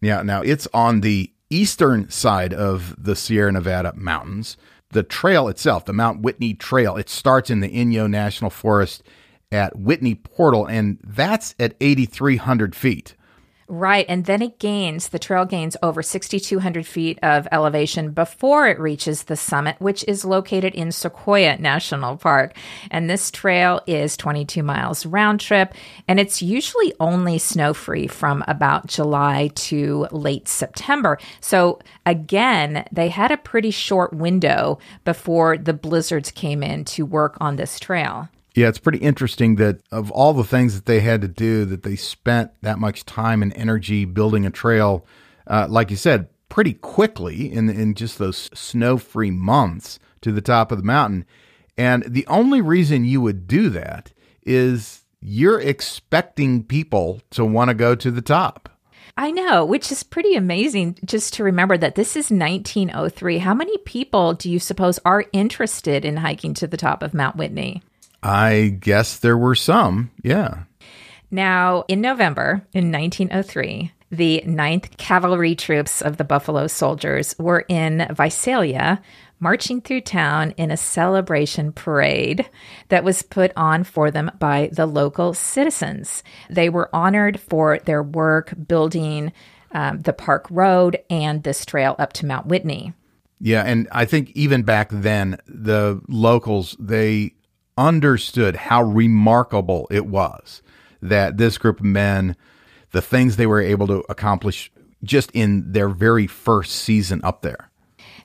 Yeah, 0.00 0.22
now 0.22 0.42
it's 0.42 0.68
on 0.72 1.00
the 1.00 1.32
eastern 1.50 2.08
side 2.10 2.54
of 2.54 2.94
the 3.02 3.16
Sierra 3.16 3.50
Nevada 3.52 3.92
mountains. 3.96 4.56
The 4.90 5.02
trail 5.02 5.48
itself, 5.48 5.84
the 5.84 5.92
Mount 5.92 6.22
Whitney 6.22 6.54
Trail, 6.54 6.96
it 6.96 7.08
starts 7.08 7.50
in 7.50 7.58
the 7.60 7.68
Inyo 7.68 8.08
National 8.08 8.50
Forest 8.50 9.02
at 9.52 9.76
Whitney 9.76 10.14
Portal, 10.14 10.64
and 10.66 10.98
that's 11.04 11.56
at 11.58 11.74
8,300 11.80 12.76
feet. 12.76 13.15
Right. 13.68 14.06
And 14.08 14.26
then 14.26 14.42
it 14.42 14.60
gains, 14.60 15.08
the 15.08 15.18
trail 15.18 15.44
gains 15.44 15.76
over 15.82 16.00
6,200 16.00 16.86
feet 16.86 17.18
of 17.20 17.48
elevation 17.50 18.12
before 18.12 18.68
it 18.68 18.78
reaches 18.78 19.24
the 19.24 19.34
summit, 19.34 19.74
which 19.80 20.04
is 20.06 20.24
located 20.24 20.72
in 20.76 20.92
Sequoia 20.92 21.58
National 21.58 22.16
Park. 22.16 22.56
And 22.92 23.10
this 23.10 23.32
trail 23.32 23.80
is 23.88 24.16
22 24.16 24.62
miles 24.62 25.04
round 25.04 25.40
trip, 25.40 25.74
and 26.06 26.20
it's 26.20 26.40
usually 26.40 26.94
only 27.00 27.38
snow 27.38 27.74
free 27.74 28.06
from 28.06 28.44
about 28.46 28.86
July 28.86 29.50
to 29.56 30.06
late 30.12 30.46
September. 30.46 31.18
So 31.40 31.80
again, 32.04 32.86
they 32.92 33.08
had 33.08 33.32
a 33.32 33.36
pretty 33.36 33.72
short 33.72 34.12
window 34.12 34.78
before 35.04 35.58
the 35.58 35.74
blizzards 35.74 36.30
came 36.30 36.62
in 36.62 36.84
to 36.84 37.04
work 37.04 37.36
on 37.40 37.56
this 37.56 37.80
trail. 37.80 38.28
Yeah, 38.56 38.68
it's 38.68 38.78
pretty 38.78 38.98
interesting 38.98 39.56
that 39.56 39.82
of 39.92 40.10
all 40.10 40.32
the 40.32 40.42
things 40.42 40.74
that 40.74 40.86
they 40.86 41.00
had 41.00 41.20
to 41.20 41.28
do, 41.28 41.66
that 41.66 41.82
they 41.82 41.94
spent 41.94 42.52
that 42.62 42.78
much 42.78 43.04
time 43.04 43.42
and 43.42 43.54
energy 43.54 44.06
building 44.06 44.46
a 44.46 44.50
trail, 44.50 45.06
uh, 45.46 45.66
like 45.68 45.90
you 45.90 45.96
said, 45.96 46.30
pretty 46.48 46.72
quickly 46.72 47.52
in 47.52 47.68
in 47.68 47.94
just 47.94 48.18
those 48.18 48.48
snow-free 48.54 49.30
months 49.30 49.98
to 50.22 50.32
the 50.32 50.40
top 50.40 50.72
of 50.72 50.78
the 50.78 50.84
mountain. 50.84 51.26
And 51.76 52.02
the 52.04 52.26
only 52.28 52.62
reason 52.62 53.04
you 53.04 53.20
would 53.20 53.46
do 53.46 53.68
that 53.70 54.14
is 54.46 55.04
you're 55.20 55.60
expecting 55.60 56.64
people 56.64 57.20
to 57.32 57.44
want 57.44 57.68
to 57.68 57.74
go 57.74 57.94
to 57.94 58.10
the 58.10 58.22
top. 58.22 58.70
I 59.18 59.32
know, 59.32 59.66
which 59.66 59.92
is 59.92 60.02
pretty 60.02 60.34
amazing 60.34 60.98
just 61.04 61.34
to 61.34 61.44
remember 61.44 61.76
that 61.76 61.94
this 61.94 62.16
is 62.16 62.30
1903. 62.30 63.38
How 63.38 63.52
many 63.52 63.76
people 63.78 64.32
do 64.32 64.50
you 64.50 64.58
suppose 64.58 64.98
are 65.04 65.26
interested 65.34 66.06
in 66.06 66.16
hiking 66.16 66.54
to 66.54 66.66
the 66.66 66.78
top 66.78 67.02
of 67.02 67.12
Mount 67.12 67.36
Whitney? 67.36 67.82
I 68.26 68.76
guess 68.80 69.20
there 69.20 69.38
were 69.38 69.54
some, 69.54 70.10
yeah. 70.20 70.64
Now, 71.30 71.84
in 71.86 72.00
November 72.00 72.66
in 72.72 72.90
1903, 72.90 73.92
the 74.10 74.42
9th 74.44 74.96
Cavalry 74.96 75.54
Troops 75.54 76.02
of 76.02 76.16
the 76.16 76.24
Buffalo 76.24 76.66
Soldiers 76.66 77.36
were 77.38 77.64
in 77.68 78.08
Visalia 78.10 79.00
marching 79.38 79.80
through 79.80 80.00
town 80.00 80.54
in 80.56 80.72
a 80.72 80.76
celebration 80.76 81.70
parade 81.70 82.50
that 82.88 83.04
was 83.04 83.22
put 83.22 83.52
on 83.56 83.84
for 83.84 84.10
them 84.10 84.32
by 84.40 84.70
the 84.72 84.86
local 84.86 85.32
citizens. 85.32 86.24
They 86.50 86.68
were 86.68 86.90
honored 86.92 87.38
for 87.38 87.78
their 87.78 88.02
work 88.02 88.54
building 88.66 89.32
um, 89.70 90.00
the 90.00 90.12
Park 90.12 90.48
Road 90.50 90.98
and 91.08 91.44
this 91.44 91.64
trail 91.64 91.94
up 92.00 92.12
to 92.14 92.26
Mount 92.26 92.46
Whitney. 92.46 92.92
Yeah, 93.38 93.62
and 93.62 93.86
I 93.92 94.04
think 94.04 94.32
even 94.34 94.62
back 94.62 94.88
then, 94.90 95.38
the 95.46 96.00
locals, 96.08 96.74
they 96.80 97.35
understood 97.76 98.56
how 98.56 98.82
remarkable 98.82 99.86
it 99.90 100.06
was 100.06 100.62
that 101.02 101.36
this 101.36 101.58
group 101.58 101.80
of 101.80 101.86
men, 101.86 102.36
the 102.92 103.02
things 103.02 103.36
they 103.36 103.46
were 103.46 103.60
able 103.60 103.86
to 103.86 104.02
accomplish 104.08 104.70
just 105.02 105.30
in 105.32 105.72
their 105.72 105.88
very 105.88 106.26
first 106.26 106.72
season 106.72 107.20
up 107.22 107.42
there. 107.42 107.70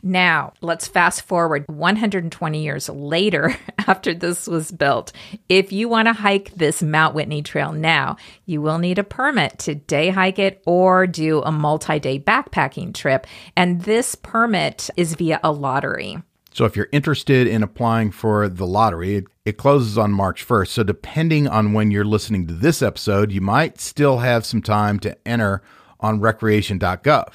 Now, 0.03 0.53
let's 0.61 0.87
fast 0.87 1.21
forward 1.21 1.65
120 1.67 2.63
years 2.63 2.89
later 2.89 3.55
after 3.87 4.13
this 4.13 4.47
was 4.47 4.71
built. 4.71 5.11
If 5.47 5.71
you 5.71 5.87
want 5.89 6.07
to 6.07 6.13
hike 6.13 6.55
this 6.55 6.81
Mount 6.81 7.13
Whitney 7.13 7.43
Trail 7.43 7.71
now, 7.71 8.17
you 8.45 8.61
will 8.61 8.79
need 8.79 8.97
a 8.97 9.03
permit 9.03 9.59
to 9.59 9.75
day 9.75 10.09
hike 10.09 10.39
it 10.39 10.63
or 10.65 11.05
do 11.05 11.41
a 11.43 11.51
multi 11.51 11.99
day 11.99 12.19
backpacking 12.19 12.95
trip. 12.95 13.27
And 13.55 13.83
this 13.83 14.15
permit 14.15 14.89
is 14.97 15.13
via 15.13 15.39
a 15.43 15.51
lottery. 15.51 16.17
So 16.53 16.65
if 16.65 16.75
you're 16.75 16.89
interested 16.91 17.47
in 17.47 17.63
applying 17.63 18.11
for 18.11 18.49
the 18.49 18.67
lottery, 18.67 19.17
it, 19.17 19.25
it, 19.45 19.57
closes 19.57 19.97
on 19.97 20.11
March 20.11 20.47
1st. 20.47 20.67
So 20.67 20.83
depending 20.83 21.47
on 21.47 21.73
when 21.73 21.91
you're 21.91 22.05
listening 22.05 22.47
to 22.47 22.53
this 22.53 22.81
episode, 22.81 23.31
you 23.31 23.41
might 23.41 23.79
still 23.79 24.19
have 24.19 24.45
some 24.45 24.61
time 24.61 24.99
to 24.99 25.17
enter 25.27 25.61
on 25.99 26.19
recreation.gov. 26.19 27.33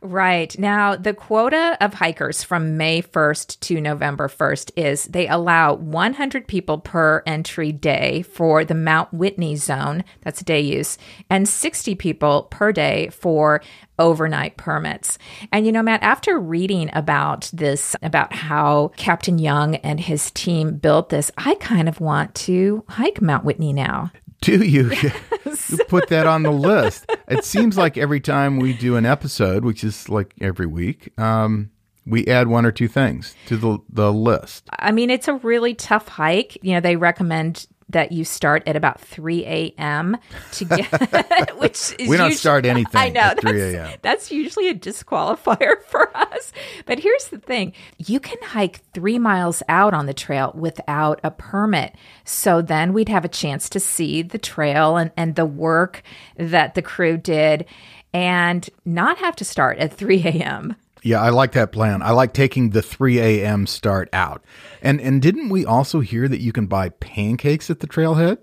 Right. 0.00 0.56
Now, 0.58 0.94
the 0.94 1.14
quota 1.14 1.76
of 1.80 1.94
hikers 1.94 2.42
from 2.42 2.76
May 2.76 3.02
1st 3.02 3.60
to 3.60 3.80
November 3.80 4.28
1st 4.28 4.70
is 4.76 5.04
they 5.04 5.26
allow 5.26 5.74
100 5.74 6.46
people 6.46 6.78
per 6.78 7.22
entry 7.26 7.72
day 7.72 8.22
for 8.22 8.64
the 8.64 8.74
Mount 8.74 9.12
Whitney 9.12 9.56
zone, 9.56 10.04
that's 10.22 10.42
day 10.42 10.60
use, 10.60 10.98
and 11.28 11.48
60 11.48 11.94
people 11.96 12.44
per 12.44 12.72
day 12.72 13.08
for 13.08 13.60
overnight 13.98 14.56
permits. 14.56 15.18
And 15.50 15.66
you 15.66 15.72
know, 15.72 15.82
Matt, 15.82 16.02
after 16.02 16.38
reading 16.38 16.90
about 16.92 17.50
this, 17.52 17.96
about 18.02 18.32
how 18.32 18.92
Captain 18.96 19.38
Young 19.38 19.76
and 19.76 19.98
his 19.98 20.30
team 20.30 20.76
built 20.76 21.08
this, 21.08 21.30
I 21.36 21.56
kind 21.56 21.88
of 21.88 22.00
want 22.00 22.34
to 22.36 22.84
hike 22.88 23.20
Mount 23.20 23.44
Whitney 23.44 23.72
now. 23.72 24.12
Do 24.40 24.64
you? 24.64 24.90
Yes. 25.44 25.70
you 25.70 25.78
put 25.88 26.08
that 26.08 26.26
on 26.26 26.42
the 26.42 26.50
list. 26.70 27.06
It 27.26 27.44
seems 27.44 27.78
like 27.78 27.96
every 27.96 28.20
time 28.20 28.58
we 28.58 28.72
do 28.74 28.96
an 28.96 29.06
episode, 29.06 29.64
which 29.64 29.82
is 29.82 30.08
like 30.08 30.34
every 30.40 30.66
week, 30.66 31.18
um, 31.18 31.70
we 32.06 32.26
add 32.26 32.48
one 32.48 32.66
or 32.66 32.72
two 32.72 32.88
things 32.88 33.34
to 33.46 33.56
the 33.56 33.78
the 33.88 34.12
list. 34.12 34.68
I 34.78 34.92
mean, 34.92 35.08
it's 35.10 35.26
a 35.28 35.34
really 35.34 35.74
tough 35.74 36.08
hike. 36.08 36.58
You 36.62 36.74
know, 36.74 36.80
they 36.80 36.96
recommend 36.96 37.66
that 37.90 38.12
you 38.12 38.24
start 38.24 38.62
at 38.66 38.76
about 38.76 39.00
3 39.00 39.44
a.m. 39.46 40.16
to 40.52 40.64
get, 40.64 41.56
which 41.58 41.94
is 41.98 42.08
we 42.08 42.16
don't 42.16 42.26
usually, 42.26 42.34
start 42.34 42.66
anything 42.66 43.00
I 43.00 43.08
know, 43.08 43.20
at 43.20 43.40
3 43.40 43.60
a.m. 43.60 43.98
That's 44.02 44.30
usually 44.30 44.68
a 44.68 44.74
disqualifier 44.74 45.82
for 45.88 46.14
us. 46.16 46.52
But 46.86 47.00
here's 47.00 47.28
the 47.28 47.38
thing 47.38 47.72
you 47.98 48.20
can 48.20 48.38
hike 48.42 48.82
three 48.92 49.18
miles 49.18 49.62
out 49.68 49.94
on 49.94 50.06
the 50.06 50.14
trail 50.14 50.52
without 50.54 51.20
a 51.24 51.30
permit. 51.30 51.94
So 52.24 52.60
then 52.62 52.92
we'd 52.92 53.08
have 53.08 53.24
a 53.24 53.28
chance 53.28 53.68
to 53.70 53.80
see 53.80 54.22
the 54.22 54.38
trail 54.38 54.96
and, 54.96 55.10
and 55.16 55.34
the 55.34 55.46
work 55.46 56.02
that 56.36 56.74
the 56.74 56.82
crew 56.82 57.16
did 57.16 57.64
and 58.12 58.68
not 58.84 59.18
have 59.18 59.36
to 59.36 59.44
start 59.44 59.78
at 59.78 59.92
3 59.92 60.22
a.m. 60.24 60.76
Yeah, 61.08 61.22
I 61.22 61.30
like 61.30 61.52
that 61.52 61.72
plan. 61.72 62.02
I 62.02 62.10
like 62.10 62.34
taking 62.34 62.68
the 62.68 62.82
3 62.82 63.18
a.m. 63.18 63.66
start 63.66 64.10
out. 64.12 64.44
And 64.82 65.00
and 65.00 65.22
didn't 65.22 65.48
we 65.48 65.64
also 65.64 66.00
hear 66.00 66.28
that 66.28 66.42
you 66.42 66.52
can 66.52 66.66
buy 66.66 66.90
pancakes 66.90 67.70
at 67.70 67.80
the 67.80 67.86
trailhead? 67.86 68.36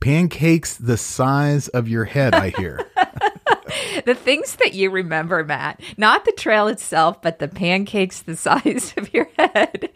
Pancakes 0.00 0.74
the 0.76 0.96
size 0.96 1.68
of 1.68 1.86
your 1.86 2.06
head, 2.06 2.34
I 2.34 2.48
hear. 2.48 2.84
the 4.04 4.14
things 4.14 4.56
that 4.56 4.74
you 4.74 4.90
remember, 4.90 5.44
Matt, 5.44 5.80
not 5.96 6.24
the 6.24 6.32
trail 6.32 6.68
itself, 6.68 7.22
but 7.22 7.38
the 7.38 7.48
pancakes 7.48 8.22
the 8.22 8.36
size 8.44 8.94
of 8.96 9.12
your 9.12 9.28
head. 9.38 9.90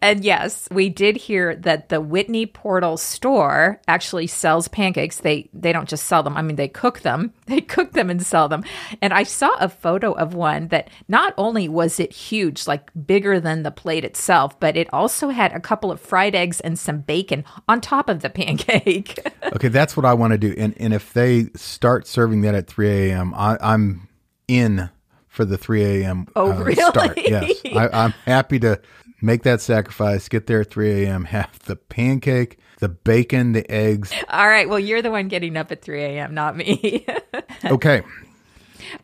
And 0.00 0.24
yes, 0.24 0.68
we 0.70 0.88
did 0.88 1.16
hear 1.16 1.56
that 1.56 1.88
the 1.88 2.00
Whitney 2.00 2.46
Portal 2.46 2.96
store 2.96 3.80
actually 3.86 4.26
sells 4.26 4.68
pancakes. 4.68 5.18
They 5.18 5.48
they 5.52 5.72
don't 5.72 5.88
just 5.88 6.06
sell 6.06 6.22
them. 6.22 6.36
I 6.36 6.42
mean, 6.42 6.56
they 6.56 6.68
cook 6.68 7.00
them. 7.00 7.32
They 7.52 7.60
cook 7.60 7.92
them 7.92 8.08
and 8.08 8.24
sell 8.24 8.48
them. 8.48 8.64
And 9.02 9.12
I 9.12 9.24
saw 9.24 9.50
a 9.60 9.68
photo 9.68 10.12
of 10.12 10.32
one 10.32 10.68
that 10.68 10.88
not 11.06 11.34
only 11.36 11.68
was 11.68 12.00
it 12.00 12.10
huge, 12.10 12.66
like 12.66 12.90
bigger 13.06 13.40
than 13.40 13.62
the 13.62 13.70
plate 13.70 14.06
itself, 14.06 14.58
but 14.58 14.74
it 14.74 14.88
also 14.90 15.28
had 15.28 15.52
a 15.52 15.60
couple 15.60 15.92
of 15.92 16.00
fried 16.00 16.34
eggs 16.34 16.60
and 16.60 16.78
some 16.78 17.00
bacon 17.00 17.44
on 17.68 17.82
top 17.82 18.08
of 18.08 18.22
the 18.22 18.30
pancake. 18.30 19.18
okay, 19.54 19.68
that's 19.68 19.98
what 19.98 20.06
I 20.06 20.14
want 20.14 20.30
to 20.32 20.38
do. 20.38 20.54
And 20.56 20.74
and 20.78 20.94
if 20.94 21.12
they 21.12 21.50
start 21.54 22.06
serving 22.06 22.40
that 22.42 22.54
at 22.54 22.68
3 22.68 22.88
a.m., 22.88 23.11
I, 23.12 23.58
I'm 23.60 24.08
in 24.48 24.90
for 25.28 25.44
the 25.44 25.56
3 25.56 26.02
a.m. 26.02 26.26
Oh, 26.36 26.52
uh, 26.52 26.62
really? 26.62 26.74
start. 26.74 27.18
Yes, 27.18 27.60
I, 27.64 27.88
I'm 27.88 28.12
happy 28.26 28.58
to 28.60 28.80
make 29.22 29.44
that 29.44 29.60
sacrifice, 29.60 30.28
get 30.28 30.46
there 30.46 30.60
at 30.60 30.70
3 30.70 31.04
a.m., 31.04 31.24
have 31.26 31.58
the 31.60 31.76
pancake, 31.76 32.58
the 32.80 32.88
bacon, 32.88 33.52
the 33.52 33.68
eggs. 33.70 34.12
All 34.28 34.46
right. 34.46 34.68
Well, 34.68 34.80
you're 34.80 35.00
the 35.00 35.10
one 35.10 35.28
getting 35.28 35.56
up 35.56 35.72
at 35.72 35.82
3 35.82 36.02
a.m., 36.02 36.34
not 36.34 36.56
me. 36.56 37.06
okay. 37.64 38.02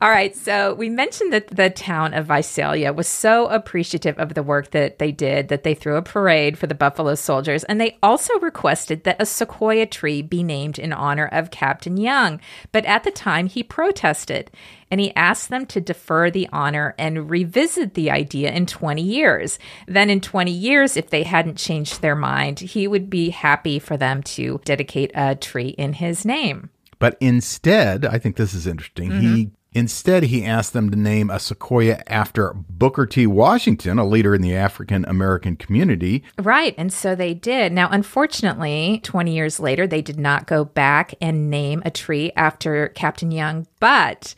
All 0.00 0.10
right. 0.10 0.36
So 0.36 0.74
we 0.74 0.88
mentioned 0.88 1.32
that 1.32 1.48
the 1.48 1.70
town 1.70 2.14
of 2.14 2.26
Visalia 2.26 2.92
was 2.92 3.08
so 3.08 3.46
appreciative 3.46 4.18
of 4.18 4.34
the 4.34 4.42
work 4.42 4.70
that 4.72 4.98
they 4.98 5.12
did 5.12 5.48
that 5.48 5.62
they 5.62 5.74
threw 5.74 5.96
a 5.96 6.02
parade 6.02 6.58
for 6.58 6.66
the 6.66 6.74
Buffalo 6.74 7.14
Soldiers. 7.14 7.64
And 7.64 7.80
they 7.80 7.98
also 8.02 8.38
requested 8.40 9.04
that 9.04 9.20
a 9.20 9.26
sequoia 9.26 9.86
tree 9.86 10.22
be 10.22 10.42
named 10.42 10.78
in 10.78 10.92
honor 10.92 11.28
of 11.32 11.50
Captain 11.50 11.96
Young. 11.96 12.40
But 12.72 12.84
at 12.84 13.04
the 13.04 13.10
time, 13.10 13.46
he 13.46 13.62
protested 13.62 14.50
and 14.90 15.00
he 15.00 15.14
asked 15.14 15.50
them 15.50 15.66
to 15.66 15.80
defer 15.80 16.30
the 16.30 16.48
honor 16.52 16.94
and 16.98 17.30
revisit 17.30 17.94
the 17.94 18.10
idea 18.10 18.50
in 18.50 18.66
20 18.66 19.02
years. 19.02 19.58
Then, 19.86 20.10
in 20.10 20.20
20 20.20 20.50
years, 20.50 20.96
if 20.96 21.10
they 21.10 21.24
hadn't 21.24 21.58
changed 21.58 22.00
their 22.00 22.16
mind, 22.16 22.60
he 22.60 22.88
would 22.88 23.10
be 23.10 23.30
happy 23.30 23.78
for 23.78 23.96
them 23.96 24.22
to 24.22 24.60
dedicate 24.64 25.10
a 25.14 25.34
tree 25.34 25.68
in 25.68 25.94
his 25.94 26.24
name. 26.24 26.70
But 26.98 27.16
instead, 27.20 28.04
I 28.04 28.18
think 28.18 28.36
this 28.36 28.54
is 28.54 28.66
interesting. 28.66 29.10
Mm-hmm. 29.10 29.34
He 29.34 29.50
Instead, 29.72 30.24
he 30.24 30.44
asked 30.44 30.72
them 30.72 30.90
to 30.90 30.96
name 30.96 31.30
a 31.30 31.38
sequoia 31.38 32.02
after 32.06 32.54
Booker 32.54 33.06
T. 33.06 33.26
Washington, 33.26 33.98
a 33.98 34.06
leader 34.06 34.34
in 34.34 34.40
the 34.40 34.56
African 34.56 35.04
American 35.04 35.56
community. 35.56 36.24
Right. 36.38 36.74
And 36.78 36.92
so 36.92 37.14
they 37.14 37.34
did. 37.34 37.72
Now, 37.72 37.88
unfortunately, 37.90 39.00
20 39.04 39.34
years 39.34 39.60
later, 39.60 39.86
they 39.86 40.02
did 40.02 40.18
not 40.18 40.46
go 40.46 40.64
back 40.64 41.14
and 41.20 41.50
name 41.50 41.82
a 41.84 41.90
tree 41.90 42.32
after 42.34 42.88
Captain 42.88 43.30
Young. 43.30 43.66
But 43.78 44.34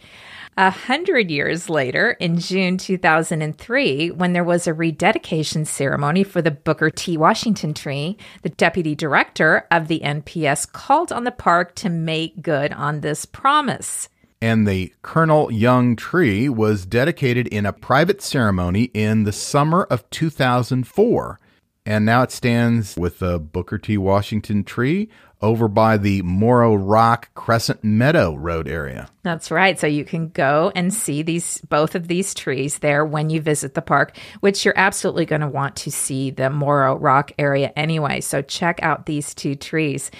a 0.56 0.70
hundred 0.70 1.30
years 1.30 1.70
later, 1.70 2.10
in 2.20 2.38
June 2.38 2.76
2003, 2.76 4.10
when 4.10 4.32
there 4.32 4.44
was 4.44 4.66
a 4.66 4.74
rededication 4.74 5.64
ceremony 5.64 6.24
for 6.24 6.42
the 6.42 6.50
Booker 6.50 6.90
T. 6.90 7.16
Washington 7.16 7.72
tree, 7.72 8.18
the 8.42 8.48
deputy 8.48 8.96
director 8.96 9.66
of 9.70 9.86
the 9.86 10.00
NPS 10.00 10.70
called 10.70 11.12
on 11.12 11.22
the 11.22 11.30
park 11.30 11.76
to 11.76 11.88
make 11.88 12.42
good 12.42 12.72
on 12.72 13.00
this 13.00 13.24
promise 13.24 14.08
and 14.40 14.66
the 14.66 14.92
Colonel 15.02 15.52
Young 15.52 15.96
tree 15.96 16.48
was 16.48 16.86
dedicated 16.86 17.46
in 17.48 17.66
a 17.66 17.72
private 17.72 18.22
ceremony 18.22 18.84
in 18.94 19.24
the 19.24 19.32
summer 19.32 19.84
of 19.84 20.08
2004. 20.10 21.38
And 21.86 22.04
now 22.04 22.22
it 22.22 22.30
stands 22.30 22.96
with 22.96 23.18
the 23.18 23.38
Booker 23.38 23.78
T. 23.78 23.96
Washington 23.98 24.64
tree 24.64 25.08
over 25.42 25.68
by 25.68 25.96
the 25.96 26.20
Moro 26.22 26.74
Rock 26.74 27.32
Crescent 27.34 27.82
Meadow 27.82 28.34
Road 28.34 28.68
area. 28.68 29.08
That's 29.22 29.50
right. 29.50 29.78
So 29.78 29.86
you 29.86 30.04
can 30.04 30.28
go 30.28 30.70
and 30.74 30.92
see 30.92 31.22
these 31.22 31.58
both 31.62 31.94
of 31.94 32.08
these 32.08 32.34
trees 32.34 32.78
there 32.78 33.04
when 33.04 33.30
you 33.30 33.40
visit 33.40 33.74
the 33.74 33.82
park, 33.82 34.16
which 34.40 34.64
you're 34.64 34.74
absolutely 34.76 35.24
going 35.24 35.40
to 35.40 35.48
want 35.48 35.76
to 35.76 35.90
see 35.90 36.30
the 36.30 36.50
Moro 36.50 36.96
Rock 36.96 37.32
area 37.38 37.72
anyway. 37.76 38.20
So 38.20 38.42
check 38.42 38.80
out 38.82 39.06
these 39.06 39.34
two 39.34 39.54
trees. 39.54 40.10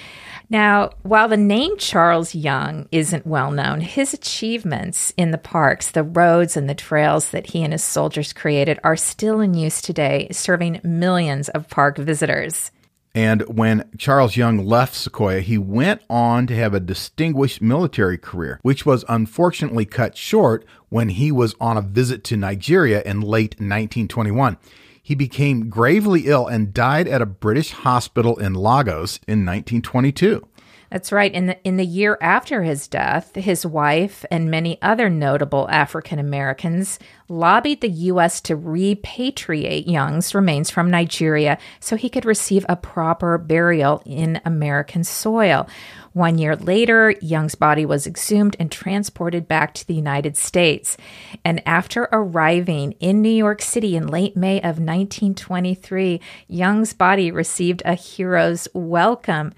Now, 0.51 0.91
while 1.03 1.29
the 1.29 1.37
name 1.37 1.79
Charles 1.79 2.35
Young 2.35 2.89
isn't 2.91 3.25
well 3.25 3.53
known, 3.53 3.81
his 3.81 4.13
achievements 4.13 5.13
in 5.17 5.31
the 5.31 5.39
parks, 5.39 5.93
the 5.93 6.03
roads 6.03 6.57
and 6.57 6.69
the 6.69 6.75
trails 6.75 7.31
that 7.31 7.51
he 7.51 7.63
and 7.63 7.73
his 7.73 7.85
soldiers 7.85 8.33
created 8.33 8.81
are 8.83 8.97
still 8.97 9.39
in 9.39 9.55
use 9.55 9.81
today, 9.81 10.27
serving 10.33 10.81
millions 10.83 11.49
of 11.51 11.69
park 11.69 11.99
visitors. 11.99 12.73
And 13.15 13.43
when 13.43 13.89
Charles 13.97 14.37
Young 14.37 14.67
left 14.67 14.95
Sequoia, 14.95 15.41
he 15.41 15.57
went 15.57 16.03
on 16.11 16.49
to 16.49 16.57
have 16.57 16.75
a 16.75 16.81
distinguished 16.81 17.63
military 17.63 18.19
career, 18.19 18.59
which 18.63 18.85
was 18.85 19.05
unfortunately 19.09 19.85
cut 19.85 20.17
short 20.17 20.65
when 20.89 21.11
he 21.11 21.31
was 21.31 21.55
on 21.61 21.77
a 21.77 21.83
visit 21.83 22.25
to 22.25 22.37
Nigeria 22.37 23.03
in 23.03 23.21
late 23.21 23.55
1921 23.55 24.57
he 25.03 25.15
became 25.15 25.69
gravely 25.69 26.27
ill 26.27 26.47
and 26.47 26.75
died 26.75 27.09
at 27.09 27.23
a 27.23 27.27
British 27.27 27.71
hospital 27.71 28.37
in 28.39 28.55
Lagos 28.55 29.19
in 29.27 29.45
1922. 29.47 30.47
That's 30.91 31.13
right. 31.13 31.33
In 31.33 31.47
the 31.47 31.57
in 31.63 31.77
the 31.77 31.87
year 31.87 32.19
after 32.21 32.65
his 32.65 32.89
death, 32.89 33.37
his 33.37 33.65
wife 33.65 34.25
and 34.29 34.51
many 34.51 34.83
other 34.83 35.09
notable 35.09 35.69
African 35.71 36.19
Americans 36.19 36.99
lobbied 37.29 37.81
the 37.81 37.89
US 37.89 38.41
to 38.43 38.57
repatriate 38.57 39.87
Young's 39.87 40.35
remains 40.35 40.69
from 40.69 40.91
Nigeria 40.91 41.59
so 41.79 41.95
he 41.95 42.09
could 42.09 42.25
receive 42.25 42.67
a 42.69 42.75
proper 42.75 43.39
burial 43.39 44.03
in 44.05 44.41
American 44.45 45.05
soil. 45.05 45.69
One 46.13 46.39
year 46.39 46.57
later, 46.57 47.15
Young's 47.21 47.55
body 47.55 47.87
was 47.87 48.07
exhumed 48.07 48.57
and 48.59 48.71
transported 48.71 49.47
back 49.47 49.75
to 49.75 49.87
the 49.87 49.95
United 49.95 50.37
States. 50.37 50.97
And 51.45 51.63
after 51.67 52.09
arriving 52.11 52.93
in 52.99 53.23
New 53.23 53.29
York 53.29 53.63
City 53.63 53.95
in 53.95 54.09
late 54.09 54.37
May 54.37 54.59
of 54.59 54.81
1923, 54.81 56.21
Young's 56.49 56.93
body 56.93 57.31
received 57.31 57.83
a 57.85 57.95
hero's 57.95 58.67
welcome. 58.75 59.53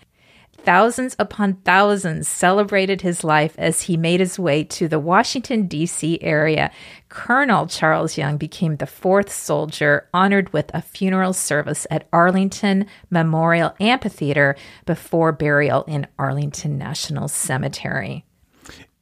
Thousands 0.65 1.17
upon 1.19 1.55
thousands 1.55 2.29
celebrated 2.29 3.01
his 3.03 3.25
life 3.25 3.55
as 3.59 3.83
he 3.83 3.97
made 3.97 4.21
his 4.21 4.39
way 4.39 4.65
to 4.65 4.89
the 4.89 4.99
Washington, 4.99 5.67
D.C. 5.67 6.19
area. 6.23 6.71
Colonel 7.09 7.67
Charles 7.67 8.17
Young 8.17 8.37
became 8.37 8.77
the 8.77 8.87
fourth 8.87 9.33
soldier 9.33 10.09
honored 10.15 10.53
with 10.53 10.71
a 10.75 10.83
funeral 10.83 11.33
service 11.33 11.87
at 11.91 12.09
Arlington 12.13 12.87
Memorial 13.11 13.75
Amphitheater 13.81 14.57
before 14.87 15.33
burial 15.33 15.85
in 15.85 16.07
Arlington 16.19 16.79
National 16.79 17.29
Cemetery. 17.29 18.25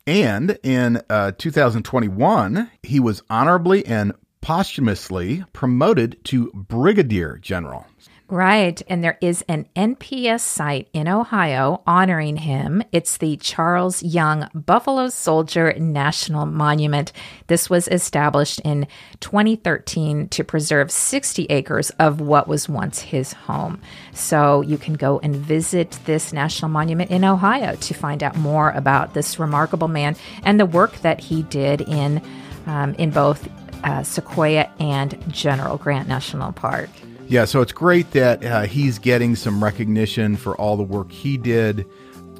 And 0.06 0.58
in 0.62 1.02
uh, 1.08 1.32
2021, 1.38 2.70
he 2.82 2.98
was 2.98 3.22
honorably 3.30 3.86
and 3.86 4.12
posthumously 4.40 5.44
promoted 5.52 6.18
to 6.24 6.50
brigadier 6.52 7.38
general. 7.38 7.86
Right. 8.30 8.80
And 8.86 9.02
there 9.02 9.18
is 9.20 9.42
an 9.48 9.66
NPS 9.74 10.42
site 10.42 10.88
in 10.92 11.08
Ohio 11.08 11.82
honoring 11.84 12.36
him. 12.36 12.84
It's 12.92 13.16
the 13.16 13.36
Charles 13.38 14.04
Young 14.04 14.48
Buffalo 14.54 15.08
Soldier 15.08 15.74
National 15.80 16.46
Monument. 16.46 17.12
This 17.48 17.68
was 17.68 17.88
established 17.88 18.60
in 18.60 18.86
2013 19.18 20.28
to 20.28 20.44
preserve 20.44 20.92
60 20.92 21.46
acres 21.46 21.90
of 21.98 22.20
what 22.20 22.46
was 22.46 22.68
once 22.68 23.00
his 23.00 23.32
home. 23.32 23.80
So 24.12 24.60
you 24.60 24.78
can 24.78 24.94
go 24.94 25.18
and 25.24 25.34
visit 25.34 25.98
this 26.04 26.32
national 26.32 26.70
monument 26.70 27.10
in 27.10 27.24
Ohio 27.24 27.74
to 27.74 27.94
find 27.94 28.22
out 28.22 28.36
more 28.36 28.70
about 28.70 29.12
this 29.12 29.40
remarkable 29.40 29.88
man 29.88 30.14
and 30.44 30.60
the 30.60 30.66
work 30.66 31.00
that 31.00 31.18
he 31.18 31.42
did 31.42 31.80
in, 31.80 32.22
um, 32.66 32.94
in 32.94 33.10
both 33.10 33.48
uh, 33.82 34.04
Sequoia 34.04 34.70
and 34.78 35.20
General 35.32 35.78
Grant 35.78 36.06
National 36.06 36.52
Park. 36.52 36.90
Yeah, 37.30 37.44
so 37.44 37.60
it's 37.60 37.70
great 37.70 38.10
that 38.10 38.44
uh, 38.44 38.62
he's 38.62 38.98
getting 38.98 39.36
some 39.36 39.62
recognition 39.62 40.34
for 40.34 40.56
all 40.56 40.76
the 40.76 40.82
work 40.82 41.12
he 41.12 41.36
did 41.36 41.86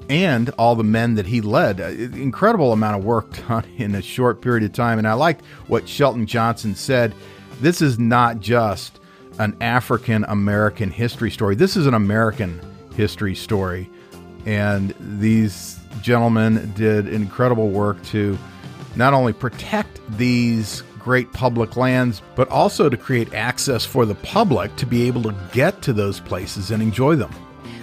and 0.08 0.50
all 0.58 0.74
the 0.74 0.82
men 0.82 1.14
that 1.14 1.26
he 1.26 1.40
led. 1.40 1.80
Uh, 1.80 1.84
incredible 1.84 2.72
amount 2.72 2.98
of 2.98 3.04
work 3.04 3.30
done 3.48 3.64
in 3.76 3.94
a 3.94 4.02
short 4.02 4.42
period 4.42 4.64
of 4.64 4.72
time. 4.72 4.98
And 4.98 5.06
I 5.06 5.12
liked 5.12 5.44
what 5.68 5.88
Shelton 5.88 6.26
Johnson 6.26 6.74
said. 6.74 7.14
This 7.60 7.80
is 7.80 8.00
not 8.00 8.40
just 8.40 8.98
an 9.38 9.56
African 9.60 10.24
American 10.24 10.90
history 10.90 11.30
story, 11.30 11.54
this 11.54 11.76
is 11.76 11.86
an 11.86 11.94
American 11.94 12.60
history 12.96 13.36
story. 13.36 13.88
And 14.44 14.92
these 14.98 15.78
gentlemen 16.02 16.72
did 16.74 17.06
incredible 17.06 17.68
work 17.68 18.02
to 18.06 18.36
not 18.96 19.14
only 19.14 19.34
protect 19.34 20.00
these 20.18 20.82
great 21.00 21.32
public 21.32 21.76
lands, 21.76 22.22
but 22.36 22.48
also 22.48 22.88
to 22.88 22.96
create 22.96 23.34
access 23.34 23.84
for 23.84 24.06
the 24.06 24.14
public 24.16 24.74
to 24.76 24.86
be 24.86 25.06
able 25.06 25.22
to 25.22 25.34
get 25.52 25.82
to 25.82 25.92
those 25.92 26.20
places 26.20 26.70
and 26.70 26.82
enjoy 26.82 27.16
them. 27.16 27.34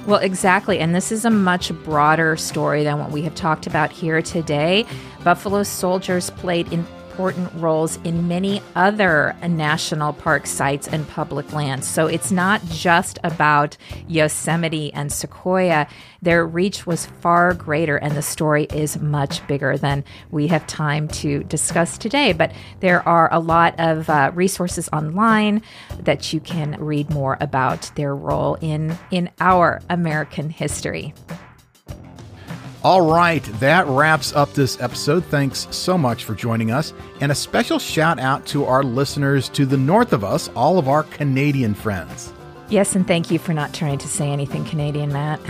Well, 0.05 0.19
exactly. 0.19 0.79
And 0.79 0.95
this 0.95 1.11
is 1.11 1.25
a 1.25 1.29
much 1.29 1.73
broader 1.83 2.37
story 2.37 2.83
than 2.83 2.97
what 2.97 3.11
we 3.11 3.23
have 3.23 3.35
talked 3.35 3.67
about 3.67 3.91
here 3.91 4.21
today. 4.21 4.85
Buffalo 5.25 5.63
soldiers 5.63 6.29
played 6.29 6.71
in 6.71 6.85
important 7.17 7.51
roles 7.55 7.97
in 8.03 8.27
many 8.27 8.61
other 8.75 9.35
national 9.41 10.13
park 10.13 10.45
sites 10.45 10.87
and 10.87 11.07
public 11.09 11.51
lands. 11.51 11.87
So 11.87 12.05
it's 12.05 12.31
not 12.31 12.63
just 12.65 13.17
about 13.23 13.75
Yosemite 14.07 14.93
and 14.93 15.11
Sequoia. 15.11 15.87
Their 16.21 16.45
reach 16.45 16.85
was 16.85 17.07
far 17.07 17.55
greater, 17.55 17.97
and 17.97 18.15
the 18.15 18.21
story 18.21 18.65
is 18.65 18.99
much 18.99 19.45
bigger 19.47 19.79
than 19.79 20.03
we 20.29 20.45
have 20.49 20.67
time 20.67 21.07
to 21.07 21.43
discuss 21.45 21.97
today. 21.97 22.33
But 22.33 22.51
there 22.81 23.01
are 23.09 23.33
a 23.33 23.39
lot 23.39 23.73
of 23.79 24.07
uh, 24.11 24.31
resources 24.35 24.87
online 24.93 25.63
that 25.99 26.31
you 26.33 26.39
can 26.39 26.79
read 26.79 27.09
more 27.09 27.35
about 27.41 27.89
their 27.95 28.15
role 28.15 28.59
in, 28.61 28.95
in 29.09 29.31
our 29.39 29.81
American 29.89 30.51
history. 30.51 31.15
All 32.87 33.01
right, 33.01 33.43
that 33.59 33.85
wraps 33.85 34.31
up 34.31 34.53
this 34.53 34.79
episode. 34.79 35.25
Thanks 35.25 35.67
so 35.71 35.97
much 35.97 36.23
for 36.23 36.33
joining 36.33 36.71
us. 36.71 36.93
And 37.19 37.33
a 37.33 37.35
special 37.35 37.79
shout 37.79 38.17
out 38.17 38.45
to 38.45 38.63
our 38.63 38.81
listeners 38.81 39.49
to 39.49 39.65
the 39.65 39.75
north 39.75 40.13
of 40.13 40.23
us, 40.23 40.49
all 40.55 40.79
of 40.79 40.87
our 40.87 41.03
Canadian 41.03 41.73
friends. 41.73 42.31
Yes, 42.69 42.95
and 42.95 43.05
thank 43.05 43.29
you 43.29 43.39
for 43.39 43.53
not 43.53 43.73
trying 43.73 43.97
to 43.97 44.07
say 44.07 44.29
anything 44.29 44.63
Canadian, 44.63 45.11
Matt. 45.11 45.41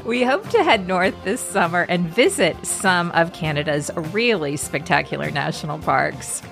we 0.04 0.24
hope 0.24 0.48
to 0.48 0.64
head 0.64 0.88
north 0.88 1.14
this 1.22 1.40
summer 1.40 1.82
and 1.82 2.08
visit 2.08 2.56
some 2.66 3.12
of 3.12 3.32
Canada's 3.32 3.88
really 3.94 4.56
spectacular 4.56 5.30
national 5.30 5.78
parks. 5.78 6.42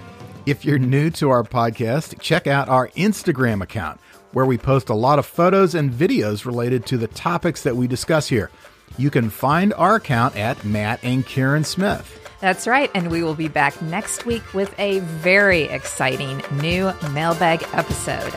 If 0.46 0.64
you're 0.64 0.78
new 0.78 1.11
to 1.11 1.30
our 1.30 1.42
podcast, 1.42 2.20
check 2.20 2.46
out 2.46 2.68
our 2.68 2.90
Instagram 2.90 3.61
account 3.61 4.01
where 4.33 4.47
we 4.47 4.59
post 4.59 4.89
a 4.89 4.95
lot 4.95 5.18
of 5.18 5.26
photos 5.26 5.74
and 5.74 5.93
videos 5.93 6.45
related 6.45 6.87
to 6.87 6.97
the 6.97 7.09
topics 7.09 7.62
that 7.62 7.76
we 7.76 7.87
discuss 7.87 8.28
here. 8.28 8.51
You 8.99 9.11
can 9.11 9.31
find 9.31 9.72
our 9.74 9.97
account 9.97 10.37
at 10.37 10.64
Matt 10.64 11.01
and 11.03 11.26
Karen 11.26 11.64
Smith. 11.64 12.16
That's 12.41 12.66
right, 12.66 12.91
and 12.95 13.11
we 13.11 13.22
will 13.22 13.35
be 13.35 13.49
back 13.49 13.81
next 13.83 14.24
week 14.24 14.55
with 14.55 14.74
a 14.78 15.01
very 15.01 15.62
exciting 15.64 16.43
new 16.53 16.93
mailbag 17.12 17.64
episode. 17.72 18.33